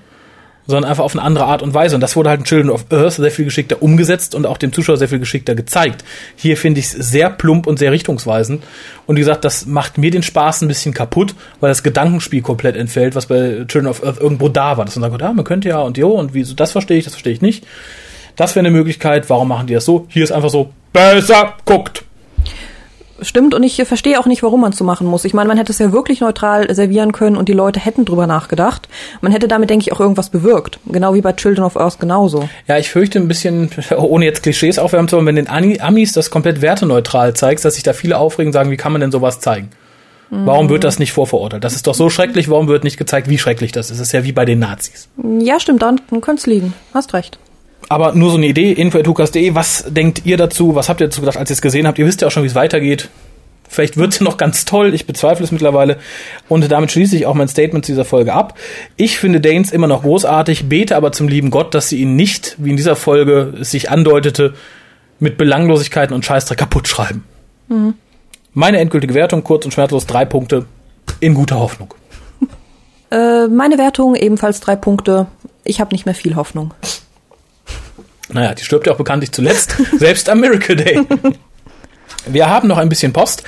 sondern 0.67 0.89
einfach 0.89 1.03
auf 1.03 1.13
eine 1.13 1.23
andere 1.23 1.45
Art 1.45 1.62
und 1.62 1.73
Weise. 1.73 1.95
Und 1.95 2.01
das 2.01 2.15
wurde 2.15 2.30
halt 2.30 2.41
in 2.41 2.45
Children 2.45 2.69
of 2.69 2.86
Earth 2.91 3.13
sehr 3.13 3.32
viel 3.32 3.45
geschickter 3.45 3.82
umgesetzt 3.82 4.36
und 4.36 4.45
auch 4.45 4.58
dem 4.58 4.73
Zuschauer 4.73 4.97
sehr 4.97 5.08
viel 5.08 5.19
geschickter 5.19 5.56
gezeigt. 5.56 6.03
Hier 6.36 6.58
finde 6.58 6.80
ich 6.80 6.88
es 6.88 6.91
sehr 6.91 7.30
plump 7.30 7.65
und 7.65 7.80
sehr 7.80 7.91
richtungsweisend. 7.91 8.63
Und 9.06 9.15
wie 9.15 9.21
gesagt, 9.21 9.45
das 9.45 9.65
macht 9.65 9.97
mir 9.97 10.12
den 10.12 10.23
Spaß 10.23 10.62
ein 10.62 10.67
bisschen 10.67 10.93
kaputt, 10.93 11.34
weil 11.62 11.69
das 11.69 11.84
Gedankenspiel 11.84 12.41
komplett 12.41 12.75
entfällt, 12.75 13.15
was 13.15 13.27
bei 13.27 13.65
Children 13.67 13.88
of 13.88 14.03
Earth 14.03 14.19
irgendwo 14.19 14.49
da 14.49 14.77
war. 14.77 14.86
Dass 14.86 14.95
man 14.97 15.10
sagt, 15.10 15.21
ja, 15.21 15.34
man 15.34 15.45
könnte 15.45 15.69
ja 15.69 15.80
und 15.80 15.97
jo, 15.97 16.10
und 16.10 16.34
wieso, 16.34 16.53
das 16.53 16.73
verstehe 16.73 16.97
ich, 16.97 17.06
das 17.06 17.13
verstehe 17.13 17.34
ich 17.34 17.41
nicht. 17.41 17.65
Das 18.36 18.56
wäre 18.56 18.65
eine 18.65 18.75
Möglichkeit. 18.75 19.30
Warum 19.30 19.47
machen 19.47 19.67
die 19.67 19.73
das 19.73 19.86
so? 19.86 20.06
Hier 20.10 20.23
ist 20.23 20.32
einfach 20.32 20.49
so, 20.49 20.71
besser 20.93 21.56
guckt 21.65 22.03
stimmt 23.21 23.53
und 23.53 23.63
ich 23.63 23.75
verstehe 23.84 24.19
auch 24.19 24.25
nicht, 24.25 24.43
warum 24.43 24.62
man 24.62 24.71
es 24.71 24.77
so 24.77 24.84
machen 24.84 25.08
muss. 25.08 25.25
Ich 25.25 25.34
meine, 25.34 25.47
man 25.47 25.58
hätte 25.58 25.71
es 25.71 25.80
ja 25.80 25.91
wirklich 25.91 26.21
neutral 26.21 26.73
servieren 26.73 27.12
können 27.12 27.36
und 27.36 27.49
die 27.49 27.53
Leute 27.53 27.80
hätten 27.80 28.06
drüber 28.06 28.27
nachgedacht. 28.27 28.88
Man 29.21 29.32
hätte 29.32 29.47
damit, 29.47 29.69
denke 29.69 29.84
ich, 29.84 29.93
auch 29.93 29.99
irgendwas 29.99 30.30
bewirkt. 30.30 30.80
Genau 30.86 31.13
wie 31.13 31.21
bei 31.21 31.34
Children 31.34 31.65
of 31.65 31.77
Earth 31.77 31.99
genauso. 31.99 32.47
Ja, 32.67 32.77
ich 32.77 32.89
fürchte 32.89 33.19
ein 33.19 33.27
bisschen, 33.27 33.69
ohne 33.97 34.25
jetzt 34.25 34.43
Klischees 34.43 34.80
aufwärmen 34.80 35.08
zu 35.08 35.15
wollen, 35.15 35.25
wenn 35.25 35.36
den 35.36 35.49
Amis 35.49 36.13
das 36.13 36.30
komplett 36.30 36.62
werteneutral 36.62 37.34
zeigst, 37.34 37.65
dass 37.65 37.75
sich 37.75 37.84
da 37.84 37.93
viele 37.93 38.17
aufregen 38.17 38.49
und 38.49 38.53
sagen, 38.53 38.71
wie 38.71 38.77
kann 38.77 38.91
man 38.91 39.01
denn 39.01 39.12
sowas 39.12 39.39
zeigen? 39.39 39.69
Warum 40.30 40.69
wird 40.69 40.84
das 40.84 40.99
nicht 40.99 41.13
vorverurteilt? 41.13 41.63
Das 41.63 41.73
ist 41.73 41.88
doch 41.88 41.93
so 41.93 42.10
schrecklich, 42.10 42.49
warum 42.49 42.67
wird 42.67 42.84
nicht 42.84 42.97
gezeigt, 42.97 43.30
wie 43.30 43.38
schrecklich 43.38 43.71
das 43.71 43.91
ist? 43.91 43.99
Das 43.99 44.08
ist 44.08 44.12
ja 44.12 44.25
wie 44.25 44.34
bei 44.34 44.43
den 44.43 44.60
Nazis. 44.60 45.08
Ja, 45.39 45.60
stimmt, 45.60 45.82
dann 45.82 46.01
könnte 46.10 46.36
es 46.36 46.45
liegen. 46.47 46.73
Hast 46.93 47.13
recht. 47.13 47.39
Aber 47.89 48.13
nur 48.13 48.32
so 48.32 48.38
eine 48.38 48.47
Idee, 48.47 48.73
info.hukas.de, 48.73 49.56
was 49.56 49.86
denkt 49.88 50.26
ihr 50.26 50.38
dazu? 50.38 50.76
Was 50.76 50.89
habt 50.89 51.00
ihr 51.00 51.08
dazu 51.08 51.21
gedacht, 51.21 51.38
als 51.38 51.50
ihr 51.50 51.54
es 51.54 51.62
gesehen 51.62 51.88
habt? 51.88 51.97
Ihr 52.00 52.06
wisst 52.06 52.21
ja 52.21 52.28
auch 52.28 52.32
schon, 52.32 52.43
wie 52.43 52.47
es 52.47 52.56
weitergeht. 52.56 53.10
Vielleicht 53.69 53.97
wird 53.97 54.13
es 54.13 54.21
noch 54.21 54.38
ganz 54.38 54.65
toll, 54.65 54.93
ich 54.93 55.06
bezweifle 55.06 55.45
es 55.45 55.52
mittlerweile. 55.52 55.97
Und 56.50 56.69
damit 56.69 56.91
schließe 56.91 57.15
ich 57.15 57.26
auch 57.26 57.34
mein 57.34 57.47
Statement 57.47 57.86
zu 57.86 57.93
dieser 57.93 58.06
Folge 58.06 58.34
ab. 58.34 58.58
Ich 58.97 59.19
finde 59.19 59.39
Danes 59.39 59.71
immer 59.71 59.88
noch 59.88 60.04
großartig, 60.04 60.67
bete 60.67 60.95
aber 60.95 61.12
zum 61.12 61.28
lieben 61.28 61.50
Gott, 61.50 61.73
dass 61.73 61.89
sie 61.89 62.02
ihn 62.02 62.15
nicht, 62.15 62.56
wie 62.58 62.71
in 62.71 62.78
dieser 62.78 62.95
Folge 62.95 63.54
es 63.62 63.71
sich 63.71 63.89
andeutete, 63.89 64.54
mit 65.19 65.38
Belanglosigkeiten 65.38 66.13
und 66.15 66.26
Scheißdreck 66.26 66.58
kaputt 66.58 66.88
schreiben. 66.88 67.23
Mhm. 67.69 67.95
Meine 68.54 68.80
endgültige 68.80 69.13
Wertung, 69.13 69.43
kurz 69.43 69.65
und 69.65 69.71
schmerzlos, 69.71 70.06
drei 70.06 70.26
Punkte, 70.26 70.65
in 71.19 71.34
guter 71.34 71.60
Hoffnung. 71.60 71.93
Äh, 73.10 73.47
meine 73.47 73.78
Wertung 73.78 74.15
ebenfalls 74.15 74.60
drei 74.60 74.76
Punkte. 74.76 75.28
Ich 75.63 75.80
habe 75.80 75.93
nicht 75.93 76.06
mehr 76.06 76.15
viel 76.15 76.36
Hoffnung. 76.36 76.73
Naja, 78.30 78.54
die 78.54 78.63
stirbt 78.63 78.88
ja 78.88 78.94
auch 78.94 78.98
bekanntlich 78.98 79.32
zuletzt, 79.32 79.78
selbst 79.98 80.30
am 80.30 80.42
Miracle 80.42 80.76
Day. 80.76 81.02
Wir 82.26 82.50
haben 82.50 82.68
noch 82.68 82.78
ein 82.78 82.90
bisschen 82.90 83.13
Post. 83.13 83.44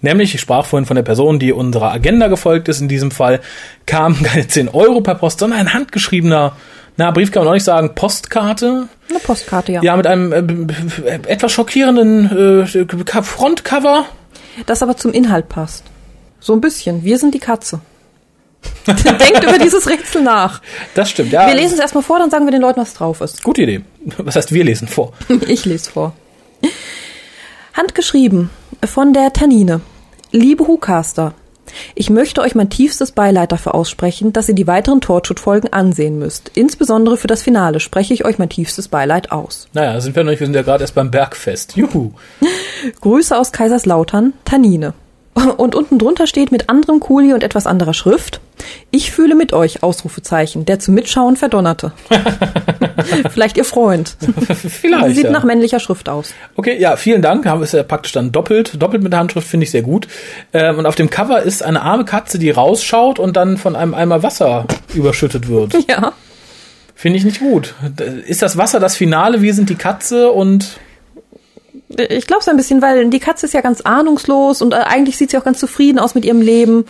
Nämlich, 0.00 0.34
ich 0.34 0.40
sprach 0.40 0.66
vorhin 0.66 0.86
von 0.86 0.96
der 0.96 1.04
Person, 1.04 1.38
die 1.38 1.52
unserer 1.52 1.92
Agenda 1.92 2.26
gefolgt 2.26 2.68
ist. 2.68 2.80
In 2.80 2.88
diesem 2.88 3.12
Fall 3.12 3.40
kamen 3.86 4.20
keine 4.22 4.48
10 4.48 4.68
Euro 4.68 5.00
per 5.00 5.14
Post, 5.14 5.38
sondern 5.38 5.60
ein 5.60 5.74
handgeschriebener, 5.74 6.56
na, 6.96 7.10
Brief 7.10 7.32
kann 7.32 7.42
man 7.42 7.50
auch 7.50 7.54
nicht 7.54 7.64
sagen, 7.64 7.94
Postkarte. 7.94 8.88
Eine 9.08 9.18
Postkarte, 9.20 9.72
ja. 9.72 9.82
Ja, 9.82 9.96
mit 9.96 10.06
einem 10.06 10.32
äh, 10.32 11.20
etwas 11.26 11.52
schockierenden 11.52 12.66
äh, 12.66 13.22
Frontcover. 13.22 14.04
Das 14.66 14.82
aber 14.82 14.96
zum 14.96 15.12
Inhalt 15.12 15.48
passt. 15.48 15.84
So 16.40 16.52
ein 16.52 16.60
bisschen. 16.60 17.04
Wir 17.04 17.18
sind 17.18 17.34
die 17.34 17.38
Katze. 17.38 17.80
Denkt 18.86 19.44
über 19.44 19.58
dieses 19.58 19.88
Rätsel 19.88 20.22
nach. 20.22 20.60
Das 20.94 21.10
stimmt, 21.10 21.32
ja. 21.32 21.46
Wir 21.46 21.54
lesen 21.54 21.74
es 21.74 21.80
erstmal 21.80 22.02
vor, 22.02 22.18
dann 22.18 22.30
sagen 22.30 22.46
wir 22.46 22.52
den 22.52 22.60
Leuten, 22.60 22.80
was 22.80 22.94
drauf 22.94 23.20
ist. 23.20 23.42
Gute 23.42 23.62
Idee. 23.62 23.82
Was 24.18 24.36
heißt, 24.36 24.52
wir 24.52 24.64
lesen 24.64 24.88
vor? 24.88 25.12
ich 25.46 25.64
lese 25.64 25.90
vor. 25.90 26.14
Handgeschrieben 27.74 28.50
von 28.84 29.12
der 29.12 29.32
Tannine. 29.32 29.80
Liebe 30.30 30.66
Hucaster, 30.66 31.34
ich 31.94 32.10
möchte 32.10 32.40
euch 32.40 32.54
mein 32.54 32.70
tiefstes 32.70 33.12
Beileid 33.12 33.52
dafür 33.52 33.74
aussprechen, 33.74 34.32
dass 34.32 34.48
ihr 34.48 34.54
die 34.54 34.66
weiteren 34.66 35.00
Torchwood-Folgen 35.00 35.72
ansehen 35.72 36.18
müsst. 36.18 36.50
Insbesondere 36.54 37.16
für 37.16 37.26
das 37.26 37.42
Finale 37.42 37.80
spreche 37.80 38.14
ich 38.14 38.24
euch 38.24 38.38
mein 38.38 38.48
tiefstes 38.48 38.88
Beileid 38.88 39.32
aus. 39.32 39.68
Naja, 39.72 40.00
sind 40.00 40.16
wir 40.16 40.24
noch 40.24 40.30
nicht, 40.30 40.40
wir 40.40 40.46
sind 40.46 40.56
ja 40.56 40.62
gerade 40.62 40.84
erst 40.84 40.94
beim 40.94 41.10
Bergfest. 41.10 41.76
Juhu. 41.76 42.12
Grüße 43.00 43.36
aus 43.36 43.52
Kaiserslautern, 43.52 44.32
Tannine. 44.44 44.94
Und 45.34 45.74
unten 45.74 45.98
drunter 45.98 46.26
steht 46.26 46.52
mit 46.52 46.68
anderem 46.68 47.00
Kuli 47.00 47.32
und 47.32 47.42
etwas 47.42 47.66
anderer 47.66 47.94
Schrift. 47.94 48.40
Ich 48.90 49.10
fühle 49.10 49.34
mit 49.34 49.54
euch, 49.54 49.82
Ausrufezeichen, 49.82 50.66
der 50.66 50.78
zum 50.78 50.94
Mitschauen 50.94 51.36
verdonnerte. 51.36 51.92
Vielleicht 53.30 53.56
ihr 53.56 53.64
Freund. 53.64 54.16
Vielleicht. 54.46 55.16
Sieht 55.16 55.24
ja. 55.24 55.30
nach 55.30 55.44
männlicher 55.44 55.80
Schrift 55.80 56.08
aus. 56.08 56.34
Okay, 56.56 56.78
ja, 56.78 56.96
vielen 56.96 57.22
Dank. 57.22 57.46
Haben 57.46 57.60
wir 57.60 57.64
es 57.64 57.72
ja 57.72 57.82
praktisch 57.82 58.12
dann 58.12 58.30
doppelt. 58.30 58.80
Doppelt 58.80 59.02
mit 59.02 59.12
der 59.12 59.20
Handschrift 59.20 59.48
finde 59.48 59.64
ich 59.64 59.70
sehr 59.70 59.82
gut. 59.82 60.06
Ähm, 60.52 60.78
und 60.78 60.86
auf 60.86 60.94
dem 60.94 61.08
Cover 61.08 61.42
ist 61.42 61.62
eine 61.62 61.80
arme 61.80 62.04
Katze, 62.04 62.38
die 62.38 62.50
rausschaut 62.50 63.18
und 63.18 63.36
dann 63.36 63.56
von 63.56 63.74
einem 63.74 63.94
Eimer 63.94 64.22
Wasser 64.22 64.66
überschüttet 64.94 65.48
wird. 65.48 65.74
Ja. 65.88 66.12
Finde 66.94 67.18
ich 67.18 67.24
nicht 67.24 67.40
gut. 67.40 67.74
Ist 68.26 68.42
das 68.42 68.56
Wasser 68.56 68.78
das 68.78 68.96
Finale? 68.96 69.42
Wir 69.42 69.54
sind 69.54 69.70
die 69.70 69.74
Katze 69.74 70.30
und 70.30 70.78
ich 71.96 72.26
glaube 72.26 72.42
so 72.42 72.50
ein 72.50 72.56
bisschen, 72.56 72.82
weil 72.82 73.08
die 73.10 73.18
Katze 73.18 73.46
ist 73.46 73.54
ja 73.54 73.60
ganz 73.60 73.80
ahnungslos 73.82 74.62
und 74.62 74.72
äh, 74.72 74.76
eigentlich 74.76 75.16
sieht 75.16 75.30
sie 75.30 75.38
auch 75.38 75.44
ganz 75.44 75.58
zufrieden 75.58 75.98
aus 75.98 76.14
mit 76.14 76.24
ihrem 76.24 76.40
Leben. 76.40 76.84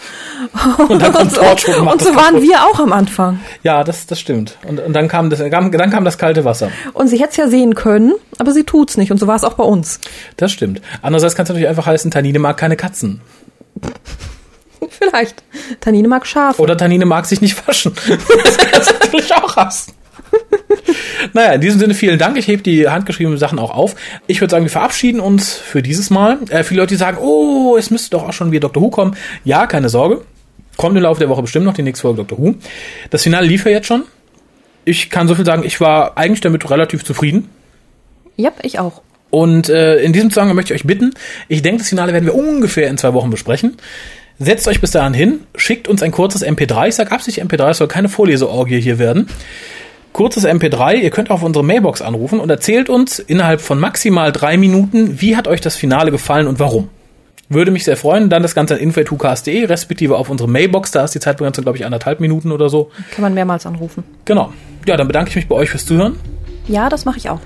Und, 0.88 1.02
dann 1.02 1.12
kommt 1.12 1.38
und, 1.38 1.60
so, 1.60 1.72
und 1.72 2.02
so 2.02 2.14
waren 2.14 2.40
wir 2.42 2.62
auch 2.62 2.78
am 2.80 2.92
Anfang. 2.92 3.40
Ja, 3.62 3.84
das, 3.84 4.06
das 4.06 4.20
stimmt. 4.20 4.58
Und, 4.66 4.80
und 4.80 4.92
dann, 4.92 5.08
kam 5.08 5.30
das, 5.30 5.40
dann 5.40 5.90
kam 5.90 6.04
das 6.04 6.18
kalte 6.18 6.44
Wasser. 6.44 6.70
Und 6.92 7.08
sie 7.08 7.18
hätte 7.18 7.30
es 7.30 7.36
ja 7.36 7.48
sehen 7.48 7.74
können, 7.74 8.14
aber 8.38 8.52
sie 8.52 8.64
tut's 8.64 8.96
nicht. 8.96 9.10
Und 9.10 9.18
so 9.18 9.26
war 9.26 9.36
es 9.36 9.44
auch 9.44 9.54
bei 9.54 9.64
uns. 9.64 10.00
Das 10.36 10.52
stimmt. 10.52 10.80
Andererseits 11.02 11.34
kann 11.34 11.44
es 11.44 11.50
natürlich 11.50 11.68
einfach 11.68 11.86
heißen, 11.86 12.10
Tanine 12.10 12.38
mag 12.38 12.56
keine 12.56 12.76
Katzen. 12.76 13.20
Vielleicht. 14.90 15.42
Tanine 15.80 16.08
mag 16.08 16.26
Schafe. 16.26 16.60
Oder 16.60 16.76
Tanine 16.76 17.06
mag 17.06 17.26
sich 17.26 17.40
nicht 17.40 17.66
waschen. 17.66 17.94
das 18.08 18.58
kannst 18.58 18.90
du 18.90 18.94
natürlich 18.94 19.34
auch 19.34 19.56
hassen. 19.56 19.92
Naja, 21.32 21.52
in 21.52 21.60
diesem 21.60 21.80
Sinne 21.80 21.94
vielen 21.94 22.18
Dank. 22.18 22.36
Ich 22.36 22.48
hebe 22.48 22.62
die 22.62 22.88
handgeschriebenen 22.88 23.38
Sachen 23.38 23.58
auch 23.58 23.70
auf. 23.70 23.94
Ich 24.26 24.40
würde 24.40 24.50
sagen, 24.50 24.64
wir 24.64 24.70
verabschieden 24.70 25.20
uns 25.20 25.54
für 25.54 25.82
dieses 25.82 26.10
Mal. 26.10 26.38
Äh, 26.50 26.64
viele 26.64 26.80
Leute, 26.80 26.94
die 26.94 26.98
sagen, 26.98 27.18
oh, 27.20 27.76
es 27.78 27.90
müsste 27.90 28.10
doch 28.10 28.28
auch 28.28 28.32
schon 28.32 28.52
wieder 28.52 28.68
Dr. 28.68 28.82
Who 28.82 28.90
kommen. 28.90 29.16
Ja, 29.44 29.66
keine 29.66 29.88
Sorge. 29.88 30.22
Kommt 30.76 30.96
im 30.96 31.02
Laufe 31.02 31.20
der 31.20 31.28
Woche 31.28 31.42
bestimmt 31.42 31.64
noch 31.64 31.74
die 31.74 31.82
nächste 31.82 32.02
Folge 32.02 32.24
Dr. 32.24 32.38
Who. 32.38 32.54
Das 33.10 33.22
Finale 33.22 33.46
lief 33.46 33.64
ja 33.64 33.72
jetzt 33.72 33.86
schon. 33.86 34.04
Ich 34.84 35.10
kann 35.10 35.28
so 35.28 35.34
viel 35.34 35.44
sagen, 35.44 35.62
ich 35.64 35.80
war 35.80 36.16
eigentlich 36.16 36.40
damit 36.40 36.68
relativ 36.70 37.04
zufrieden. 37.04 37.48
Ja, 38.36 38.50
ich 38.62 38.78
auch. 38.78 39.02
Und 39.30 39.68
äh, 39.68 39.96
in 40.00 40.12
diesem 40.12 40.30
Zusammenhang 40.30 40.56
möchte 40.56 40.74
ich 40.74 40.80
euch 40.80 40.86
bitten, 40.86 41.14
ich 41.48 41.62
denke, 41.62 41.78
das 41.78 41.88
Finale 41.88 42.12
werden 42.12 42.26
wir 42.26 42.34
ungefähr 42.34 42.88
in 42.88 42.98
zwei 42.98 43.14
Wochen 43.14 43.30
besprechen. 43.30 43.76
Setzt 44.38 44.66
euch 44.66 44.80
bis 44.80 44.90
dahin 44.90 45.14
hin, 45.14 45.40
schickt 45.54 45.88
uns 45.88 46.02
ein 46.02 46.10
kurzes 46.10 46.44
MP3. 46.44 46.88
Ich 46.88 46.96
sage 46.96 47.12
absichtlich 47.12 47.46
MP3, 47.46 47.70
es 47.70 47.78
soll 47.78 47.88
keine 47.88 48.08
Vorleseorgie 48.08 48.80
hier 48.80 48.98
werden. 48.98 49.28
Kurzes 50.12 50.46
MP3, 50.46 50.96
ihr 50.96 51.10
könnt 51.10 51.30
auf 51.30 51.42
unsere 51.42 51.64
Mailbox 51.64 52.02
anrufen 52.02 52.38
und 52.38 52.50
erzählt 52.50 52.90
uns 52.90 53.18
innerhalb 53.18 53.62
von 53.62 53.80
maximal 53.80 54.30
drei 54.30 54.58
Minuten, 54.58 55.20
wie 55.20 55.36
hat 55.36 55.48
euch 55.48 55.62
das 55.62 55.76
Finale 55.76 56.10
gefallen 56.10 56.46
und 56.46 56.58
warum. 56.58 56.88
Würde 57.48 57.70
mich 57.70 57.84
sehr 57.84 57.96
freuen. 57.96 58.30
Dann 58.30 58.42
das 58.42 58.54
Ganze 58.54 58.74
an 58.74 58.80
info.2cast.de, 58.80 59.64
respektive 59.64 60.16
auf 60.16 60.30
unsere 60.30 60.48
Mailbox. 60.48 60.90
Da 60.90 61.04
ist 61.04 61.14
die 61.14 61.20
Zeitbegrenzung, 61.20 61.64
glaube 61.64 61.76
ich, 61.76 61.84
anderthalb 61.84 62.20
Minuten 62.20 62.50
oder 62.50 62.68
so. 62.68 62.90
Kann 63.14 63.22
man 63.22 63.34
mehrmals 63.34 63.66
anrufen. 63.66 64.04
Genau. 64.24 64.52
Ja, 64.86 64.96
dann 64.96 65.06
bedanke 65.06 65.30
ich 65.30 65.36
mich 65.36 65.48
bei 65.48 65.54
euch 65.54 65.70
fürs 65.70 65.84
Zuhören. 65.84 66.16
Ja, 66.66 66.88
das 66.88 67.04
mache 67.04 67.18
ich 67.18 67.28
auch. 67.28 67.40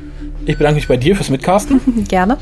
Ich 0.44 0.58
bedanke 0.58 0.76
mich 0.76 0.86
bei 0.86 0.96
dir 0.96 1.16
fürs 1.16 1.30
Mitcasten. 1.30 2.04
Gerne. 2.08 2.38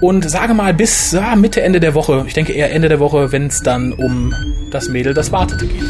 Und 0.00 0.28
sage 0.28 0.52
mal 0.52 0.74
bis 0.74 1.12
ja, 1.12 1.36
Mitte, 1.36 1.62
Ende 1.62 1.78
der 1.80 1.94
Woche, 1.94 2.24
ich 2.26 2.34
denke 2.34 2.52
eher 2.52 2.72
Ende 2.72 2.88
der 2.88 2.98
Woche, 2.98 3.30
wenn 3.32 3.46
es 3.46 3.62
dann 3.62 3.92
um 3.92 4.34
das 4.72 4.88
Mädel, 4.88 5.14
das 5.14 5.30
wartete 5.30 5.66
geht. 5.66 5.84